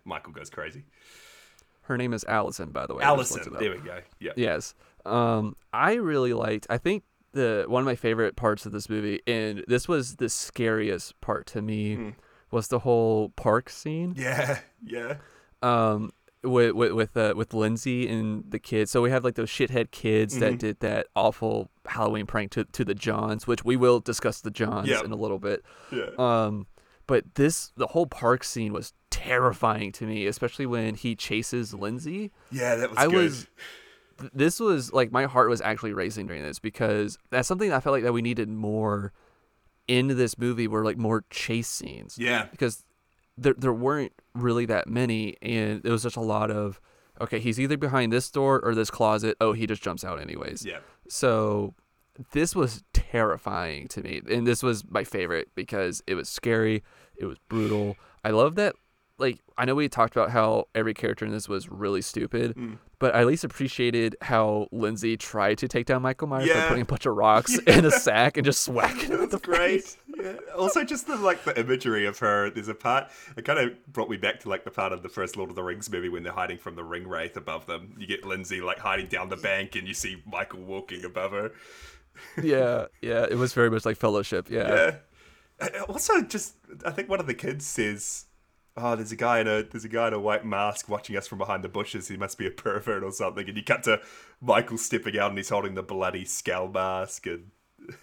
Michael 0.04 0.32
goes 0.32 0.50
crazy. 0.50 0.84
Her 1.82 1.96
name 1.96 2.12
is 2.12 2.24
Allison, 2.24 2.70
by 2.70 2.86
the 2.86 2.94
way. 2.94 3.04
I 3.04 3.16
just 3.16 3.32
looked 3.32 3.46
Allison, 3.46 3.62
there 3.62 3.70
we 3.72 3.78
go. 3.78 4.00
Yeah, 4.20 4.32
Yes. 4.36 4.74
Um, 5.06 5.56
I 5.72 5.94
really 5.94 6.34
liked. 6.34 6.66
I 6.68 6.76
think 6.76 7.04
the 7.32 7.64
one 7.68 7.82
of 7.82 7.86
my 7.86 7.94
favorite 7.96 8.36
parts 8.36 8.66
of 8.66 8.72
this 8.72 8.88
movie, 8.88 9.20
and 9.26 9.64
this 9.68 9.86
was 9.88 10.16
the 10.16 10.28
scariest 10.28 11.20
part 11.20 11.46
to 11.48 11.62
me, 11.62 12.14
was 12.50 12.68
the 12.68 12.80
whole 12.80 13.30
park 13.30 13.68
scene. 13.70 14.14
yeah, 14.16 14.60
yeah, 14.84 15.16
um 15.62 16.12
with 16.42 16.72
with 16.72 16.92
with, 16.92 17.16
uh, 17.16 17.34
with 17.36 17.52
Lindsay 17.52 18.08
and 18.08 18.44
the 18.50 18.58
kids. 18.58 18.90
So 18.90 19.02
we 19.02 19.10
have 19.10 19.24
like 19.24 19.34
those 19.34 19.50
shithead 19.50 19.90
kids 19.90 20.34
Mm-hmm. 20.34 20.40
that 20.40 20.58
did 20.58 20.80
that 20.80 21.06
awful 21.16 21.68
Halloween 21.86 22.26
prank 22.26 22.52
to 22.52 22.64
to 22.64 22.84
the 22.84 22.94
Johns, 22.94 23.46
which 23.46 23.64
we 23.64 23.76
will 23.76 24.00
discuss 24.00 24.40
the 24.40 24.50
Johns 24.50 24.88
Yep. 24.88 25.04
in 25.04 25.12
a 25.12 25.16
little 25.16 25.38
bit. 25.40 25.64
yeah. 25.92 26.06
Um, 26.18 26.66
but 27.08 27.34
this 27.34 27.72
the 27.76 27.88
whole 27.88 28.06
park 28.06 28.44
scene 28.44 28.72
was 28.72 28.92
terrifying 29.10 29.90
to 29.92 30.06
me, 30.06 30.26
especially 30.26 30.66
when 30.66 30.94
he 30.94 31.16
chases 31.16 31.74
Lindsay. 31.74 32.30
Yeah, 32.52 32.76
that 32.76 32.90
was 32.90 32.98
I 32.98 33.06
good. 33.06 33.14
was 33.14 33.46
this 34.32 34.60
was 34.60 34.92
like 34.92 35.12
my 35.12 35.24
heart 35.24 35.48
was 35.48 35.60
actually 35.60 35.92
racing 35.92 36.26
during 36.26 36.42
this 36.42 36.58
because 36.58 37.18
that's 37.30 37.48
something 37.48 37.72
I 37.72 37.80
felt 37.80 37.92
like 37.92 38.02
that 38.04 38.12
we 38.12 38.22
needed 38.22 38.48
more 38.48 39.12
in 39.86 40.08
this 40.08 40.36
movie 40.38 40.66
were 40.68 40.84
like 40.84 40.98
more 40.98 41.24
chase 41.30 41.68
scenes 41.68 42.16
Yeah, 42.18 42.46
because 42.50 42.84
there 43.36 43.54
there 43.56 43.72
weren't 43.72 44.12
really 44.34 44.66
that 44.66 44.88
many, 44.88 45.36
and 45.40 45.84
it 45.84 45.90
was 45.90 46.02
just 46.02 46.16
a 46.16 46.20
lot 46.20 46.50
of 46.50 46.80
okay, 47.20 47.40
he's 47.40 47.58
either 47.58 47.76
behind 47.76 48.12
this 48.12 48.30
door 48.30 48.60
or 48.60 48.74
this 48.74 48.90
closet. 48.90 49.36
Oh, 49.40 49.52
he 49.52 49.66
just 49.66 49.82
jumps 49.82 50.04
out 50.04 50.20
anyways. 50.20 50.64
yeah, 50.64 50.78
So 51.08 51.74
this 52.32 52.54
was 52.54 52.82
terrifying 52.92 53.88
to 53.88 54.02
me, 54.02 54.20
and 54.30 54.46
this 54.46 54.62
was 54.62 54.84
my 54.88 55.04
favorite 55.04 55.48
because 55.54 56.02
it 56.06 56.14
was 56.14 56.28
scary, 56.28 56.82
it 57.16 57.26
was 57.26 57.38
brutal. 57.48 57.96
I 58.24 58.30
love 58.30 58.54
that. 58.56 58.74
Like 59.18 59.40
I 59.56 59.64
know 59.64 59.74
we 59.74 59.88
talked 59.88 60.14
about 60.14 60.30
how 60.30 60.68
every 60.74 60.94
character 60.94 61.24
in 61.24 61.32
this 61.32 61.48
was 61.48 61.68
really 61.68 62.00
stupid, 62.02 62.54
Mm. 62.54 62.78
but 63.00 63.14
I 63.16 63.20
at 63.22 63.26
least 63.26 63.42
appreciated 63.42 64.14
how 64.22 64.68
Lindsay 64.70 65.16
tried 65.16 65.58
to 65.58 65.66
take 65.68 65.86
down 65.86 66.02
Michael 66.02 66.28
Myers 66.28 66.48
by 66.48 66.68
putting 66.68 66.82
a 66.82 66.86
bunch 66.86 67.04
of 67.04 67.16
rocks 67.16 67.58
in 67.66 67.84
a 67.84 67.90
sack 67.90 68.36
and 68.36 68.44
just 68.44 68.62
swacking 68.62 69.10
him 69.10 69.20
with 69.20 69.30
That's 69.32 69.42
the 69.42 69.50
great. 69.50 69.96
Yeah. 70.16 70.34
Also, 70.56 70.84
just 70.84 71.06
the 71.08 71.16
like 71.16 71.42
the 71.44 71.58
imagery 71.58 72.06
of 72.06 72.18
her. 72.20 72.50
There's 72.50 72.68
a 72.68 72.74
part. 72.74 73.08
It 73.36 73.44
kind 73.44 73.58
of 73.58 73.92
brought 73.92 74.08
me 74.08 74.16
back 74.16 74.38
to 74.40 74.48
like 74.48 74.64
the 74.64 74.70
part 74.70 74.92
of 74.92 75.02
the 75.02 75.08
first 75.08 75.36
Lord 75.36 75.50
of 75.50 75.56
the 75.56 75.62
Rings 75.64 75.90
movie 75.90 76.08
when 76.08 76.22
they're 76.22 76.32
hiding 76.32 76.58
from 76.58 76.76
the 76.76 76.84
ring 76.84 77.06
wraith 77.08 77.36
above 77.36 77.66
them. 77.66 77.94
You 77.98 78.06
get 78.06 78.24
Lindsay 78.24 78.60
like 78.60 78.78
hiding 78.78 79.06
down 79.08 79.28
the 79.28 79.36
bank, 79.36 79.74
and 79.74 79.86
you 79.88 79.94
see 79.94 80.22
Michael 80.26 80.60
walking 80.60 81.04
above 81.04 81.32
her. 81.32 81.50
yeah, 82.42 82.86
yeah. 83.02 83.26
It 83.28 83.36
was 83.36 83.52
very 83.52 83.70
much 83.70 83.84
like 83.84 83.96
Fellowship. 83.96 84.48
Yeah. 84.50 84.92
Uh, 85.60 85.68
Also, 85.88 86.20
just 86.22 86.54
I 86.84 86.92
think 86.92 87.08
one 87.08 87.18
of 87.18 87.26
the 87.26 87.34
kids 87.34 87.66
says, 87.66 88.26
"Oh, 88.82 88.96
there's 88.96 89.12
a 89.12 89.16
guy 89.16 89.40
in 89.40 89.46
a 89.48 89.62
there's 89.62 89.84
a 89.84 89.88
guy 89.88 90.08
in 90.08 90.14
a 90.14 90.20
white 90.20 90.44
mask 90.44 90.88
watching 90.88 91.16
us 91.16 91.26
from 91.26 91.38
behind 91.38 91.64
the 91.64 91.68
bushes. 91.68 92.08
He 92.08 92.16
must 92.16 92.38
be 92.38 92.46
a 92.46 92.50
pervert 92.50 93.02
or 93.02 93.12
something." 93.12 93.46
And 93.48 93.56
you 93.56 93.64
cut 93.64 93.82
to 93.84 94.00
Michael 94.40 94.78
stepping 94.78 95.18
out, 95.18 95.30
and 95.30 95.38
he's 95.38 95.48
holding 95.48 95.74
the 95.74 95.82
bloody 95.82 96.24
skull 96.24 96.68
mask, 96.68 97.26
and 97.26 97.50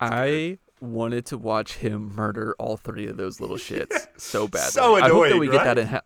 I 0.00 0.58
wanted 0.80 1.24
to 1.26 1.38
watch 1.38 1.74
him 1.74 2.14
murder 2.14 2.56
all 2.58 2.76
three 2.76 3.06
of 3.06 3.16
those 3.16 3.40
little 3.40 3.56
shits 3.56 4.08
so 4.16 4.48
badly. 4.48 4.70
So 4.70 4.96
annoying. 4.96 5.04
I 5.04 5.08
hope 5.08 5.28
that 5.28 5.38
we 5.38 5.48
get 5.48 5.64
that 5.64 5.78
in. 5.78 5.86
Ha- 5.86 6.02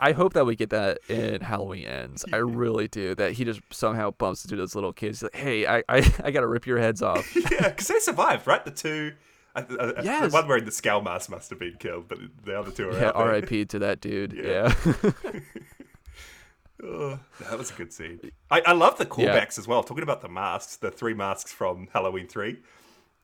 I 0.00 0.10
hope 0.12 0.32
that 0.32 0.44
we 0.44 0.56
get 0.56 0.70
that 0.70 0.98
in 1.08 1.40
Halloween 1.42 1.86
ends. 1.86 2.24
I 2.32 2.36
really 2.38 2.88
do. 2.88 3.14
That 3.14 3.32
he 3.32 3.44
just 3.44 3.60
somehow 3.70 4.10
bumps 4.10 4.44
into 4.44 4.56
those 4.56 4.74
little 4.74 4.92
kids. 4.92 5.22
Like, 5.22 5.34
hey, 5.34 5.64
I, 5.66 5.84
I, 5.88 6.12
I 6.24 6.30
gotta 6.32 6.48
rip 6.48 6.66
your 6.66 6.78
heads 6.78 7.02
off. 7.02 7.34
yeah, 7.36 7.68
because 7.68 7.86
they 7.88 7.98
survived, 8.00 8.46
right? 8.46 8.64
The 8.64 8.72
two, 8.72 9.12
I, 9.54 9.60
I, 9.60 10.02
Yes. 10.02 10.30
The 10.32 10.36
one 10.38 10.48
wearing 10.48 10.64
the 10.64 10.72
skull 10.72 11.02
mask 11.02 11.28
must 11.30 11.50
have 11.50 11.58
been 11.58 11.76
killed, 11.78 12.08
but 12.08 12.18
the 12.44 12.58
other 12.58 12.70
two 12.70 12.88
are 12.88 12.92
Yeah. 12.98 13.10
R.I.P. 13.10 13.66
to 13.66 13.78
that 13.80 14.00
dude. 14.00 14.32
Yeah. 14.32 14.74
Yeah. 14.84 15.02
Oh, 16.84 17.18
that 17.48 17.56
was 17.56 17.70
a 17.70 17.74
good 17.74 17.92
scene. 17.92 18.32
I, 18.50 18.60
I 18.66 18.72
love 18.72 18.98
the 18.98 19.04
Yeah. 19.04 19.10
callbacks 19.38 19.56
as 19.56 19.68
well. 19.68 19.84
Talking 19.84 20.02
about 20.02 20.20
the 20.20 20.28
masks, 20.28 20.74
the 20.76 20.90
three 20.90 21.14
masks 21.14 21.52
from 21.52 21.86
Halloween 21.92 22.26
3. 22.26 22.58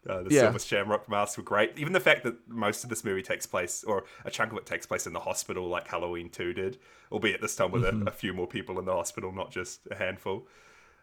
Uh, 0.08 0.22
the 0.22 0.30
Yeah. 0.32 0.42
Silver 0.42 0.60
Shamrock 0.60 1.08
masks 1.08 1.36
were 1.36 1.42
great. 1.42 1.72
Even 1.76 1.92
the 1.92 1.98
fact 2.00 2.22
that 2.22 2.36
most 2.48 2.84
of 2.84 2.90
this 2.90 3.02
movie 3.02 3.22
takes 3.22 3.46
place, 3.46 3.82
or 3.82 4.04
a 4.24 4.30
chunk 4.30 4.52
of 4.52 4.58
it 4.58 4.66
takes 4.66 4.86
place 4.86 5.08
in 5.08 5.12
the 5.12 5.18
hospital, 5.20 5.66
like 5.68 5.88
Halloween 5.88 6.30
2 6.30 6.52
did, 6.52 6.78
albeit 7.10 7.40
this 7.40 7.56
time 7.56 7.72
with 7.72 7.82
Mm-hmm. 7.82 8.06
a, 8.06 8.10
a 8.10 8.12
few 8.12 8.32
more 8.32 8.46
people 8.46 8.78
in 8.78 8.84
the 8.84 8.92
hospital, 8.94 9.32
not 9.32 9.50
just 9.50 9.88
a 9.90 9.96
handful. 9.96 10.46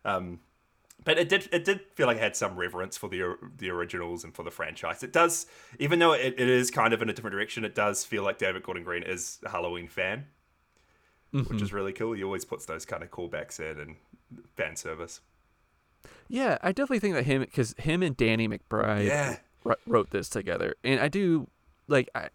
Um, 0.06 0.40
but 1.06 1.18
it 1.18 1.30
did 1.30 1.48
it 1.54 1.64
did 1.64 1.82
feel 1.94 2.08
like 2.08 2.18
it 2.18 2.24
had 2.24 2.36
some 2.36 2.58
reverence 2.58 2.98
for 2.98 3.08
the 3.08 3.38
the 3.58 3.70
originals 3.70 4.26
and 4.26 4.36
for 4.36 4.44
the 4.44 4.52
franchise. 4.52 5.02
It 5.02 5.14
does, 5.14 5.46
even 5.80 6.00
though 6.00 6.12
it, 6.12 6.36
it 6.38 6.50
is 6.50 6.70
kind 6.70 6.94
of 6.94 7.02
in 7.02 7.10
a 7.10 7.14
different 7.14 7.34
direction, 7.34 7.64
it 7.64 7.74
does 7.74 8.04
feel 8.04 8.24
like 8.24 8.38
David 8.38 8.64
Gordon 8.64 8.84
Green 8.84 9.04
is 9.04 9.40
a 9.46 9.50
Halloween 9.50 9.88
fan 9.88 10.26
which 11.44 11.62
is 11.62 11.68
mm-hmm. 11.68 11.76
really 11.76 11.94
cool. 11.94 12.14
He 12.14 12.24
always 12.24 12.46
puts 12.46 12.66
those 12.66 12.86
kind 12.86 13.04
of 13.04 13.12
callbacks 13.12 13.60
in 13.60 13.80
and 13.80 13.96
fan 14.56 14.76
service. 14.76 15.20
yeah, 16.30 16.58
I 16.62 16.72
definitely 16.72 17.00
think 17.00 17.16
that 17.16 17.26
him 17.26 17.42
because 17.42 17.76
him 17.78 18.02
and 18.02 18.16
Danny 18.16 18.48
McBride 18.48 19.06
Yeah. 19.06 19.38
wr- 19.64 19.74
wrote 19.86 20.12
this 20.12 20.30
together, 20.30 20.76
and 20.84 21.00
I 21.00 21.10
do 21.10 21.48
like 21.88 22.10
I. 22.16 22.30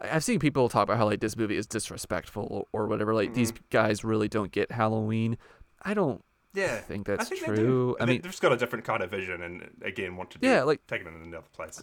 I've 0.00 0.24
seen 0.24 0.40
people 0.40 0.68
talk 0.68 0.82
about 0.82 0.98
how 0.98 1.04
like 1.04 1.20
this 1.20 1.36
movie 1.36 1.56
is 1.56 1.66
disrespectful 1.66 2.68
or 2.72 2.88
whatever. 2.88 3.14
Like 3.14 3.34
these 3.34 3.52
mm-hmm. 3.52 3.64
guys 3.70 4.02
really 4.02 4.28
don't 4.28 4.50
get 4.50 4.72
Halloween. 4.72 5.38
I 5.82 5.94
don't 5.94 6.24
Yeah, 6.54 6.74
I 6.74 6.80
think 6.80 7.06
that's 7.06 7.28
they 7.28 7.36
true. 7.36 7.56
do. 7.56 7.96
I 8.00 8.04
mean, 8.04 8.20
they've 8.20 8.30
just 8.30 8.42
got 8.42 8.52
a 8.52 8.56
different 8.56 8.84
kind 8.84 9.02
of 9.02 9.10
vision, 9.10 9.42
and 9.42 9.70
again, 9.82 10.16
want 10.16 10.30
to 10.32 10.38
do, 10.38 10.46
Yeah, 10.48 10.62
like- 10.64 10.86
take 10.86 11.00
it 11.02 11.06
in 11.06 11.14
another 11.14 11.46
place. 11.54 11.82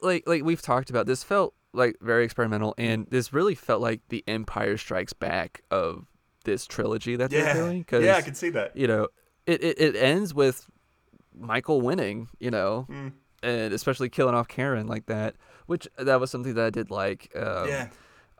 like 0.00 0.26
like 0.26 0.42
we've 0.44 0.62
talked 0.62 0.90
about 0.90 1.06
this 1.06 1.22
felt 1.22 1.54
like 1.72 1.96
very 2.00 2.24
experimental 2.24 2.74
and 2.78 3.06
this 3.10 3.32
really 3.32 3.54
felt 3.54 3.80
like 3.80 4.00
the 4.08 4.24
empire 4.26 4.76
strikes 4.76 5.12
back 5.12 5.62
of 5.70 6.06
this 6.44 6.66
trilogy 6.66 7.14
that 7.16 7.30
they're 7.30 7.44
Yeah, 7.44 7.52
doing 7.54 7.78
because 7.82 8.04
yeah, 8.04 8.16
I 8.16 8.22
can 8.22 8.34
see 8.34 8.50
that. 8.50 8.76
you 8.76 8.86
know 8.88 9.08
it, 9.46 9.62
it, 9.62 9.78
it 9.80 9.94
ends 9.96 10.34
with 10.34 10.66
michael 11.32 11.80
winning 11.80 12.28
you 12.40 12.50
know 12.50 12.86
Mm. 12.90 13.12
and 13.42 13.72
especially 13.72 14.08
killing 14.08 14.34
off 14.34 14.48
karen 14.48 14.88
like 14.88 15.06
that 15.06 15.36
which 15.66 15.86
that 15.96 16.18
was 16.18 16.30
something 16.30 16.54
that 16.54 16.64
i 16.66 16.70
did 16.70 16.90
like 16.90 17.30
um, 17.36 17.68
yeah, 17.68 17.88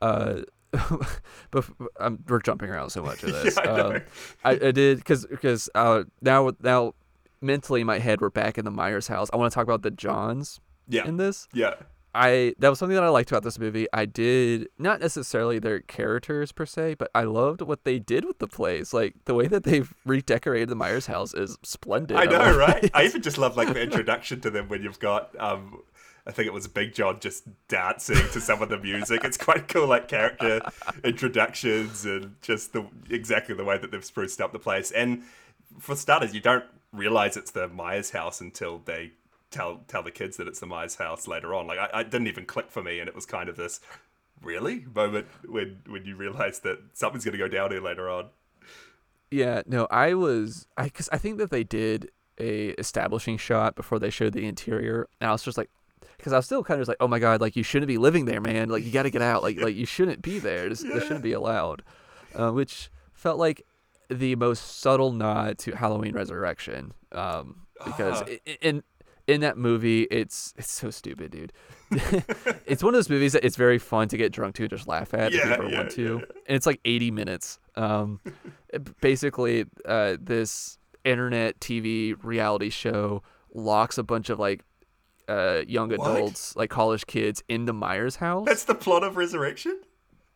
uh 0.03 0.40
but 1.51 1.65
I'm, 1.99 2.23
we're 2.29 2.41
jumping 2.41 2.71
around 2.71 2.91
so 2.91 3.03
much 3.03 3.23
of 3.23 3.33
this 3.43 3.57
Yeah, 3.57 3.71
I 3.71 3.81
um, 3.81 4.03
I, 4.45 4.51
I 4.53 4.71
did 4.71 4.99
because 4.99 5.27
because 5.27 5.69
uh 5.75 6.05
now 6.23 6.53
now 6.61 6.95
mentally 7.41 7.81
in 7.81 7.87
my 7.87 7.99
head 7.99 8.21
we're 8.21 8.31
back 8.31 8.59
in 8.59 8.67
the 8.67 8.71
myers 8.71 9.09
house 9.09 9.31
i 9.33 9.37
want 9.37 9.51
to 9.51 9.55
talk 9.55 9.65
about 9.65 9.81
the 9.81 9.91
johns 9.91 10.61
yeah, 10.89 11.07
in 11.07 11.17
this 11.17 11.49
yeah, 11.53 11.75
I 12.15 12.55
that 12.59 12.69
was 12.69 12.79
something 12.79 12.97
that 12.97 13.05
I 13.05 13.09
liked 13.09 13.31
about 13.31 13.45
this 13.45 13.59
movie. 13.59 13.87
I 13.93 14.05
did 14.05 14.69
not 14.79 15.01
necessarily 15.01 15.59
their 15.59 15.81
characters 15.81 16.51
per 16.51 16.67
se, 16.67 16.95
but 16.95 17.11
I 17.15 17.23
loved 17.23 17.63
what 17.63 17.85
they 17.85 17.99
did 17.99 18.25
with 18.25 18.39
the 18.39 18.49
place. 18.49 18.93
Like 18.93 19.15
the 19.27 19.35
way 19.35 19.47
that 19.47 19.63
they've 19.63 19.93
redecorated 20.05 20.69
the 20.69 20.75
Myers 20.75 21.07
house 21.07 21.35
is 21.35 21.57
splendid. 21.63 22.17
I 22.17 22.25
know, 22.25 22.57
right? 22.59 22.91
I 22.95 23.05
even 23.05 23.23
just 23.23 23.39
love 23.39 23.57
like 23.57 23.73
the 23.73 23.83
introduction 23.83 24.41
to 24.41 24.51
them 24.51 24.69
when 24.69 24.83
you've 24.83 24.99
got, 24.99 25.39
um, 25.41 25.83
I 26.31 26.33
think 26.33 26.47
it 26.47 26.53
was 26.53 26.69
Big 26.69 26.95
John 26.95 27.19
just 27.19 27.43
dancing 27.66 28.25
to 28.33 28.40
some 28.40 28.62
of 28.62 28.69
the 28.69 28.79
music. 28.79 29.25
It's 29.25 29.37
quite 29.37 29.66
cool, 29.66 29.88
like 29.88 30.07
character 30.07 30.61
introductions 31.03 32.07
and 32.07 32.37
just 32.40 32.73
the 32.73 32.87
exactly 33.11 33.57
the 33.57 33.64
way 33.64 33.79
that 33.79 33.90
they've 33.90 34.05
spruced 34.05 34.40
up 34.40 34.53
the 34.53 34.61
place. 34.61 34.93
And 34.93 35.25
for 35.81 35.97
starters, 35.97 36.33
you 36.33 36.40
don't 36.40 36.64
realize 36.93 37.37
it's 37.37 37.51
the 37.51 37.66
Myers 37.66 38.11
house 38.11 38.40
until 38.40 38.79
they 38.85 39.11
tell 39.51 39.81
tell 39.88 40.05
the 40.05 40.12
kids 40.12 40.37
that 40.37 40.47
it's 40.47 40.61
the 40.61 40.66
Myers 40.66 40.95
house 40.95 41.27
later 41.27 41.53
on. 41.53 41.66
Like 41.66 41.81
I, 41.81 41.90
I 41.93 42.03
didn't 42.05 42.29
even 42.29 42.47
click 42.47 42.71
for 42.71 42.81
me, 42.81 43.01
and 43.01 43.09
it 43.09 43.14
was 43.16 43.27
kind 43.27 43.49
of 43.49 43.57
this 43.57 43.81
really 44.40 44.87
moment 44.95 45.27
when 45.49 45.81
when 45.88 46.05
you 46.05 46.14
realize 46.14 46.61
that 46.61 46.79
something's 46.93 47.25
going 47.25 47.33
to 47.33 47.38
go 47.38 47.49
down 47.49 47.73
here 47.73 47.83
later 47.83 48.09
on. 48.09 48.27
Yeah, 49.33 49.62
no, 49.66 49.88
I 49.90 50.14
was 50.14 50.69
I 50.77 50.85
because 50.85 51.09
I 51.11 51.19
think 51.19 51.38
that 51.38 51.51
they 51.51 51.64
did 51.64 52.12
a 52.38 52.69
establishing 52.79 53.37
shot 53.37 53.75
before 53.75 53.99
they 53.99 54.11
showed 54.11 54.33
the 54.33 54.47
interior, 54.47 55.09
and 55.21 55.29
I 55.29 55.33
was 55.33 55.43
just 55.43 55.59
like, 55.59 55.71
because 56.21 56.33
I 56.33 56.37
was 56.37 56.47
still 56.47 56.63
kind 56.63 56.79
of 56.79 56.83
just 56.83 56.89
like, 56.89 56.99
oh 57.01 57.09
my 57.09 57.19
god, 57.19 57.41
like 57.41 57.57
you 57.57 57.63
shouldn't 57.63 57.89
be 57.89 57.99
living 57.99 58.25
there, 58.27 58.41
man. 58.41 58.69
Like 58.69 58.85
you 58.85 58.91
got 58.93 59.03
to 59.05 59.11
get 59.11 59.23
out. 59.23 59.43
Like 59.43 59.61
like 59.61 59.75
you 59.75 59.87
shouldn't 59.87 60.23
be 60.23 60.39
there. 60.39 60.69
This, 60.69 60.83
this 60.83 61.03
shouldn't 61.05 61.23
be 61.23 61.33
allowed. 61.33 61.83
Uh, 62.35 62.51
which 62.53 62.91
felt 63.13 63.39
like 63.39 63.67
the 64.09 64.37
most 64.37 64.81
subtle 64.81 65.13
nod 65.13 65.59
to 65.59 65.73
Halloween 65.73 66.15
Resurrection. 66.15 66.93
Um, 67.13 67.67
because 67.85 68.23
i- 68.23 68.41
in 68.61 68.83
in 69.27 69.41
that 69.43 69.57
movie, 69.57 70.03
it's 70.11 70.55
it's 70.57 70.71
so 70.71 70.91
stupid, 70.91 71.31
dude. 71.31 71.53
it's 72.67 72.83
one 72.83 72.95
of 72.95 72.99
those 72.99 73.11
movies 73.11 73.33
that 73.33 73.45
it's 73.45 73.57
very 73.57 73.79
fun 73.79 74.09
to 74.09 74.17
get 74.17 74.33
drunk 74.33 74.55
to 74.57 74.63
and 74.63 74.71
just 74.71 74.87
laugh 74.87 75.13
at 75.15 75.33
if 75.33 75.45
you 75.45 75.51
ever 75.51 75.69
yeah, 75.69 75.79
want 75.79 75.91
to. 75.93 76.03
yeah. 76.03 76.35
And 76.47 76.57
it's 76.57 76.67
like 76.67 76.81
80 76.85 77.11
minutes. 77.11 77.59
Um, 77.77 78.21
basically, 79.01 79.65
uh, 79.85 80.17
this 80.21 80.79
internet 81.05 81.59
TV 81.61 82.15
reality 82.23 82.71
show 82.71 83.23
locks 83.55 83.99
a 83.99 84.03
bunch 84.03 84.31
of 84.31 84.39
like 84.39 84.65
uh, 85.31 85.62
young 85.66 85.90
What? 85.90 86.16
adults, 86.16 86.57
like 86.57 86.71
college 86.71 87.07
kids, 87.07 87.43
into 87.49 87.73
Myers' 87.73 88.16
house. 88.16 88.47
That's 88.47 88.64
the 88.64 88.75
plot 88.75 89.05
of 89.05 89.16
Resurrection. 89.16 89.81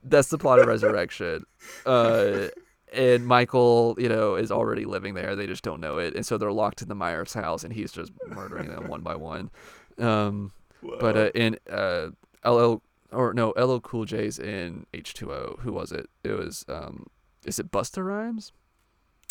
That's 0.03 0.29
the 0.29 0.39
plot 0.39 0.59
of 0.61 0.67
Resurrection. 0.67 1.45
Uh, 1.87 2.49
and 2.93 3.27
Michael, 3.27 3.97
you 3.99 4.09
know, 4.09 4.37
is 4.37 4.53
already 4.53 4.85
living 4.85 5.15
there. 5.15 5.35
They 5.35 5.47
just 5.49 5.65
don't 5.65 5.81
know 5.81 5.99
it, 5.99 6.15
and 6.15 6.25
so 6.25 6.39
they're 6.39 6.53
locked 6.53 6.81
in 6.83 6.89
the 6.89 6.95
Myers 6.95 7.35
house, 7.35 7.65
and 7.65 7.73
he's 7.73 7.91
just 7.91 8.13
murdering 8.29 8.69
them 8.69 8.87
one 8.87 9.01
by 9.01 9.17
one. 9.17 9.51
Um, 9.99 10.53
but 11.01 11.17
uh, 11.17 11.31
in 11.35 11.59
uh, 11.69 12.11
LL 12.47 12.83
or 13.11 13.33
no 13.35 13.51
LL 13.57 13.81
Cool 13.81 14.05
J's 14.05 14.39
in 14.39 14.87
H2O. 14.93 15.61
Who 15.61 15.73
was 15.73 15.91
it? 15.91 16.09
It 16.23 16.33
was 16.33 16.65
um, 16.69 17.07
is 17.45 17.59
it 17.59 17.71
Busta 17.71 18.05
Rhymes? 18.05 18.53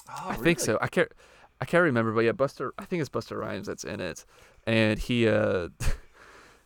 Oh, 0.09 0.25
I 0.29 0.35
think 0.35 0.59
so. 0.59 0.77
I 0.81 0.87
can't 0.87 1.09
I 1.61 1.65
can't 1.65 1.83
remember, 1.83 2.11
but 2.11 2.21
yeah, 2.21 2.31
Busta. 2.31 2.71
I 2.77 2.85
think 2.85 3.01
it's 3.01 3.09
Busta 3.09 3.37
Rhymes 3.37 3.67
that's 3.67 3.83
in 3.83 3.99
it, 4.01 4.25
and 4.65 4.99
he 4.99 5.27
uh. 5.27 5.69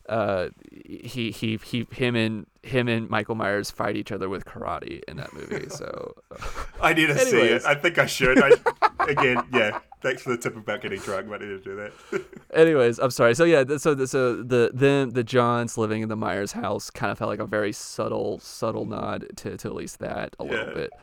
Uh, 0.09 0.47
he 0.85 1.31
he 1.31 1.59
he 1.65 1.85
him 1.91 2.15
and 2.15 2.47
him 2.63 2.87
and 2.87 3.09
Michael 3.09 3.35
Myers 3.35 3.69
fight 3.69 3.97
each 3.97 4.09
other 4.09 4.29
with 4.29 4.45
karate 4.45 5.01
in 5.05 5.17
that 5.17 5.33
movie. 5.33 5.67
So 5.67 6.13
I 6.81 6.93
need 6.93 7.07
to 7.07 7.17
see 7.19 7.37
it. 7.41 7.65
I 7.65 7.75
think 7.75 7.97
I 7.97 8.05
should. 8.05 8.41
I, 8.41 8.51
again, 9.05 9.43
yeah. 9.51 9.79
Thanks 10.01 10.21
for 10.21 10.29
the 10.29 10.37
tip 10.37 10.55
about 10.55 10.79
getting 10.79 10.99
drunk, 11.01 11.27
but 11.27 11.41
I 11.41 11.45
need 11.45 11.61
to 11.61 11.63
do 11.63 11.75
that. 11.75 12.23
Anyways, 12.53 12.99
I'm 12.99 13.11
sorry. 13.11 13.35
So 13.35 13.43
yeah, 13.43 13.65
so 13.79 13.93
the, 13.93 14.07
so 14.07 14.41
the 14.41 14.71
then 14.73 15.09
the 15.09 15.25
Johns 15.25 15.77
living 15.77 16.03
in 16.03 16.07
the 16.07 16.15
Myers 16.15 16.53
house 16.53 16.89
kind 16.89 17.11
of 17.11 17.17
felt 17.17 17.27
like 17.29 17.39
a 17.41 17.45
very 17.45 17.73
subtle 17.73 18.39
subtle 18.39 18.85
nod 18.85 19.25
to, 19.35 19.57
to 19.57 19.67
at 19.67 19.75
least 19.75 19.99
that 19.99 20.37
a 20.39 20.45
little 20.45 20.67
Yeah. 20.69 20.73
bit. 20.73 20.93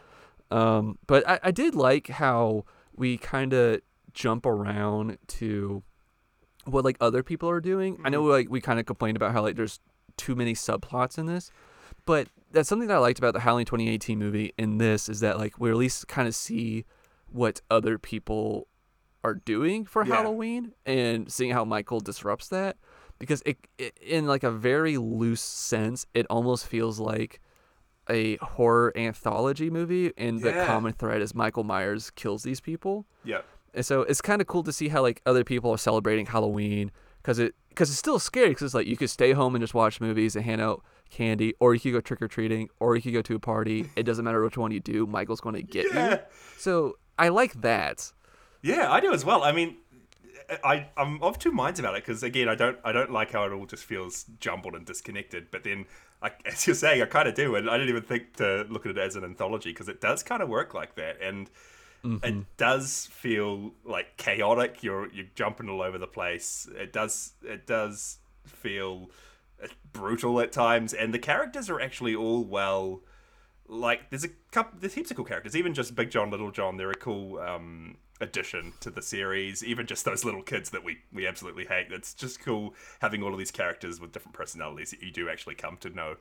Um, 0.51 0.99
but 1.07 1.29
I, 1.29 1.41
I 1.43 1.51
did 1.51 1.75
like 1.75 2.09
how 2.09 2.65
we 2.97 3.19
kind 3.19 3.53
of 3.53 3.83
jump 4.15 4.47
around 4.47 5.19
to 5.27 5.83
what 6.67 6.85
like 6.85 6.97
other 7.01 7.23
people 7.23 7.49
are 7.49 7.61
doing. 7.61 8.01
I 8.05 8.09
know 8.09 8.23
mm-hmm. 8.23 8.31
like 8.31 8.51
we 8.51 8.61
kind 8.61 8.79
of 8.79 8.87
complained 8.87 9.17
about 9.17 9.33
how 9.33 9.43
like 9.43 9.57
there's 9.57 9.81
too 10.17 10.35
many 10.35 10.55
subplots 10.55 11.19
in 11.19 11.27
this, 11.27 11.51
but 12.07 12.29
that's 12.51 12.69
something 12.69 12.89
that 12.89 12.95
I 12.95 12.99
liked 12.99 13.19
about 13.19 13.35
the 13.35 13.41
Halloween 13.41 13.67
2018 13.67 14.19
movie. 14.19 14.53
In 14.59 14.79
this 14.79 15.09
is 15.09 15.21
that 15.21 15.39
like 15.39 15.59
we 15.59 15.71
at 15.71 15.77
least 15.77 16.09
kind 16.09 16.29
of 16.29 16.35
see 16.35 16.85
what 17.31 17.61
other 17.71 17.99
people 17.99 18.69
are 19.25 19.35
doing 19.35 19.85
for 19.87 20.05
Yeah. 20.05 20.17
Halloween 20.17 20.73
and 20.85 21.33
seeing 21.33 21.51
how 21.51 21.65
Michael 21.65 21.99
disrupts 22.01 22.49
that 22.49 22.77
because 23.19 23.43
it, 23.47 23.59
it 23.79 23.97
in 23.99 24.27
like 24.27 24.45
a 24.45 24.51
very 24.51 24.99
loose 24.99 25.41
sense 25.41 26.07
it 26.15 26.27
almost 26.29 26.67
feels 26.67 27.01
like 27.01 27.41
a 28.11 28.37
horror 28.37 28.93
anthology 28.97 29.71
movie 29.71 30.13
and 30.19 30.41
the 30.41 30.53
common 30.67 30.93
thread 30.93 31.23
is 31.23 31.35
Michael 31.35 31.65
Myers 31.65 32.11
kills 32.11 32.43
these 32.43 32.61
people. 32.61 33.07
yeah. 33.25 33.41
And 33.75 33.85
so 33.85 34.03
it's 34.03 34.21
kind 34.21 34.41
of 34.41 34.47
cool 34.47 34.63
to 34.63 34.73
see 34.73 34.89
how 34.89 35.03
like 35.03 35.21
other 35.27 35.45
people 35.45 35.71
are 35.71 35.79
celebrating 35.79 36.27
Halloween 36.27 36.91
because 37.23 37.39
it 37.39 37.55
because 37.71 37.91
it's 37.91 37.99
still 37.99 38.19
scary 38.19 38.51
because 38.51 38.63
it's 38.63 38.75
like 38.75 38.87
you 38.87 38.97
could 38.97 39.11
stay 39.11 39.33
home 39.33 39.55
and 39.55 39.63
just 39.63 39.75
watch 39.75 40.01
movies 40.01 40.37
and 40.37 40.45
hand 40.45 40.61
out 40.61 40.83
candy, 41.11 41.55
or 41.61 41.75
you 41.75 41.81
could 41.81 41.93
go 41.93 42.01
trick 42.01 42.23
or 42.23 42.29
treating, 42.29 42.69
or 42.81 42.97
you 42.97 43.03
could 43.03 43.13
go 43.13 43.23
to 43.23 43.35
a 43.37 43.39
party. 43.41 43.91
It 43.97 44.05
doesn't 44.05 44.25
matter 44.25 44.43
which 44.43 44.57
one 44.57 44.71
you 44.71 44.81
do. 44.81 45.07
Michael's 45.07 45.41
going 45.41 45.55
to 45.57 45.63
get 45.63 45.87
Yeah. 45.93 46.11
you. 46.13 46.19
So 46.59 46.97
I 47.19 47.29
like 47.29 47.61
that. 47.63 48.13
Yeah, 48.63 48.91
I 48.91 49.01
do 49.01 49.13
as 49.13 49.25
well. 49.25 49.43
I 49.43 49.53
mean, 49.53 49.77
I 50.63 50.87
I'm 50.97 51.23
of 51.23 51.39
two 51.39 51.53
minds 51.53 51.81
about 51.81 51.95
it 51.97 52.05
because 52.05 52.23
again, 52.23 52.49
I 52.49 52.55
don't 52.55 52.79
I 52.85 52.93
don't 52.93 53.11
like 53.11 53.33
how 53.33 53.45
it 53.45 53.53
all 53.53 53.67
just 53.67 53.85
feels 53.85 54.25
jumbled 54.41 54.75
and 54.75 54.87
disconnected. 54.87 55.49
But 55.51 55.65
then, 55.65 55.87
I, 56.23 56.31
as 56.47 56.67
you're 56.67 56.75
saying, 56.75 57.03
I 57.03 57.07
kind 57.07 57.29
of 57.29 57.35
do, 57.35 57.57
and 57.57 57.69
I 57.69 57.75
didn't 57.77 57.89
even 57.91 58.03
think 58.03 58.37
to 58.37 58.67
look 58.69 58.87
at 58.87 58.91
it 58.93 58.99
as 58.99 59.17
an 59.17 59.25
anthology 59.25 59.71
because 59.71 59.89
it 59.89 60.01
does 60.01 60.23
kind 60.23 60.43
of 60.43 60.49
work 60.49 60.75
like 60.75 60.95
that, 60.97 61.21
and 61.21 61.51
it 62.05 62.57
does 62.57 63.09
feel 63.11 63.75
like 63.85 64.17
chaotic. 64.17 64.83
You're 64.83 65.11
you're 65.13 65.27
jumping 65.35 65.69
all 65.69 65.83
over 65.83 65.99
the 65.99 66.07
place. 66.07 66.69
It 66.77 66.93
does 66.93 67.33
it 67.43 67.67
does 67.67 68.19
feel 68.47 69.11
uh, 69.63 69.69
brutal 69.93 70.41
at 70.41 70.53
times, 70.53 70.93
and 70.93 71.15
the 71.15 71.19
characters 71.19 71.71
are 71.71 71.81
actually 71.81 72.15
all 72.15 72.45
well 72.45 73.03
like 73.67 74.11
there's 74.11 74.25
a 74.25 74.29
couple 74.51 74.79
there's 74.79 74.93
heaps 74.93 75.11
of 75.11 75.17
cool 75.17 75.25
characters 75.25 75.57
even 75.57 75.73
just 75.73 75.95
big 75.95 76.11
john 76.11 76.31
little 76.31 76.51
john 76.51 76.77
they're 76.77 76.91
a 76.91 76.95
cool 76.95 77.39
um 77.39 77.97
addition 78.21 78.73
to 78.81 78.91
the 78.91 79.03
series. 79.03 79.63
Even 79.65 79.87
just 79.87 80.05
those 80.05 80.25
little 80.25 80.43
kids 80.43 80.71
that 80.71 80.85
we 80.85 80.99
we 81.13 81.27
absolutely 81.27 81.67
hate. 81.67 81.89
It's 81.91 82.15
just 82.15 82.41
cool 82.41 82.75
having 83.01 83.23
all 83.23 83.33
of 83.33 83.39
these 83.39 83.51
characters 83.51 84.01
with 84.01 84.13
different 84.13 84.35
personalities 84.35 84.91
that 84.91 85.03
you 85.03 85.11
do 85.11 85.29
actually 85.29 85.55
come 85.55 85.77
to 85.79 85.91
know. 85.91 86.17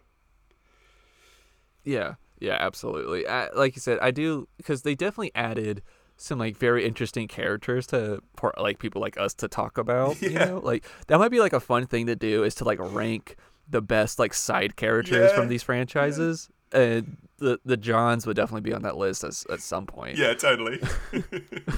Yeah, 1.84 2.16
yeah, 2.44 2.58
absolutely. 2.60 3.26
I, 3.28 3.50
like 3.56 3.76
you 3.76 3.82
said, 3.82 3.98
I 4.02 4.12
do 4.12 4.48
because 4.58 4.82
they 4.84 4.96
definitely 4.96 5.32
added 5.34 5.82
some 6.18 6.38
like 6.40 6.56
very 6.58 6.86
interesting 6.86 7.28
characters 7.28 7.88
to 7.88 8.20
like 8.58 8.78
people 8.80 9.02
like 9.02 9.18
us 9.18 9.34
to 9.36 9.48
talk 9.48 9.78
about. 9.78 10.22
You 10.22 10.30
Yeah. 10.32 10.46
know, 10.46 10.60
like 10.60 10.86
that 11.08 11.18
might 11.20 11.32
be 11.32 11.40
like 11.40 11.54
a 11.54 11.60
fun 11.60 11.88
thing 11.88 12.06
to 12.08 12.16
do 12.16 12.44
is 12.44 12.54
to 12.56 12.64
like 12.66 12.80
rank 12.80 13.36
the 13.70 13.82
best 13.82 14.20
like 14.20 14.34
side 14.34 14.76
characters 14.76 15.30
Yeah. 15.32 15.36
from 15.36 15.48
these 15.48 15.64
franchises. 15.64 16.50
And 16.72 17.18
the 17.38 17.60
the 17.66 17.78
Johns 17.78 18.26
would 18.28 18.36
definitely 18.36 18.62
be 18.70 18.74
on 18.74 18.82
that 18.84 18.98
list 18.98 19.24
as, 19.24 19.46
at 19.50 19.62
some 19.62 19.86
point. 19.86 20.18
Yeah, 20.18 20.34
totally. 20.34 20.80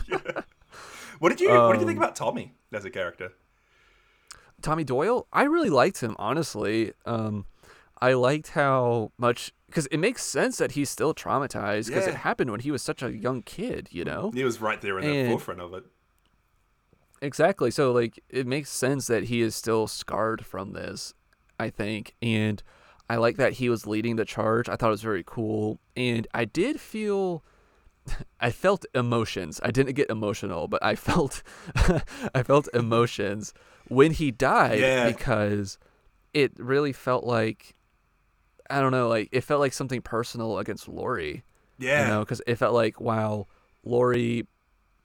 yeah. 0.08 0.42
What 1.20 1.30
did 1.30 1.40
you 1.42 1.50
What 1.50 1.74
did 1.74 1.82
you 1.82 1.88
think 1.88 1.98
Um, 2.00 2.04
about 2.04 2.16
Tommy 2.16 2.54
as 2.74 2.86
a 2.86 2.90
character? 2.90 3.32
Tommy 4.62 4.84
Doyle, 4.84 5.28
I 5.32 5.44
really 5.44 5.70
liked 5.70 6.00
him, 6.02 6.16
honestly. 6.18 6.94
Um, 7.06 7.46
I 8.02 8.14
liked 8.14 8.50
how 8.50 9.12
much 9.18 9.54
because 9.68 9.88
it 9.88 9.98
makes 9.98 10.24
sense 10.24 10.58
that 10.58 10.72
he's 10.74 10.90
still 10.90 11.14
traumatized 11.14 11.88
because 11.88 12.06
Yeah. 12.06 12.12
it 12.14 12.18
happened 12.18 12.52
when 12.52 12.60
he 12.60 12.72
was 12.72 12.82
such 12.82 13.02
a 13.02 13.12
young 13.16 13.42
kid, 13.42 13.90
you 13.92 14.04
know. 14.06 14.32
He 14.34 14.44
was 14.44 14.62
right 14.62 14.80
there 14.82 15.00
in 15.00 15.06
the 15.26 15.30
forefront 15.32 15.60
of 15.62 15.74
it. 15.74 15.84
Exactly. 17.22 17.72
So 17.72 17.92
like 17.92 18.20
it 18.30 18.46
makes 18.46 18.70
sense 18.70 19.08
that 19.08 19.26
he 19.26 19.42
is 19.42 19.56
still 19.56 19.88
scarred 19.88 20.46
from 20.46 20.74
this, 20.74 21.14
I 21.60 21.70
think. 21.70 22.14
And 22.22 22.62
I 23.10 23.16
like 23.18 23.38
that 23.38 23.54
he 23.54 23.70
was 23.70 23.88
leading 23.88 24.16
the 24.16 24.26
charge. 24.26 24.68
I 24.70 24.76
thought 24.76 24.88
it 24.88 24.92
was 24.92 25.02
very 25.02 25.24
cool. 25.26 25.80
And 25.96 26.28
I 26.34 26.46
did 26.46 26.80
feel 26.80 27.44
I 28.40 28.52
felt 28.52 28.86
emotions. 28.94 29.60
I 29.64 29.72
didn't 29.72 29.94
get 29.94 30.10
emotional, 30.10 30.68
but 30.68 30.84
I 30.84 30.96
felt 31.08 31.42
I 32.36 32.44
felt 32.44 32.68
emotions 32.74 33.54
when 33.88 34.12
he 34.12 34.32
died 34.32 34.80
Yeah. 34.80 35.08
because 35.08 35.78
it 36.34 36.52
really 36.60 36.92
felt 36.94 37.24
like 37.24 37.75
I 38.70 38.80
don't 38.80 38.92
know, 38.92 39.08
like 39.08 39.30
it 39.32 39.42
felt 39.42 39.60
like 39.60 39.74
something 39.74 40.02
personal 40.02 40.58
against 40.60 40.88
Laurie 40.88 41.44
Yeah, 41.78 42.04
you 42.04 42.08
know 42.08 42.20
because 42.22 42.42
it 42.48 42.56
felt 42.56 42.74
like 42.74 43.00
wow 43.00 43.48
laurie 43.84 44.48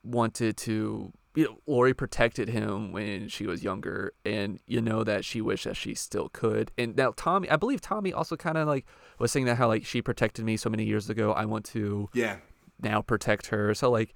wanted 0.02 0.56
to 0.56 1.12
you 1.34 1.44
know 1.44 1.58
laurie 1.66 1.94
protected 1.94 2.48
him 2.48 2.92
when 2.92 3.28
she 3.28 3.46
was 3.46 3.62
younger 3.62 4.12
and 4.24 4.58
you 4.66 4.80
know 4.80 5.04
that 5.04 5.24
she 5.24 5.40
wished 5.40 5.64
that 5.64 5.76
she 5.76 5.94
still 5.94 6.28
could. 6.30 6.72
And 6.78 6.96
now 6.96 7.12
tommy 7.16 7.48
i 7.50 7.56
believe 7.56 7.80
tommy 7.80 8.12
also 8.12 8.36
kind 8.36 8.56
of 8.56 8.66
like 8.66 8.86
was 9.18 9.30
saying 9.30 9.46
that 9.46 9.56
how 9.56 9.68
like 9.68 9.84
she 9.84 10.00
protected 10.02 10.44
me 10.44 10.56
so 10.56 10.70
many 10.70 10.84
years 10.84 11.10
ago 11.10 11.32
i 11.32 11.44
want 11.44 11.64
to 11.66 12.08
yeah. 12.14 12.36
now 12.80 13.02
protect 13.02 13.48
her. 13.48 13.74
So 13.74 13.90
like 13.90 14.14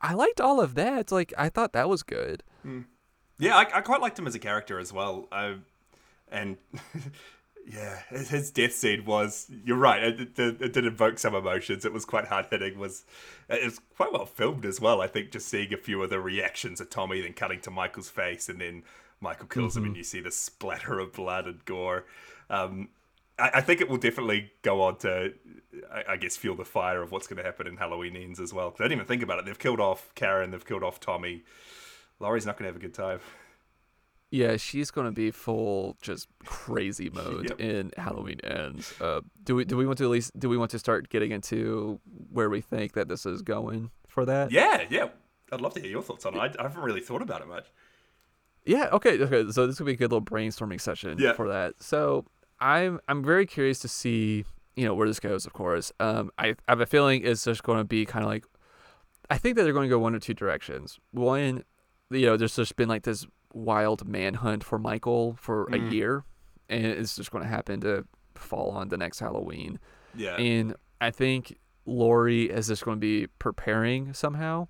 i 0.00 0.14
liked 0.14 0.40
all 0.40 0.60
of 0.60 0.74
that. 0.74 1.10
Like 1.10 1.32
i 1.38 1.48
thought 1.48 1.72
that 1.72 1.88
was 1.88 2.02
good. 2.02 2.42
Hmm. 2.62 2.82
Yeah, 3.38 3.56
I, 3.56 3.78
I 3.78 3.80
quite 3.80 4.02
liked 4.02 4.18
him 4.18 4.26
as 4.26 4.34
a 4.34 4.38
character 4.38 4.78
as 4.78 4.92
well. 4.92 5.26
I, 5.32 5.56
and 6.30 6.58
yeah, 7.66 8.00
his 8.10 8.50
death 8.50 8.72
scene 8.72 9.04
was. 9.04 9.50
You're 9.64 9.76
right. 9.76 10.02
It, 10.02 10.38
it, 10.38 10.62
it 10.62 10.72
did 10.72 10.86
evoke 10.86 11.18
some 11.18 11.34
emotions. 11.34 11.84
It 11.84 11.92
was 11.92 12.04
quite 12.04 12.26
hard 12.26 12.46
hitting. 12.50 12.78
Was 12.78 13.04
it 13.48 13.64
was 13.64 13.80
quite 13.96 14.12
well 14.12 14.26
filmed 14.26 14.64
as 14.64 14.80
well. 14.80 15.00
I 15.00 15.06
think 15.06 15.30
just 15.30 15.48
seeing 15.48 15.72
a 15.72 15.76
few 15.76 16.02
of 16.02 16.10
the 16.10 16.20
reactions 16.20 16.80
of 16.80 16.90
Tommy, 16.90 17.20
then 17.20 17.32
cutting 17.32 17.60
to 17.62 17.70
Michael's 17.70 18.08
face, 18.08 18.48
and 18.48 18.60
then 18.60 18.82
Michael 19.20 19.46
kills 19.46 19.76
him, 19.76 19.84
and 19.84 19.96
you 19.96 20.04
see 20.04 20.20
the 20.20 20.30
splatter 20.30 20.98
of 20.98 21.12
blood 21.12 21.46
and 21.46 21.64
gore. 21.64 22.04
Um, 22.48 22.88
I, 23.38 23.50
I 23.54 23.60
think 23.60 23.80
it 23.80 23.88
will 23.88 23.98
definitely 23.98 24.50
go 24.62 24.82
on 24.82 24.96
to, 24.98 25.34
I, 25.92 26.12
I 26.12 26.16
guess, 26.16 26.36
fuel 26.36 26.56
the 26.56 26.64
fire 26.64 27.02
of 27.02 27.12
what's 27.12 27.26
going 27.26 27.38
to 27.38 27.44
happen 27.44 27.66
in 27.66 27.76
Halloween 27.76 28.16
ends 28.16 28.40
as 28.40 28.52
well. 28.52 28.74
I 28.78 28.82
didn't 28.84 28.92
even 28.92 29.06
think 29.06 29.22
about 29.22 29.38
it. 29.38 29.44
They've 29.46 29.58
killed 29.58 29.80
off 29.80 30.10
Karen. 30.14 30.50
They've 30.50 30.64
killed 30.64 30.82
off 30.82 31.00
Tommy. 31.00 31.44
Laurie's 32.18 32.46
not 32.46 32.56
going 32.56 32.64
to 32.64 32.72
have 32.72 32.76
a 32.76 32.84
good 32.84 32.94
time. 32.94 33.20
Yeah 34.30 34.56
she's 34.56 34.90
gonna 34.90 35.12
be 35.12 35.30
full 35.30 35.96
just 36.00 36.28
crazy 36.44 37.10
mode 37.14 37.48
Yep. 37.50 37.60
in 37.60 37.92
halloween 37.96 38.40
ends 38.44 38.94
uh 39.00 39.20
do 39.44 39.56
we 39.56 39.64
do 39.64 39.76
we 39.76 39.86
want 39.86 39.98
to 39.98 40.04
at 40.04 40.10
least 40.10 40.38
do 40.38 40.48
we 40.48 40.56
want 40.56 40.70
to 40.72 40.78
start 40.78 41.08
getting 41.08 41.30
into 41.32 42.00
where 42.32 42.48
we 42.48 42.60
think 42.60 42.92
that 42.94 43.08
this 43.08 43.26
is 43.26 43.42
going 43.42 43.90
for 44.08 44.24
that 44.24 44.50
Yeah, 44.52 44.84
yeah. 44.90 45.08
I'd 45.52 45.60
love 45.60 45.74
to 45.74 45.80
hear 45.80 45.90
your 45.90 46.02
thoughts 46.02 46.24
on 46.26 46.34
it. 46.36 46.38
I, 46.38 46.44
I 46.60 46.62
haven't 46.62 46.82
really 46.82 47.00
thought 47.00 47.22
about 47.22 47.40
it 47.40 47.48
much. 47.48 47.66
Yeah. 48.64 48.88
Okay. 48.92 49.20
Okay. 49.20 49.50
So 49.50 49.66
this 49.66 49.78
could 49.78 49.86
be 49.86 49.92
a 49.94 49.96
good 49.96 50.12
little 50.12 50.24
brainstorming 50.24 50.80
session 50.80 51.18
Yeah. 51.18 51.32
for 51.32 51.48
that. 51.48 51.82
So 51.82 52.24
I'm 52.60 53.00
I'm 53.08 53.24
very 53.24 53.46
curious 53.46 53.80
to 53.80 53.88
see 53.88 54.44
you 54.76 54.84
know 54.84 54.94
where 54.94 55.08
this 55.08 55.18
goes. 55.18 55.46
Of 55.46 55.52
course. 55.52 55.92
Um. 55.98 56.30
I, 56.38 56.50
I 56.50 56.54
have 56.68 56.80
a 56.80 56.86
feeling 56.86 57.22
it's 57.24 57.44
just 57.44 57.64
going 57.64 57.78
to 57.78 57.84
be 57.84 58.06
kind 58.06 58.24
of 58.24 58.30
like. 58.30 58.44
I 59.28 59.38
think 59.38 59.56
that 59.56 59.64
they're 59.64 59.72
going 59.72 59.88
to 59.88 59.92
go 59.92 59.98
one 59.98 60.14
or 60.14 60.20
two 60.20 60.34
directions. 60.34 61.00
One, 61.10 61.64
you 62.10 62.26
know, 62.26 62.36
there's 62.36 62.54
just 62.54 62.76
been 62.76 62.88
like 62.88 63.02
this 63.02 63.26
wild 63.52 64.06
manhunt 64.06 64.64
for 64.64 64.78
Michael 64.78 65.36
for 65.40 65.64
a 65.64 65.78
Mm. 65.78 65.92
year, 65.92 66.24
and 66.68 66.84
it's 66.86 67.16
just 67.16 67.30
going 67.30 67.42
to 67.44 67.48
happen 67.50 67.80
to 67.80 68.06
fall 68.34 68.70
on 68.70 68.88
the 68.88 68.96
next 68.96 69.18
Halloween. 69.20 69.78
Yeah. 70.14 70.36
And 70.36 70.74
I 71.00 71.10
think 71.10 71.58
Laurie 71.86 72.44
is 72.50 72.68
just 72.68 72.84
going 72.84 72.96
to 72.96 73.00
be 73.00 73.26
preparing 73.38 74.12
somehow. 74.12 74.68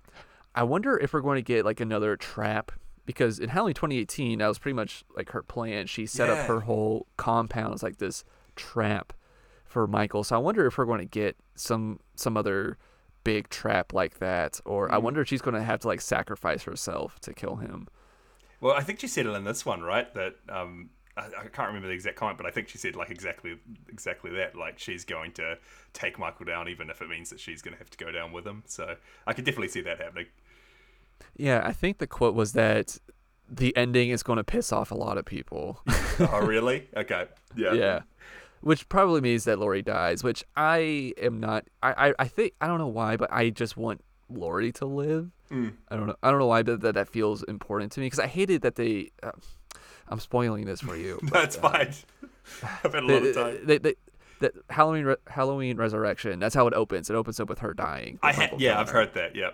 I 0.55 0.63
wonder 0.63 0.97
if 0.97 1.13
we're 1.13 1.21
going 1.21 1.37
to 1.37 1.41
get 1.41 1.63
like 1.65 1.79
another 1.79 2.15
trap 2.17 2.71
because 3.05 3.39
in 3.39 3.49
Halloween 3.49 3.73
2018, 3.75 4.39
that 4.39 4.47
was 4.47 4.59
pretty 4.59 4.75
much 4.75 5.03
like 5.15 5.29
her 5.31 5.41
plan. 5.43 5.87
She 5.87 6.05
set 6.05 6.27
Yeah. 6.29 6.35
up 6.35 6.47
her 6.47 6.61
whole 6.61 7.07
compound 7.17 7.73
as 7.73 7.83
like 7.83 7.97
this 7.97 8.23
trap 8.55 9.13
for 9.65 9.87
Michael. 9.87 10.23
So 10.23 10.35
I 10.35 10.39
wonder 10.39 10.65
if 10.65 10.77
we're 10.77 10.85
going 10.85 10.99
to 10.99 11.05
get 11.05 11.37
some 11.55 11.99
some 12.15 12.35
other 12.37 12.77
big 13.23 13.49
trap 13.49 13.93
like 13.93 14.17
that, 14.19 14.59
or 14.65 14.91
I 14.91 14.97
Mm. 14.97 15.03
wonder 15.03 15.21
if 15.21 15.27
she's 15.27 15.41
going 15.41 15.55
to 15.55 15.63
have 15.63 15.79
to 15.81 15.87
like 15.87 16.01
sacrifice 16.01 16.63
herself 16.63 17.19
to 17.21 17.33
kill 17.33 17.57
him. 17.57 17.87
Well, 18.61 18.75
I 18.75 18.81
think 18.81 18.99
she 18.99 19.07
said 19.07 19.25
it 19.25 19.31
in 19.31 19.43
this 19.43 19.65
one, 19.65 19.81
right? 19.81 20.13
That 20.13 20.35
um, 20.47 20.91
I, 21.17 21.25
I 21.25 21.47
can't 21.51 21.67
remember 21.67 21.87
the 21.87 21.93
exact 21.93 22.15
comment, 22.15 22.37
but 22.37 22.45
I 22.45 22.51
think 22.51 22.69
she 22.69 22.77
said 22.77 22.95
like 22.95 23.09
exactly 23.09 23.57
exactly 23.89 24.31
that. 24.31 24.55
Like 24.55 24.79
she's 24.79 25.03
going 25.03 25.31
to 25.33 25.57
take 25.93 26.17
Michael 26.17 26.45
down, 26.45 26.69
even 26.69 26.89
if 26.89 27.01
it 27.01 27.09
means 27.09 27.29
that 27.31 27.39
she's 27.39 27.61
going 27.61 27.73
to 27.73 27.79
have 27.79 27.89
to 27.89 27.97
go 27.97 28.11
down 28.11 28.31
with 28.31 28.45
him. 28.45 28.63
So 28.67 28.95
I 29.27 29.33
could 29.33 29.45
definitely 29.45 29.69
see 29.69 29.81
that 29.81 29.99
happening. 29.99 30.27
Yeah, 31.35 31.61
I 31.65 31.73
think 31.73 31.97
the 31.97 32.07
quote 32.07 32.35
was 32.35 32.53
that 32.53 32.97
the 33.49 33.75
ending 33.75 34.11
is 34.11 34.23
going 34.23 34.37
to 34.37 34.43
piss 34.43 34.71
off 34.71 34.91
a 34.91 34.95
lot 34.95 35.17
of 35.17 35.25
people. 35.25 35.81
oh, 36.19 36.39
really? 36.41 36.87
Okay. 36.95 37.25
Yeah. 37.55 37.73
yeah 37.73 38.01
which 38.61 38.87
probably 38.89 39.21
means 39.21 39.43
that 39.43 39.59
Laurie 39.59 39.81
dies 39.81 40.23
which 40.23 40.43
I 40.55 41.13
am 41.17 41.39
not 41.39 41.65
I, 41.83 42.09
I 42.09 42.13
I 42.19 42.27
think 42.27 42.53
I 42.61 42.67
don't 42.67 42.77
know 42.77 42.87
why 42.87 43.17
but 43.17 43.31
I 43.31 43.49
just 43.49 43.75
want 43.75 44.01
Laurie 44.29 44.71
to 44.73 44.85
live 44.85 45.31
Mm. 45.51 45.73
I 45.89 45.95
don't 45.95 46.07
know 46.07 46.15
I 46.23 46.29
don't 46.29 46.39
know 46.39 46.47
why 46.47 46.63
but 46.63 46.81
that, 46.81 46.95
that 46.95 47.09
feels 47.09 47.43
important 47.43 47.91
to 47.93 47.99
me 47.99 48.05
because 48.07 48.19
I 48.19 48.27
hated 48.27 48.61
that 48.61 48.75
they 48.75 49.11
uh, 49.21 49.31
I'm 50.07 50.19
spoiling 50.19 50.65
this 50.65 50.81
for 50.81 50.95
you 50.95 51.19
but, 51.23 51.33
That's 51.33 51.57
uh, 51.57 51.61
fine. 51.61 51.93
I've 52.83 52.93
had 52.93 53.03
a 53.03 53.07
lot 53.07 53.23
of 53.23 53.35
time. 53.35 53.59
they, 53.63 53.77
they, 53.77 53.95
that 54.39 54.53
Halloween 54.69 55.05
Re- 55.05 55.15
Halloween 55.27 55.77
Resurrection 55.77 56.39
that's 56.39 56.55
how 56.55 56.67
it 56.67 56.73
opens 56.73 57.09
it 57.09 57.15
opens 57.15 57.39
up 57.39 57.49
with 57.49 57.59
her 57.59 57.73
dying 57.73 58.19
I 58.23 58.33
ha- 58.33 58.49
yeah, 58.57 58.79
I've 58.79 58.89
heard 58.89 59.13
that. 59.13 59.35
Yeah. 59.35 59.51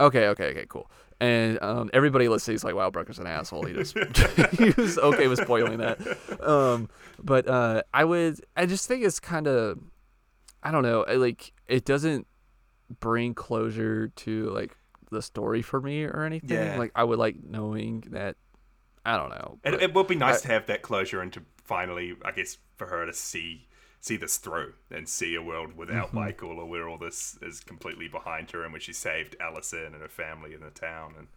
Okay, 0.00 0.26
okay, 0.28 0.46
okay, 0.50 0.66
cool. 0.68 0.90
And 1.20 1.62
um, 1.62 1.88
everybody 1.92 2.28
listening 2.28 2.56
is 2.56 2.64
like, 2.64 2.74
"Wow, 2.74 2.90
Brooker's 2.90 3.20
an 3.20 3.28
asshole." 3.28 3.64
He 3.64 3.72
just 3.72 3.96
he 4.58 4.70
was 4.70 4.98
okay 4.98 5.28
with 5.28 5.40
spoiling 5.40 5.78
that. 5.78 6.00
Um, 6.42 6.88
but 7.22 7.46
uh, 7.48 7.82
I 7.94 8.04
would, 8.04 8.40
I 8.56 8.66
just 8.66 8.88
think 8.88 9.04
it's 9.04 9.20
kind 9.20 9.46
of, 9.46 9.78
I 10.62 10.72
don't 10.72 10.82
know, 10.82 11.04
like 11.08 11.52
it 11.68 11.84
doesn't 11.84 12.26
bring 12.98 13.34
closure 13.34 14.08
to 14.08 14.50
like 14.50 14.76
the 15.14 15.22
story 15.22 15.62
for 15.62 15.80
me 15.80 16.04
or 16.04 16.24
anything. 16.24 16.50
Yeah. 16.58 16.76
Like 16.78 16.92
I 16.94 17.04
would 17.04 17.18
like 17.18 17.36
knowing 17.42 18.04
that. 18.10 18.36
I 19.06 19.16
don't 19.16 19.30
know. 19.30 19.58
It, 19.64 19.82
it 19.82 19.94
would 19.94 20.06
be 20.06 20.14
nice 20.14 20.38
I- 20.38 20.42
to 20.42 20.48
have 20.48 20.66
that 20.66 20.82
closure 20.82 21.20
and 21.20 21.32
to 21.34 21.42
finally, 21.64 22.14
I 22.24 22.32
guess, 22.32 22.58
for 22.76 22.86
her 22.88 23.06
to 23.06 23.12
see 23.12 23.68
see 24.00 24.16
this 24.18 24.36
through 24.36 24.74
and 24.90 25.08
see 25.08 25.34
a 25.34 25.40
world 25.42 25.74
without 25.78 26.08
Mm-hmm. 26.08 26.16
Michael 26.18 26.58
or 26.58 26.66
where 26.66 26.86
all 26.86 26.98
this 26.98 27.38
is 27.40 27.60
completely 27.60 28.06
behind 28.06 28.50
her 28.50 28.62
and 28.62 28.70
when 28.72 28.80
she 28.82 28.92
saved 28.92 29.34
Allison 29.40 29.94
and 29.94 30.02
her 30.02 30.08
family 30.08 30.52
in 30.52 30.60
the 30.60 30.68
town 30.70 31.14
and 31.18 31.28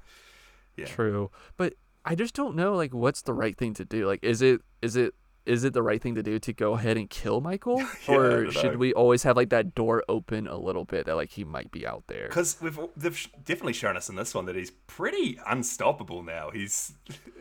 yeah. 0.76 0.86
True, 0.86 1.32
but 1.56 1.74
I 2.06 2.14
just 2.16 2.36
don't 2.36 2.56
know 2.56 2.76
like 2.76 2.94
what's 2.94 3.22
the 3.22 3.34
right 3.34 3.58
thing 3.58 3.74
to 3.76 3.86
do. 3.86 4.06
Like, 4.06 4.24
is 4.24 4.42
it 4.42 4.62
is 4.82 4.96
it 4.96 5.14
is 5.48 5.64
it 5.64 5.74
the 5.74 5.82
right 5.82 6.02
thing 6.02 6.16
to 6.16 6.24
do 6.24 6.38
to 6.40 6.54
go 6.54 6.74
ahead 6.74 6.98
and 6.98 7.10
kill 7.10 7.42
Michael, 7.42 7.80
Yeah, 8.08 8.16
or 8.16 8.52
should 8.52 8.74
know. 8.74 8.78
we 8.78 8.94
always 8.94 9.24
have 9.24 9.36
like 9.36 9.50
that 9.50 9.74
door 9.74 10.04
open 10.10 10.48
a 10.48 10.58
little 10.58 10.86
bit 10.86 11.06
that 11.06 11.16
like 11.16 11.32
he 11.32 11.44
might 11.44 11.72
be 11.72 11.88
out 11.88 12.04
there? 12.08 12.28
Because 12.28 12.58
we've 12.62 12.80
they've 12.96 13.28
definitely 13.46 13.74
shown 13.74 13.96
us 13.98 14.10
in 14.10 14.16
this 14.16 14.36
one 14.36 14.46
that 14.46 14.56
he's 14.56 14.72
pretty 14.72 15.40
unstoppable 15.48 16.22
now. 16.22 16.50
He's, 16.52 16.94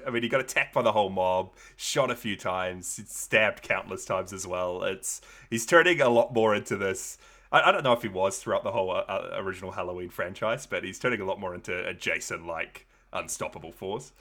I 0.07 0.11
mean, 0.11 0.23
he 0.23 0.29
got 0.29 0.41
attacked 0.41 0.73
by 0.73 0.83
the 0.83 0.93
whole 0.93 1.11
mob, 1.11 1.53
shot 1.77 2.11
a 2.11 2.17
few 2.17 2.37
times, 2.37 3.01
stabbed 3.09 3.63
countless 3.63 4.05
times 4.05 4.33
as 4.33 4.47
well. 4.47 4.83
It's 4.85 5.21
he's 5.51 5.67
turning 5.67 6.01
a 6.01 6.09
lot 6.09 6.33
more 6.33 6.55
into 6.55 6.77
this. 6.77 7.19
I, 7.51 7.69
I 7.69 7.73
don't 7.73 7.85
know 7.85 7.93
if 7.93 8.03
he 8.03 8.09
was 8.09 8.39
throughout 8.39 8.63
the 8.63 8.73
whole 8.73 8.91
uh, 8.91 9.05
uh, 9.09 9.31
original 9.35 9.73
Halloween 9.73 10.11
franchise, 10.11 10.67
but 10.67 10.85
he's 10.85 10.99
turning 10.99 11.21
a 11.21 11.25
lot 11.25 11.41
more 11.41 11.55
into 11.55 11.87
a 11.87 11.95
Jason-like 11.95 12.87
unstoppable 13.13 13.73
force. 13.73 14.13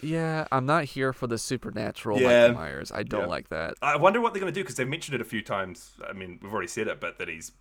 Yeah, 0.00 0.46
I'm 0.52 0.66
not 0.66 0.84
here 0.84 1.12
for 1.12 1.26
the 1.26 1.38
supernatural 1.38 2.20
Yeah. 2.20 2.48
Michael 2.48 2.54
Myers. 2.54 2.92
I 2.92 3.02
don't 3.02 3.22
Yeah. 3.22 3.26
like 3.26 3.48
that. 3.48 3.74
I 3.82 3.96
wonder 3.96 4.20
what 4.20 4.32
they're 4.32 4.40
going 4.40 4.52
to 4.52 4.58
do 4.58 4.62
because 4.62 4.76
they've 4.76 4.86
mentioned 4.88 5.14
it 5.16 5.20
a 5.20 5.24
few 5.24 5.42
times. 5.42 5.92
I 6.08 6.12
mean, 6.12 6.38
we've 6.42 6.52
already 6.52 6.68
said 6.68 6.86
it, 6.88 7.00
but 7.00 7.18
that 7.18 7.28
he's 7.28 7.52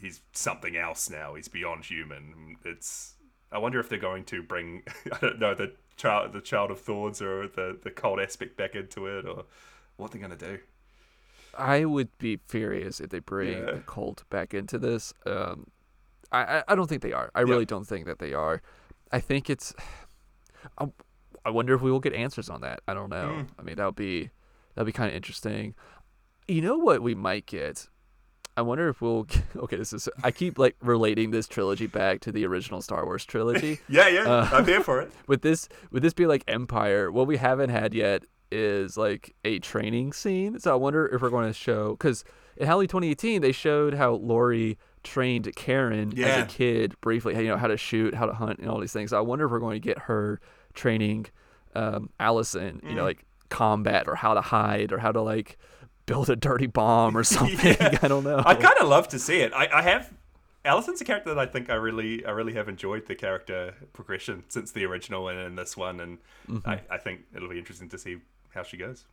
he's 0.00 0.20
something 0.32 0.76
else 0.76 1.08
now. 1.10 1.34
He's 1.34 1.48
beyond 1.48 1.84
human. 1.84 2.56
It's 2.64 3.14
I 3.52 3.58
wonder 3.58 3.78
if 3.80 3.88
they're 3.88 3.98
going 3.98 4.24
to 4.24 4.42
bring 4.42 4.82
I 5.12 5.18
don't 5.20 5.38
know 5.38 5.54
the 5.54 5.72
child 5.96 6.32
the 6.32 6.40
child 6.40 6.70
of 6.70 6.80
thorns 6.80 7.20
or 7.22 7.48
the 7.48 7.78
the 7.82 7.90
cold 7.90 8.18
aspect 8.20 8.56
back 8.56 8.74
into 8.74 9.06
it 9.06 9.26
or 9.26 9.44
what 9.96 10.10
they're 10.10 10.20
gonna 10.20 10.36
do. 10.36 10.58
I 11.56 11.84
would 11.84 12.16
be 12.18 12.40
furious 12.48 12.98
if 12.98 13.10
they 13.10 13.20
bring 13.20 13.52
Yeah. 13.58 13.72
the 13.72 13.78
cult 13.86 14.24
back 14.30 14.54
into 14.54 14.78
this. 14.78 15.14
Um, 15.24 15.66
I, 16.32 16.58
I 16.58 16.62
I 16.68 16.74
don't 16.74 16.88
think 16.88 17.02
they 17.02 17.12
are. 17.12 17.30
I 17.34 17.42
really 17.42 17.64
don't 17.66 17.86
think 17.86 18.06
that 18.06 18.18
they 18.18 18.32
are. 18.32 18.60
I 19.12 19.20
think 19.20 19.48
it's. 19.50 19.72
I, 20.78 20.86
I 21.44 21.50
wonder 21.50 21.74
if 21.74 21.80
we 21.82 21.90
will 21.90 22.00
get 22.00 22.12
answers 22.14 22.48
on 22.48 22.60
that. 22.62 22.80
I 22.88 22.94
don't 22.94 23.10
know. 23.10 23.28
Mm. 23.38 23.46
I 23.58 23.62
mean, 23.62 23.76
that 23.76 23.84
would 23.84 23.96
be 23.96 24.24
that 24.74 24.82
would 24.82 24.86
be 24.86 24.92
kind 24.92 25.10
of 25.10 25.16
interesting. 25.16 25.74
You 26.48 26.60
know 26.62 26.76
what 26.78 27.02
we 27.02 27.14
might 27.14 27.46
get? 27.46 27.88
I 28.56 28.62
wonder 28.62 28.88
if 28.88 29.00
we'll. 29.00 29.26
Okay, 29.56 29.76
this 29.76 29.92
is. 29.92 30.08
I 30.22 30.30
keep 30.30 30.58
like 30.58 30.76
relating 30.80 31.30
this 31.30 31.46
trilogy 31.46 31.86
back 31.86 32.20
to 32.20 32.32
the 32.32 32.44
original 32.46 32.80
Star 32.82 33.04
Wars 33.04 33.24
trilogy. 33.24 33.80
Yeah, 33.88 34.08
yeah, 34.08 34.22
Uh, 34.30 34.48
I'm 34.52 34.66
here 34.66 34.82
for 34.82 35.00
it. 35.00 35.12
would 35.26 35.42
this 35.42 35.68
would 35.90 36.02
this 36.02 36.12
be 36.14 36.26
like 36.26 36.44
Empire? 36.48 37.10
What 37.10 37.26
we 37.26 37.36
haven't 37.36 37.70
had 37.70 37.94
yet 37.94 38.24
is 38.52 38.96
like 38.96 39.34
a 39.44 39.58
training 39.58 40.12
scene. 40.12 40.58
So 40.60 40.72
I 40.72 40.76
wonder 40.76 41.06
if 41.06 41.22
we're 41.22 41.30
going 41.30 41.48
to 41.48 41.52
show 41.52 41.90
because 41.92 42.24
in 42.56 42.66
Halloween 42.66 42.88
2018 42.88 43.42
they 43.42 43.52
showed 43.52 43.94
how 43.94 44.14
Laurie 44.14 44.78
trained 45.02 45.52
Karen 45.56 46.16
as 46.18 46.44
a 46.44 46.46
kid 46.46 46.94
briefly, 47.00 47.36
you 47.36 47.48
know 47.48 47.56
how 47.56 47.66
to 47.66 47.76
shoot, 47.76 48.14
how 48.14 48.26
to 48.26 48.32
hunt, 48.32 48.58
and 48.60 48.68
all 48.70 48.80
these 48.80 48.92
things. 48.92 49.10
So 49.10 49.18
I 49.18 49.22
wonder 49.22 49.46
if 49.46 49.50
we're 49.50 49.58
going 49.58 49.80
to 49.80 49.86
get 49.86 49.98
her 50.00 50.40
training 50.74 51.26
um, 51.74 52.10
Allison, 52.20 52.80
you 52.84 52.94
know, 52.94 53.02
Mm. 53.02 53.06
like 53.06 53.24
combat 53.48 54.08
or 54.08 54.14
how 54.16 54.34
to 54.34 54.40
hide 54.40 54.92
or 54.92 54.98
how 54.98 55.12
to 55.12 55.20
like 55.20 55.56
build 56.06 56.28
a 56.30 56.36
dirty 56.36 56.66
bomb 56.66 57.16
or 57.16 57.24
something. 57.36 57.76
Yeah. 57.80 57.98
I 58.02 58.08
don't 58.08 58.24
know. 58.24 58.42
I 58.44 58.54
kind 58.54 58.78
of 58.80 58.88
love 58.88 59.08
to 59.08 59.18
see 59.18 59.40
it. 59.40 59.52
I, 59.52 59.68
I 59.72 59.82
have. 59.82 60.12
Allison's 60.66 61.00
a 61.02 61.04
character 61.04 61.28
that 61.34 61.38
I 61.38 61.44
think 61.44 61.68
I 61.68 61.74
really, 61.74 62.24
I 62.24 62.30
really 62.30 62.54
have 62.54 62.68
enjoyed 62.70 63.06
the 63.06 63.14
character 63.14 63.74
progression 63.92 64.44
since 64.48 64.72
the 64.72 64.86
original 64.86 65.28
and 65.28 65.38
in 65.38 65.56
this 65.56 65.76
one, 65.76 66.00
and 66.00 66.18
Mm-hmm. 66.48 66.68
I, 66.68 66.80
I 66.90 66.98
think 66.98 67.22
it'll 67.34 67.48
be 67.50 67.58
interesting 67.58 67.88
to 67.90 67.98
see 67.98 68.18
how 68.54 68.62
she 68.62 68.76
goes. 68.78 69.04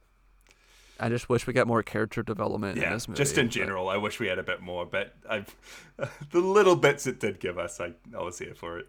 I 1.00 1.10
just 1.10 1.30
wish 1.30 1.48
we 1.48 1.54
got 1.54 1.66
more 1.68 1.82
character 1.84 2.22
development 2.24 2.78
in 2.78 2.90
this 2.92 3.08
movie. 3.08 3.18
just 3.18 3.38
in 3.38 3.48
but- 3.48 3.52
general, 3.54 3.90
I 3.90 3.98
wish 3.98 4.20
we 4.20 4.28
had 4.28 4.38
a 4.40 4.44
bit 4.44 4.62
more, 4.62 4.86
but 4.86 5.14
I've 5.30 5.54
the 6.32 6.40
little 6.40 6.76
bits 6.76 7.06
it 7.08 7.20
did 7.20 7.40
give 7.40 7.58
us, 7.58 7.82
I, 7.82 7.94
I 8.18 8.22
was 8.22 8.38
here 8.40 8.54
for 8.56 8.80
it. 8.80 8.88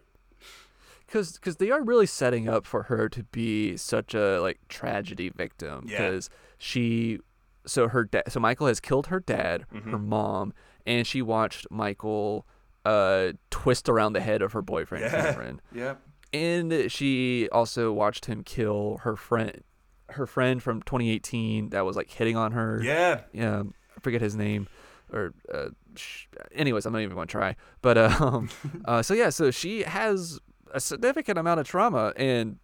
Because 1.05 1.33
because 1.33 1.57
they 1.57 1.69
are 1.71 1.83
really 1.83 2.05
setting 2.05 2.47
up 2.49 2.65
for 2.65 2.83
her 2.83 3.07
to 3.09 3.23
be 3.23 3.75
such 3.77 4.13
a 4.13 4.39
like 4.41 4.59
tragedy 4.69 5.29
victim 5.29 5.85
Yeah. 5.87 5.97
because 6.09 6.29
she 6.57 7.19
so 7.65 7.87
her 7.87 8.03
dad 8.05 8.23
so 8.29 8.39
michael 8.39 8.67
has 8.67 8.79
killed 8.79 9.07
her 9.07 9.19
dad 9.19 9.65
Mm-hmm. 9.73 9.91
her 9.91 9.97
mom 9.99 10.53
and 10.85 11.05
she 11.07 11.21
watched 11.21 11.67
michael 11.69 12.45
uh 12.85 13.33
twist 13.49 13.87
around 13.89 14.13
the 14.13 14.21
head 14.21 14.41
of 14.41 14.53
her 14.53 14.61
boyfriend 14.61 15.03
Yeah. 15.05 15.31
cameron 15.31 15.61
Yeah, 15.73 15.95
and 16.33 16.91
she 16.91 17.47
also 17.51 17.91
watched 17.93 18.25
him 18.25 18.43
kill 18.43 18.99
her 19.03 19.15
friend 19.15 19.63
her 20.09 20.25
friend 20.27 20.61
from 20.61 20.81
2018 20.81 21.69
that 21.69 21.85
was 21.85 21.95
like 21.95 22.09
hitting 22.09 22.35
on 22.37 22.51
her 22.51 22.81
yeah, 22.83 23.21
yeah, 23.31 23.61
I 23.95 23.99
forget 24.01 24.21
his 24.21 24.35
name, 24.35 24.67
or 25.11 25.33
uh, 25.51 25.69
sh- 25.95 26.25
anyways, 26.53 26.85
I'm 26.85 26.93
not 26.93 27.01
even 27.01 27.15
going 27.15 27.27
to 27.27 27.31
try. 27.31 27.55
But 27.81 27.97
um, 28.21 28.49
uh, 28.85 29.01
so 29.01 29.13
yeah, 29.15 29.29
so 29.29 29.49
she 29.49 29.81
has 29.83 30.39
a 30.73 30.79
significant 30.79 31.37
amount 31.37 31.59
of 31.59 31.67
trauma 31.67 32.13
and 32.17 32.57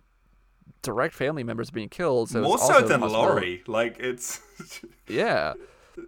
direct 0.81 1.13
family 1.13 1.43
members 1.43 1.69
being 1.69 1.89
killed. 1.89 2.29
So 2.29 2.41
more 2.41 2.57
so 2.57 2.81
than 2.81 3.01
Laurie. 3.01 3.63
Like 3.67 3.97
it's 3.99 4.41
Yeah. 5.07 5.53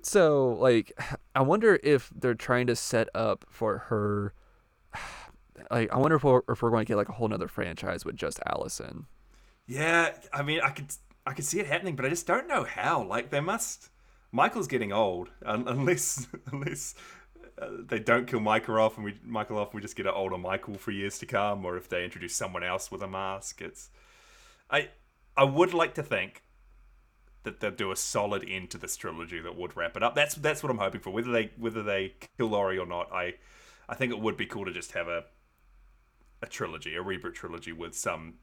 So 0.02 0.54
like, 0.60 0.92
I 1.36 1.42
wonder 1.42 1.80
if 1.84 2.12
they're 2.16 2.34
trying 2.34 2.68
to 2.68 2.76
set 2.76 3.10
up 3.16 3.46
for 3.50 3.78
her. 3.90 4.34
Like, 5.70 5.94
I 5.94 5.98
wonder 6.00 6.16
if 6.18 6.24
we're, 6.24 6.42
if 6.50 6.64
we're 6.64 6.72
going 6.72 6.86
to 6.86 6.88
get 6.88 6.98
like 6.98 7.08
a 7.08 7.14
whole 7.14 7.28
nother 7.28 7.48
franchise 7.48 8.04
with 8.04 8.16
just 8.18 8.40
Allison. 8.48 9.06
Yeah, 9.68 10.12
I 10.34 10.42
mean, 10.42 10.60
I 10.62 10.72
could 10.72 10.88
I 11.26 11.34
could 11.34 11.46
see 11.46 11.60
it 11.60 11.68
happening, 11.68 11.96
but 11.96 12.04
I 12.04 12.10
just 12.10 12.26
don't 12.26 12.48
know 12.48 12.64
how. 12.64 13.04
Like, 13.04 13.30
they 13.30 13.40
must. 13.40 13.90
Michael's 14.32 14.68
getting 14.68 14.92
old, 14.92 15.30
un- 15.46 15.66
unless 15.68 16.28
unless 16.52 16.96
uh, 17.60 17.70
they 17.88 18.00
don't 18.00 18.28
kill 18.28 18.40
Michael 18.40 18.78
off, 18.78 18.98
and 18.98 19.06
we 19.06 19.18
Michael 19.24 19.58
off, 19.58 19.70
and 19.70 19.76
we 19.76 19.82
just 19.82 19.96
get 19.96 20.06
an 20.06 20.14
older 20.16 20.38
Michael 20.38 20.76
for 20.76 20.92
years 20.92 21.18
to 21.20 21.26
come, 21.26 21.66
or 21.66 21.78
if 21.78 21.90
they 21.90 22.04
introduce 22.04 22.36
someone 22.36 22.64
else 22.64 22.92
with 22.92 23.02
a 23.02 23.08
mask. 23.08 23.62
It's 23.62 23.90
I 24.70 24.90
I 25.36 25.44
would 25.44 25.74
like 25.74 25.94
to 25.96 26.04
think 26.04 26.44
that 27.44 27.60
they'll 27.60 27.72
do 27.72 27.92
a 27.92 27.96
solid 27.96 28.46
end 28.48 28.70
to 28.70 28.78
this 28.78 28.96
trilogy 28.96 29.40
that 29.40 29.56
would 29.56 29.76
wrap 29.76 29.98
it 29.98 30.04
up. 30.04 30.16
That's 30.16 30.36
that's 30.36 30.62
what 30.62 30.70
I'm 30.70 30.78
hoping 30.78 31.02
for. 31.02 31.10
Whether 31.12 31.32
they 31.32 31.52
whether 31.58 31.84
they 31.84 32.16
kill 32.38 32.48
Laurie 32.48 32.78
or 32.78 32.86
not, 32.86 33.12
I 33.12 33.36
I 33.90 33.96
think 33.96 34.12
it 34.12 34.20
would 34.20 34.38
be 34.38 34.46
cool 34.46 34.66
to 34.66 34.72
just 34.72 34.92
have 34.92 35.08
a 35.08 35.26
a 36.42 36.48
trilogy, 36.48 36.96
a 36.96 37.04
reboot 37.04 37.34
trilogy 37.34 37.72
with 37.72 37.96
some 37.96 38.36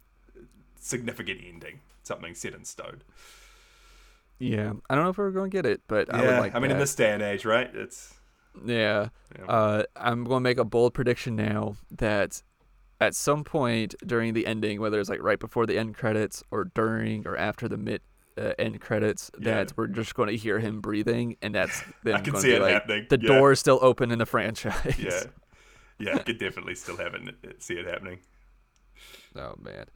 significant 0.78 1.40
ending, 1.44 1.80
something 2.02 2.34
set 2.34 2.54
in 2.54 2.64
stone. 2.64 3.02
Yeah, 4.38 4.74
I 4.88 4.94
don't 4.94 5.04
know 5.04 5.10
if 5.10 5.18
we're 5.18 5.32
going 5.32 5.50
to 5.50 5.56
get 5.56 5.66
it, 5.66 5.80
but 5.88 6.12
I 6.14 6.22
would 6.22 6.38
like. 6.38 6.54
I 6.54 6.60
mean, 6.60 6.70
in 6.70 6.78
this 6.78 6.94
day 6.94 7.12
and 7.12 7.22
age, 7.22 7.44
right? 7.44 7.68
It's 7.74 8.14
Yeah. 8.64 9.08
Yeah. 9.38 9.44
Uh, 9.46 9.82
I'm 9.96 10.24
going 10.24 10.38
to 10.38 10.40
make 10.40 10.58
a 10.58 10.64
bold 10.64 10.94
prediction 10.94 11.36
now 11.36 11.76
that 11.90 12.42
at 13.00 13.14
some 13.14 13.44
point 13.44 13.94
during 14.06 14.34
the 14.34 14.46
ending, 14.46 14.80
whether 14.80 14.98
it's 15.00 15.08
like 15.10 15.22
right 15.22 15.38
before 15.38 15.66
the 15.66 15.78
end 15.78 15.94
credits 15.96 16.42
or 16.50 16.64
during 16.74 17.26
or 17.26 17.36
after 17.36 17.68
the 17.68 17.76
mid 17.76 18.00
uh, 18.36 18.52
end 18.58 18.80
credits, 18.80 19.30
Yeah. 19.38 19.64
that 19.64 19.72
we're 19.76 19.86
just 19.88 20.14
going 20.14 20.28
to 20.30 20.36
hear 20.36 20.58
him 20.58 20.80
breathing, 20.80 21.36
and 21.42 21.54
that's 21.54 21.82
then 22.04 22.14
I 22.16 22.20
can 22.20 22.36
see 22.36 22.52
it 22.54 22.62
like 22.62 22.72
happening, 22.74 23.06
the 23.10 23.18
yeah. 23.20 23.28
door 23.28 23.52
is 23.52 23.60
still 23.60 23.78
open 23.82 24.10
in 24.10 24.18
the 24.18 24.26
franchise. 24.26 24.96
yeah, 24.98 25.22
yeah. 25.98 26.14
I 26.16 26.18
could 26.18 26.38
definitely 26.38 26.74
still 26.76 26.96
have 26.96 27.14
it, 27.14 27.62
see 27.62 27.74
it 27.74 27.86
happening. 27.86 28.18
oh 29.36 29.54
man. 29.60 29.86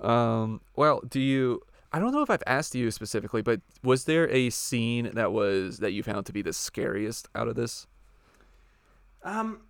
Um. 0.00 0.60
Well, 0.76 1.00
do 1.08 1.20
you? 1.20 1.60
I 1.92 1.98
don't 1.98 2.12
know 2.12 2.22
if 2.22 2.30
I've 2.30 2.42
asked 2.46 2.74
you 2.74 2.90
specifically, 2.90 3.42
but 3.42 3.60
was 3.84 4.04
there 4.04 4.28
a 4.30 4.50
scene 4.50 5.10
that 5.14 5.30
was 5.32 5.78
that 5.78 5.92
you 5.92 6.02
found 6.02 6.26
to 6.26 6.32
be 6.32 6.42
the 6.42 6.52
scariest 6.52 7.28
out 7.34 7.48
of 7.48 7.54
this? 7.54 7.86
Um, 9.24 9.60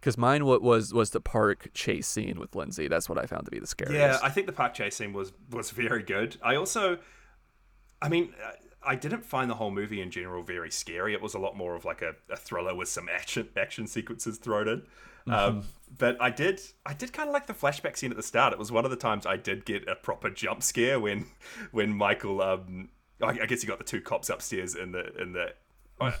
Because 0.00 0.18
mine 0.18 0.44
what 0.44 0.62
was 0.62 0.92
was 0.92 1.10
the 1.10 1.20
park 1.20 1.70
chase 1.74 2.06
scene 2.08 2.38
with 2.40 2.54
Lindsay. 2.54 2.88
That's 2.88 3.08
what 3.08 3.18
I 3.18 3.26
found 3.26 3.44
to 3.44 3.50
be 3.50 3.58
the 3.58 3.66
scariest. 3.66 3.96
yeah, 3.96 4.18
I 4.26 4.30
think 4.30 4.46
the 4.46 4.52
park 4.52 4.74
chase 4.74 4.96
scene 4.96 5.12
was 5.12 5.32
was 5.50 5.70
very 5.70 6.02
good. 6.02 6.36
I 6.42 6.56
also, 6.56 6.98
I 8.00 8.08
mean, 8.08 8.34
uh, 8.44 8.52
I 8.84 8.96
didn't 8.96 9.24
find 9.24 9.48
the 9.48 9.54
whole 9.54 9.70
movie 9.70 10.00
in 10.00 10.10
general 10.10 10.42
very 10.42 10.70
scary. 10.70 11.12
It 11.12 11.22
was 11.22 11.34
a 11.34 11.38
lot 11.38 11.56
more 11.56 11.76
of 11.76 11.84
like 11.84 12.02
a, 12.02 12.14
a 12.30 12.36
thriller 12.36 12.74
with 12.74 12.88
some 12.88 13.08
action 13.08 13.48
action 13.56 13.86
sequences 13.86 14.38
thrown 14.38 14.68
in. 14.68 14.82
Um, 15.32 15.68
but 15.96 16.20
I 16.20 16.30
did 16.30 16.60
I 16.84 16.94
did 16.94 17.12
kind 17.12 17.28
of 17.28 17.32
like 17.32 17.46
the 17.46 17.54
flashback 17.54 17.96
scene 17.96 18.10
at 18.10 18.16
the 18.16 18.24
start. 18.24 18.52
It 18.52 18.58
was 18.58 18.72
one 18.72 18.84
of 18.84 18.90
the 18.90 18.96
times 18.96 19.24
I 19.24 19.36
did 19.36 19.64
get 19.64 19.86
a 19.88 19.94
proper 19.94 20.30
jump 20.30 20.64
scare 20.64 20.98
when 20.98 21.26
when 21.70 21.94
Michael 21.94 22.42
um 22.42 22.88
I, 23.22 23.28
I 23.42 23.46
guess 23.46 23.62
you 23.62 23.68
got 23.68 23.78
the 23.78 23.84
two 23.84 24.00
cops 24.00 24.30
upstairs 24.30 24.74
in 24.74 24.90
the 24.90 25.14
in 25.16 25.32
the 25.32 25.52
I, 26.00 26.12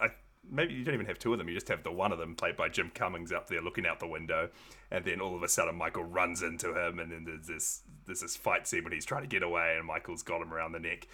I, 0.00 0.08
maybe 0.50 0.74
you 0.74 0.84
don't 0.84 0.94
even 0.94 1.06
have 1.06 1.18
two 1.18 1.32
of 1.32 1.38
them. 1.38 1.48
You 1.48 1.54
just 1.54 1.68
have 1.68 1.82
the 1.82 1.92
one 1.92 2.12
of 2.12 2.18
them 2.18 2.34
played 2.34 2.56
by 2.56 2.68
Jim 2.68 2.90
Cummings 2.94 3.32
up 3.32 3.48
there 3.48 3.60
looking 3.60 3.86
out 3.86 4.00
the 4.00 4.06
window, 4.06 4.50
and 4.90 5.04
then 5.04 5.20
all 5.20 5.34
of 5.34 5.42
a 5.42 5.48
sudden 5.48 5.76
Michael 5.76 6.04
runs 6.04 6.42
into 6.42 6.74
him, 6.74 6.98
and 6.98 7.12
then 7.12 7.24
there's 7.24 7.46
this 7.46 7.82
there's 8.06 8.20
this 8.20 8.36
fight 8.36 8.66
scene 8.66 8.84
when 8.84 8.92
he's 8.92 9.04
trying 9.04 9.22
to 9.22 9.28
get 9.28 9.42
away, 9.42 9.76
and 9.76 9.86
Michael's 9.86 10.22
got 10.22 10.40
him 10.42 10.52
around 10.52 10.72
the 10.72 10.80
neck. 10.80 11.06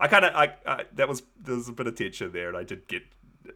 I 0.00 0.08
kind 0.08 0.24
of 0.24 0.34
I, 0.34 0.54
I 0.66 0.84
that 0.94 1.08
was 1.08 1.22
there 1.40 1.56
was 1.56 1.68
a 1.68 1.72
bit 1.72 1.86
of 1.86 1.94
tension 1.94 2.32
there, 2.32 2.48
and 2.48 2.56
I 2.56 2.62
did 2.64 2.86
get 2.88 3.02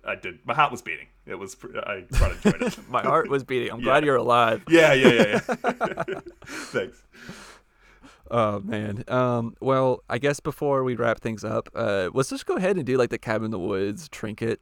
I 0.04 0.14
did 0.14 0.44
my 0.46 0.54
heart 0.54 0.72
was 0.72 0.82
beating. 0.82 1.06
It 1.26 1.36
was 1.36 1.56
I 1.86 2.04
quite 2.16 2.32
enjoyed 2.32 2.62
it. 2.62 2.78
My 2.88 3.02
heart 3.02 3.28
was 3.28 3.44
beating. 3.44 3.70
I'm 3.70 3.80
glad 3.80 4.04
you're 4.04 4.16
alive. 4.16 4.64
yeah, 4.68 4.92
yeah, 4.92 5.08
yeah, 5.08 5.40
yeah. 5.48 6.20
Thanks. 6.46 7.02
Oh 8.30 8.60
man. 8.60 9.04
Um. 9.08 9.54
Well, 9.60 10.02
I 10.08 10.18
guess 10.18 10.40
before 10.40 10.82
we 10.84 10.96
wrap 10.96 11.20
things 11.20 11.44
up, 11.44 11.68
uh, 11.74 12.10
let's 12.12 12.30
just 12.30 12.46
go 12.46 12.56
ahead 12.56 12.76
and 12.76 12.84
do 12.84 12.96
like 12.96 13.10
the 13.10 13.18
cabin 13.18 13.46
in 13.46 13.50
the 13.50 13.58
woods 13.58 14.08
trinket 14.08 14.60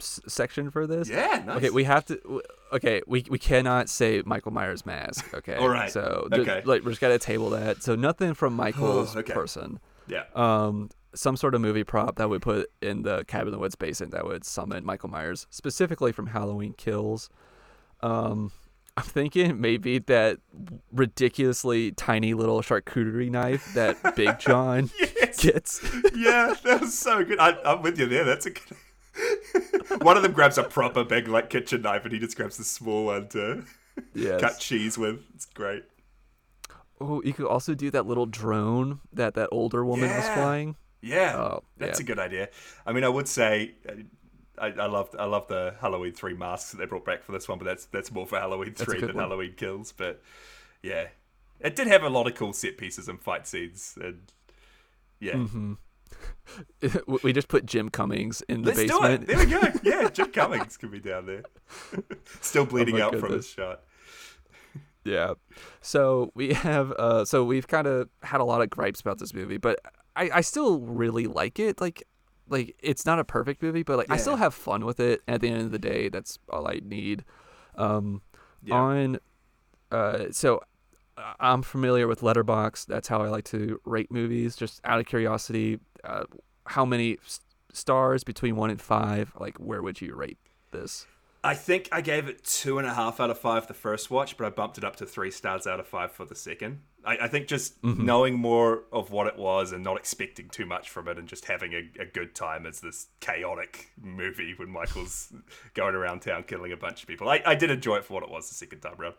s- 0.00 0.20
section 0.28 0.70
for 0.70 0.86
this. 0.86 1.08
Yeah, 1.08 1.42
nice. 1.46 1.56
Okay, 1.56 1.70
we 1.70 1.84
have 1.84 2.04
to. 2.06 2.42
Okay, 2.72 3.02
we 3.06 3.24
we 3.28 3.38
cannot 3.38 3.88
say 3.88 4.22
Michael 4.26 4.52
Myers 4.52 4.84
mask. 4.86 5.24
Okay. 5.34 5.54
All 5.54 5.68
right. 5.68 5.90
So 5.90 6.28
Okay. 6.32 6.62
like 6.64 6.82
we're 6.82 6.90
just 6.90 7.00
gotta 7.00 7.18
table 7.18 7.50
that. 7.50 7.82
So 7.82 7.94
nothing 7.94 8.34
from 8.34 8.54
Michael's 8.64 9.16
okay. 9.16 9.32
person. 9.32 9.78
yeah. 10.08 10.24
Um, 10.34 10.90
some 11.14 11.36
sort 11.36 11.54
of 11.54 11.62
movie 11.62 11.84
prop 11.84 12.16
that 12.16 12.28
we 12.28 12.38
put 12.38 12.70
in 12.82 13.00
the 13.02 13.24
cabin 13.24 13.48
in 13.48 13.52
the 13.52 13.58
woods 13.58 13.74
basin 13.74 14.10
that 14.10 14.26
would 14.26 14.44
summon 14.44 14.84
Michael 14.84 15.08
Myers, 15.08 15.46
specifically 15.50 16.12
from 16.12 16.26
Halloween 16.26 16.74
Kills. 16.74 17.30
Um, 18.02 18.52
I'm 18.98 19.04
thinking 19.04 19.58
maybe 19.60 19.98
that 20.00 20.38
ridiculously 20.92 21.92
tiny 21.92 22.34
little 22.34 22.60
charcuterie 22.62 23.30
knife 23.30 23.72
that 23.74 24.14
Big 24.16 24.38
John 24.40 24.90
Yes. 24.98 25.42
gets. 25.42 25.82
yeah, 26.14 26.54
that 26.64 26.80
was 26.80 26.98
so 26.98 27.24
good. 27.24 27.38
I, 27.38 27.56
I'm 27.64 27.82
with 27.82 27.98
you 27.98 28.06
there. 28.06 28.24
That's 28.24 28.46
a 28.46 28.50
good. 28.50 28.62
one 30.02 30.16
of 30.16 30.22
them 30.22 30.32
grabs 30.32 30.58
a 30.58 30.62
proper 30.64 31.04
big 31.04 31.28
like 31.28 31.50
kitchen 31.50 31.82
knife, 31.82 32.04
and 32.04 32.12
he 32.12 32.18
just 32.18 32.36
grabs 32.36 32.56
the 32.56 32.64
small 32.64 33.06
one 33.06 33.28
to 33.28 33.64
Yes. 34.14 34.40
cut 34.40 34.58
cheese 34.58 34.98
with. 34.98 35.20
It's 35.34 35.46
great. 35.46 35.84
Oh, 37.00 37.22
you 37.22 37.32
could 37.32 37.46
also 37.46 37.74
do 37.74 37.90
that 37.90 38.06
little 38.06 38.26
drone 38.26 39.00
that 39.12 39.34
that 39.34 39.48
older 39.52 39.84
woman 39.84 40.08
was 40.10 40.28
flying. 40.30 40.76
Yeah, 41.02 41.36
Oh, 41.36 41.62
that's 41.76 42.00
yeah. 42.00 42.04
a 42.04 42.06
good 42.06 42.18
idea. 42.18 42.48
I 42.86 42.92
mean, 42.92 43.04
I 43.04 43.08
would 43.08 43.28
say. 43.28 43.74
uh, 43.88 43.92
I, 44.58 44.68
I 44.68 44.86
love 44.86 45.14
I 45.18 45.26
love 45.26 45.48
the 45.48 45.74
Halloween 45.82 46.12
three 46.14 46.32
masks 46.32 46.70
that 46.70 46.78
they 46.78 46.86
brought 46.86 47.04
back 47.04 47.22
for 47.22 47.32
this 47.32 47.46
one, 47.46 47.58
but 47.58 47.66
that's 47.66 47.84
that's 47.86 48.10
more 48.10 48.26
for 48.26 48.38
Halloween 48.38 48.72
three 48.72 49.00
than 49.00 49.14
one. 49.14 49.24
Halloween 49.24 49.52
kills. 49.54 49.92
But 49.92 50.22
yeah, 50.82 51.08
it 51.60 51.76
did 51.76 51.88
have 51.88 52.02
a 52.02 52.08
lot 52.08 52.26
of 52.26 52.34
cool 52.36 52.54
set 52.54 52.78
pieces 52.78 53.06
and 53.06 53.20
fight 53.20 53.46
scenes, 53.46 53.98
and 54.02 54.32
yeah. 55.20 55.34
Mm-hmm. 55.34 55.74
we 57.22 57.32
just 57.32 57.48
put 57.48 57.66
Jim 57.66 57.88
Cummings 57.88 58.42
in 58.48 58.62
the 58.62 58.68
Let's 58.74 58.80
basement. 58.90 59.26
There 59.26 59.38
we 59.38 59.46
go. 59.46 59.60
Yeah, 59.82 60.08
Jim 60.10 60.30
Cummings 60.32 60.76
could 60.76 60.90
be 60.90 61.00
down 61.00 61.26
there, 61.26 61.42
still 62.40 62.64
bleeding 62.64 63.00
Oh 63.00 63.04
out 63.06 63.12
from 63.12 63.20
goodness. 63.22 63.46
his 63.46 63.52
shot. 63.54 63.80
Yeah. 65.04 65.34
So 65.80 66.32
we 66.34 66.52
have 66.54 66.92
uh 66.92 67.24
so 67.24 67.44
we've 67.44 67.68
kind 67.68 67.86
of 67.86 68.08
had 68.22 68.40
a 68.40 68.44
lot 68.44 68.60
of 68.62 68.70
gripes 68.70 69.00
about 69.00 69.18
this 69.18 69.32
movie, 69.32 69.56
but 69.58 69.78
I 70.16 70.30
I 70.34 70.40
still 70.40 70.80
really 70.80 71.26
like 71.26 71.58
it. 71.60 71.80
Like 71.80 72.02
like 72.48 72.74
it's 72.82 73.06
not 73.06 73.18
a 73.18 73.24
perfect 73.24 73.62
movie, 73.62 73.82
but 73.84 73.96
like 73.98 74.10
I 74.10 74.16
still 74.16 74.36
have 74.36 74.54
fun 74.54 74.84
with 74.84 74.98
it. 75.00 75.20
At 75.28 75.40
the 75.40 75.48
end 75.48 75.62
of 75.62 75.70
the 75.70 75.78
day, 75.78 76.08
that's 76.08 76.38
all 76.48 76.66
I 76.68 76.80
need. 76.82 77.24
Um 77.76 78.22
Yeah. 78.64 78.74
on 78.74 79.18
uh 79.92 80.24
so 80.32 80.60
I'm 81.40 81.62
familiar 81.62 82.06
with 82.08 82.20
Letterboxd. 82.20 82.86
That's 82.86 83.08
how 83.08 83.22
I 83.22 83.28
like 83.28 83.44
to 83.44 83.80
rate 83.84 84.10
movies 84.10 84.56
just 84.56 84.80
out 84.84 84.98
of 85.00 85.06
curiosity. 85.06 85.78
Uh 86.06 86.24
how 86.66 86.84
many 86.84 87.18
stars 87.72 88.24
between 88.24 88.56
1 88.56 88.70
and 88.70 88.80
5? 88.80 89.34
Like 89.38 89.56
where 89.58 89.82
would 89.82 90.00
you 90.00 90.14
rate 90.14 90.38
this? 90.72 91.06
I 91.44 91.54
think 91.54 91.88
I 91.92 92.00
gave 92.00 92.26
it 92.26 92.42
two 92.42 92.78
and 92.78 92.88
a 92.88 92.94
half 92.94 93.20
out 93.20 93.30
of 93.30 93.38
five 93.38 93.68
the 93.68 93.74
first 93.74 94.10
watch, 94.10 94.36
but 94.36 94.46
I 94.46 94.50
bumped 94.50 94.78
it 94.78 94.84
up 94.84 94.96
to 94.96 95.06
three 95.06 95.30
stars 95.30 95.64
out 95.64 95.78
of 95.78 95.86
five 95.86 96.10
for 96.10 96.24
the 96.24 96.34
second. 96.34 96.80
I, 97.04 97.18
I 97.22 97.28
think 97.28 97.46
just 97.46 97.80
Mm-hmm. 97.82 98.04
knowing 98.04 98.34
more 98.34 98.82
of 98.90 99.12
what 99.12 99.28
it 99.28 99.36
was 99.38 99.70
and 99.70 99.84
not 99.84 99.96
expecting 99.96 100.48
too 100.48 100.66
much 100.66 100.90
from 100.90 101.06
it 101.06 101.18
and 101.18 101.28
just 101.28 101.44
having 101.44 101.72
a, 101.72 101.88
a 102.02 102.04
good 102.06 102.34
time 102.34 102.66
as 102.66 102.80
this 102.80 103.06
chaotic 103.20 103.92
movie 103.96 104.54
when 104.56 104.70
Michael's 104.70 105.32
going 105.74 105.94
around 105.94 106.22
town 106.22 106.42
killing 106.42 106.72
a 106.72 106.76
bunch 106.76 107.02
of 107.02 107.08
people. 107.08 107.28
I, 107.28 107.40
I 107.46 107.54
did 107.54 107.70
enjoy 107.70 107.96
it 107.98 108.04
for 108.04 108.14
what 108.14 108.24
it 108.24 108.30
was 108.30 108.48
the 108.48 108.56
second 108.56 108.80
time 108.80 108.96
round. 108.98 109.14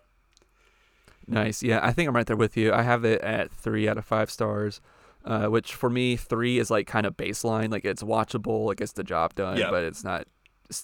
Nice. 1.27 1.63
Yeah, 1.63 1.79
I 1.81 1.91
think 1.93 2.09
I'm 2.09 2.15
right 2.15 2.25
there 2.27 2.35
with 2.35 2.57
you. 2.57 2.73
I 2.73 2.81
have 2.81 3.05
it 3.05 3.21
at 3.21 3.51
three 3.51 3.87
out 3.87 3.97
of 3.97 4.03
five 4.05 4.29
stars, 4.31 4.81
uh, 5.27 5.47
which 5.47 5.75
for 5.75 5.89
me, 5.89 6.15
three 6.15 6.57
is 6.57 6.71
like 6.71 6.87
kind 6.87 7.05
of 7.05 7.15
baseline. 7.17 7.71
Like 7.71 7.85
it's 7.85 8.01
watchable, 8.01 8.71
it 8.71 8.77
gets 8.79 8.93
the 8.93 9.03
job 9.03 9.35
done, 9.35 9.57
Yeah. 9.57 9.69
but 9.69 9.83
it's 9.83 10.03
not, 10.03 10.25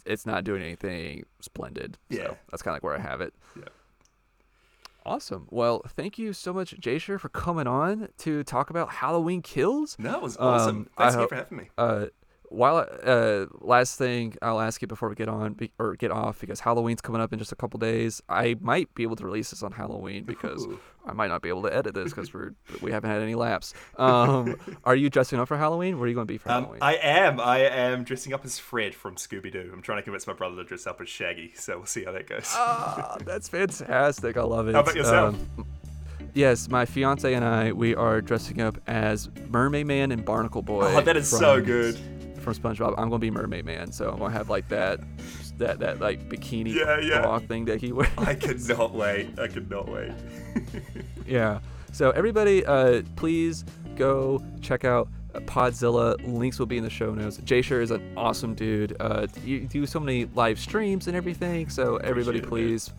it's 0.05 0.25
not 0.25 0.43
doing 0.43 0.61
anything 0.61 1.23
splendid. 1.41 1.97
Yeah. 2.09 2.27
So 2.27 2.37
that's 2.51 2.61
kind 2.61 2.73
of 2.73 2.75
like 2.75 2.83
where 2.83 2.95
I 2.95 2.99
have 3.01 3.21
it. 3.21 3.33
Yeah. 3.55 3.63
Awesome. 5.05 5.47
Well, 5.51 5.81
thank 5.89 6.17
you 6.17 6.31
so 6.31 6.53
much, 6.53 6.79
Jasher, 6.79 7.19
for 7.19 7.27
coming 7.27 7.67
on 7.67 8.07
to 8.19 8.43
talk 8.45 8.69
about 8.69 8.89
Halloween 8.89 9.41
Kills. 9.41 9.97
No, 9.99 10.15
it 10.15 10.21
was 10.21 10.37
awesome. 10.37 10.77
Um, 10.77 10.89
Thanks 10.97 11.15
again 11.15 11.27
for 11.27 11.35
having 11.35 11.57
me. 11.57 11.69
Uh, 11.77 12.05
while 12.53 12.87
uh, 13.03 13.45
last 13.61 13.97
thing 13.97 14.35
I'll 14.41 14.59
ask 14.61 14.81
you 14.81 14.87
before 14.87 15.09
we 15.09 15.15
get 15.15 15.27
on 15.27 15.53
be, 15.53 15.71
or 15.79 15.95
get 15.95 16.11
off 16.11 16.39
because 16.39 16.59
Halloween's 16.59 17.01
coming 17.01 17.19
up 17.21 17.33
in 17.33 17.39
just 17.39 17.51
a 17.51 17.55
couple 17.55 17.79
days. 17.79 18.21
I 18.29 18.55
might 18.61 18.93
be 18.95 19.03
able 19.03 19.15
to 19.17 19.25
release 19.25 19.49
this 19.49 19.63
on 19.63 19.71
Halloween 19.71 20.23
because 20.23 20.65
Ooh. 20.65 20.79
I 21.05 21.13
might 21.13 21.27
not 21.27 21.41
be 21.41 21.49
able 21.49 21.63
to 21.63 21.75
edit 21.75 21.95
this 21.95 22.11
because 22.11 22.33
we're 22.33 22.53
we 22.81 22.91
haven't 22.91 23.09
had 23.09 23.21
any 23.21 23.35
laps. 23.35 23.73
Um, 23.97 24.55
are 24.85 24.95
you 24.95 25.09
dressing 25.09 25.39
up 25.39 25.47
for 25.47 25.57
Halloween? 25.57 25.97
Where 25.97 26.05
are 26.05 26.07
you 26.07 26.13
going 26.15 26.27
to 26.27 26.31
be 26.33 26.37
for 26.37 26.51
Um, 26.51 26.63
Halloween? 26.63 26.79
I 26.83 26.95
am. 26.95 27.39
I 27.39 27.59
am 27.59 28.03
dressing 28.03 28.33
up 28.33 28.45
as 28.45 28.59
Fred 28.59 28.93
from 28.93 29.15
Scooby 29.15 29.51
Doo. 29.51 29.71
I'm 29.73 29.81
trying 29.81 29.97
to 29.97 30.03
convince 30.03 30.27
my 30.27 30.33
brother 30.33 30.55
to 30.57 30.63
dress 30.63 30.85
up 30.85 31.01
as 31.01 31.09
Shaggy, 31.09 31.53
so 31.55 31.77
we'll 31.77 31.85
see 31.87 32.03
how 32.05 32.11
that 32.11 32.27
goes. 32.27 32.51
Ah, 32.53 33.17
that's 33.25 33.49
fantastic. 33.49 34.37
I 34.37 34.43
love 34.43 34.67
it. 34.67 34.75
How 34.75 34.81
about 34.81 34.95
yourself? 34.95 35.35
Um, 35.57 35.65
yes, 36.33 36.69
my 36.69 36.85
fiance 36.85 37.33
and 37.33 37.43
I 37.43 37.71
we 37.71 37.95
are 37.95 38.21
dressing 38.21 38.61
up 38.61 38.77
as 38.87 39.29
Mermaid 39.49 39.87
Man 39.87 40.11
and 40.11 40.23
Barnacle 40.23 40.61
Boy. 40.61 40.83
oh, 40.95 41.01
that 41.01 41.17
is 41.17 41.27
so 41.29 41.61
good. 41.61 41.99
From 42.43 42.53
SpongeBob, 42.53 42.89
I'm 42.97 43.09
gonna 43.09 43.19
be 43.19 43.31
Mermaid 43.31 43.65
Man, 43.65 43.91
so 43.91 44.09
I'm 44.11 44.19
gonna 44.19 44.33
have 44.33 44.49
like 44.49 44.67
that, 44.67 44.99
that 45.57 45.79
that 45.79 45.99
like 46.01 46.27
bikini 46.29 46.73
Yeah, 46.73 46.99
yeah. 46.99 47.39
thing 47.39 47.65
that 47.65 47.79
he 47.79 47.91
wears. 47.93 48.09
I 48.17 48.35
cannot 48.35 48.93
wait. 48.93 49.39
I 49.39 49.47
cannot 49.47 49.87
wait. 49.89 50.11
Yeah. 51.25 51.59
So 51.93 52.11
everybody, 52.11 52.65
uh, 52.65 53.03
please 53.15 53.63
go 53.95 54.43
check 54.61 54.83
out 54.83 55.07
Podzilla. 55.45 56.15
Links 56.27 56.59
will 56.59 56.65
be 56.65 56.77
in 56.77 56.83
the 56.83 56.89
show 56.89 57.13
notes. 57.13 57.37
Jaysher 57.37 57.81
is 57.81 57.91
an 57.91 58.01
awesome 58.17 58.55
dude. 58.55 58.97
Uh, 58.99 59.27
you 59.45 59.61
do 59.61 59.85
so 59.85 59.99
many 60.01 60.25
live 60.35 60.59
streams 60.59 61.07
and 61.07 61.15
everything. 61.15 61.69
So 61.69 61.97
everybody, 61.97 62.39
Appreciate 62.39 62.65
it, 62.65 62.69
please, 62.71 62.91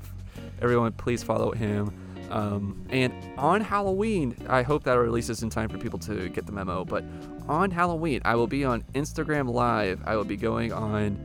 everyone, 0.63 0.93
please 0.93 1.23
follow 1.23 1.53
him. 1.53 1.93
Um, 2.31 2.85
and 2.89 3.13
on 3.37 3.61
Halloween, 3.61 4.35
I 4.49 4.63
hope 4.63 4.85
that 4.85 4.95
releases 4.95 5.43
in 5.43 5.51
time 5.51 5.69
for 5.69 5.77
people 5.77 5.99
to 6.01 6.29
get 6.31 6.47
the 6.47 6.53
memo. 6.53 6.85
But 6.85 7.05
on 7.49 7.71
Halloween, 7.71 8.21
I 8.25 8.35
will 8.35 8.47
be 8.47 8.65
on 8.65 8.83
Instagram 8.95 9.53
Live. 9.53 10.01
I 10.05 10.17
will 10.17 10.25
be 10.25 10.37
going 10.37 10.73
on 10.73 11.19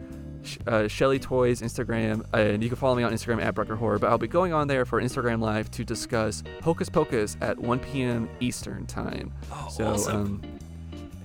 uh, 0.68 0.88
Shelly 0.88 1.20
Toys 1.20 1.62
Instagram, 1.62 2.26
and 2.34 2.64
you 2.64 2.70
can 2.70 2.78
follow 2.78 2.96
me 2.96 3.04
on 3.04 3.12
Instagram 3.12 3.42
at 3.42 3.56
Brucker 3.56 3.76
Horror. 3.76 4.00
But 4.00 4.10
I'll 4.10 4.18
be 4.18 4.28
going 4.28 4.54
on 4.54 4.68
there 4.68 4.86
for 4.86 5.02
Instagram 5.02 5.42
Live 5.42 5.70
to 5.72 5.84
discuss 5.84 6.44
Hocus 6.64 6.90
Pocus 6.90 7.38
at 7.42 7.58
1 7.58 7.80
p.m. 7.80 8.30
Eastern 8.40 8.86
time. 8.86 9.34
Oh, 9.52 9.68
so, 9.70 9.88
awesome. 9.88 10.16
um, 10.16 10.60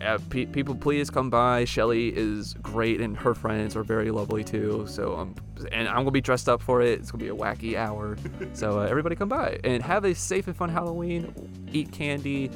yeah, 0.00 0.18
pe- 0.28 0.46
people, 0.46 0.74
please 0.74 1.08
come 1.08 1.30
by. 1.30 1.64
Shelly 1.64 2.14
is 2.14 2.54
great, 2.54 3.00
and 3.00 3.16
her 3.16 3.34
friends 3.34 3.76
are 3.76 3.84
very 3.84 4.10
lovely 4.10 4.44
too. 4.44 4.84
So, 4.88 5.16
um, 5.16 5.34
and 5.72 5.88
I'm 5.88 5.98
gonna 5.98 6.10
be 6.10 6.20
dressed 6.20 6.48
up 6.48 6.60
for 6.60 6.82
it. 6.82 6.98
It's 6.98 7.10
gonna 7.10 7.24
be 7.24 7.30
a 7.30 7.34
wacky 7.34 7.76
hour. 7.76 8.16
so, 8.52 8.80
uh, 8.80 8.84
everybody 8.84 9.16
come 9.16 9.28
by 9.28 9.58
and 9.64 9.82
have 9.82 10.04
a 10.04 10.14
safe 10.14 10.46
and 10.46 10.56
fun 10.56 10.68
Halloween. 10.68 11.32
Eat 11.72 11.92
candy. 11.92 12.50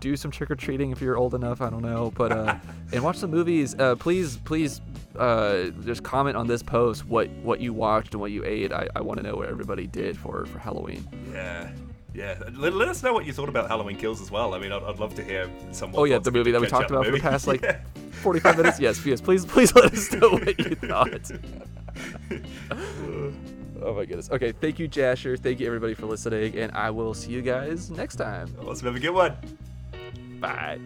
Do 0.00 0.16
some 0.16 0.30
trick 0.30 0.50
or 0.50 0.56
treating 0.56 0.90
if 0.90 1.00
you're 1.00 1.16
old 1.16 1.34
enough. 1.34 1.60
I 1.60 1.68
don't 1.70 1.82
know, 1.82 2.10
but 2.16 2.32
uh, 2.32 2.56
and 2.92 3.04
watch 3.04 3.16
some 3.16 3.30
movies. 3.30 3.74
Uh, 3.78 3.96
please, 3.96 4.38
please, 4.38 4.80
uh, 5.18 5.64
just 5.84 6.02
comment 6.02 6.36
on 6.36 6.46
this 6.46 6.62
post 6.62 7.06
what 7.06 7.28
what 7.42 7.60
you 7.60 7.72
watched 7.74 8.14
and 8.14 8.20
what 8.20 8.30
you 8.30 8.44
ate. 8.44 8.72
I, 8.72 8.88
I 8.96 9.02
want 9.02 9.18
to 9.20 9.22
know 9.26 9.36
what 9.36 9.48
everybody 9.48 9.86
did 9.86 10.16
for 10.16 10.46
for 10.46 10.58
Halloween. 10.58 11.06
Yeah. 11.32 11.70
Yeah. 12.14 12.42
Let, 12.56 12.72
let 12.74 12.88
us 12.88 13.02
know 13.02 13.12
what 13.12 13.26
you 13.26 13.32
thought 13.32 13.48
about 13.48 13.68
Halloween 13.68 13.96
Kills 13.96 14.20
as 14.20 14.30
well. 14.30 14.54
I 14.54 14.58
mean, 14.58 14.72
I'd, 14.72 14.82
I'd 14.82 14.98
love 14.98 15.14
to 15.16 15.22
hear 15.24 15.50
some. 15.70 15.92
Oh 15.94 16.04
yeah, 16.04 16.18
the 16.18 16.30
movie 16.32 16.50
that 16.50 16.60
we 16.60 16.66
talked 16.66 16.90
about 16.90 17.04
for 17.04 17.12
the 17.12 17.20
past 17.20 17.46
like 17.46 17.62
Yeah. 17.62 17.80
45 18.22 18.56
minutes. 18.56 18.80
Yes, 18.80 19.04
yes. 19.04 19.20
Please, 19.20 19.44
please 19.44 19.74
let 19.76 19.92
us 19.92 20.12
know 20.12 20.30
what 20.30 20.58
you 20.58 20.74
thought. 20.76 21.30
oh 23.82 23.94
my 23.94 24.04
goodness. 24.04 24.30
Okay, 24.30 24.52
thank 24.52 24.78
you, 24.78 24.88
Jasher. 24.88 25.36
Thank 25.36 25.60
you 25.60 25.66
everybody 25.66 25.94
for 25.94 26.06
listening, 26.06 26.56
and 26.58 26.72
I 26.72 26.90
will 26.90 27.14
see 27.14 27.32
you 27.32 27.42
guys 27.42 27.90
next 27.90 28.16
time. 28.16 28.54
Awesome. 28.66 28.86
Have 28.86 28.96
a 28.96 29.00
good 29.00 29.10
one. 29.10 29.36
Bye. 30.40 30.78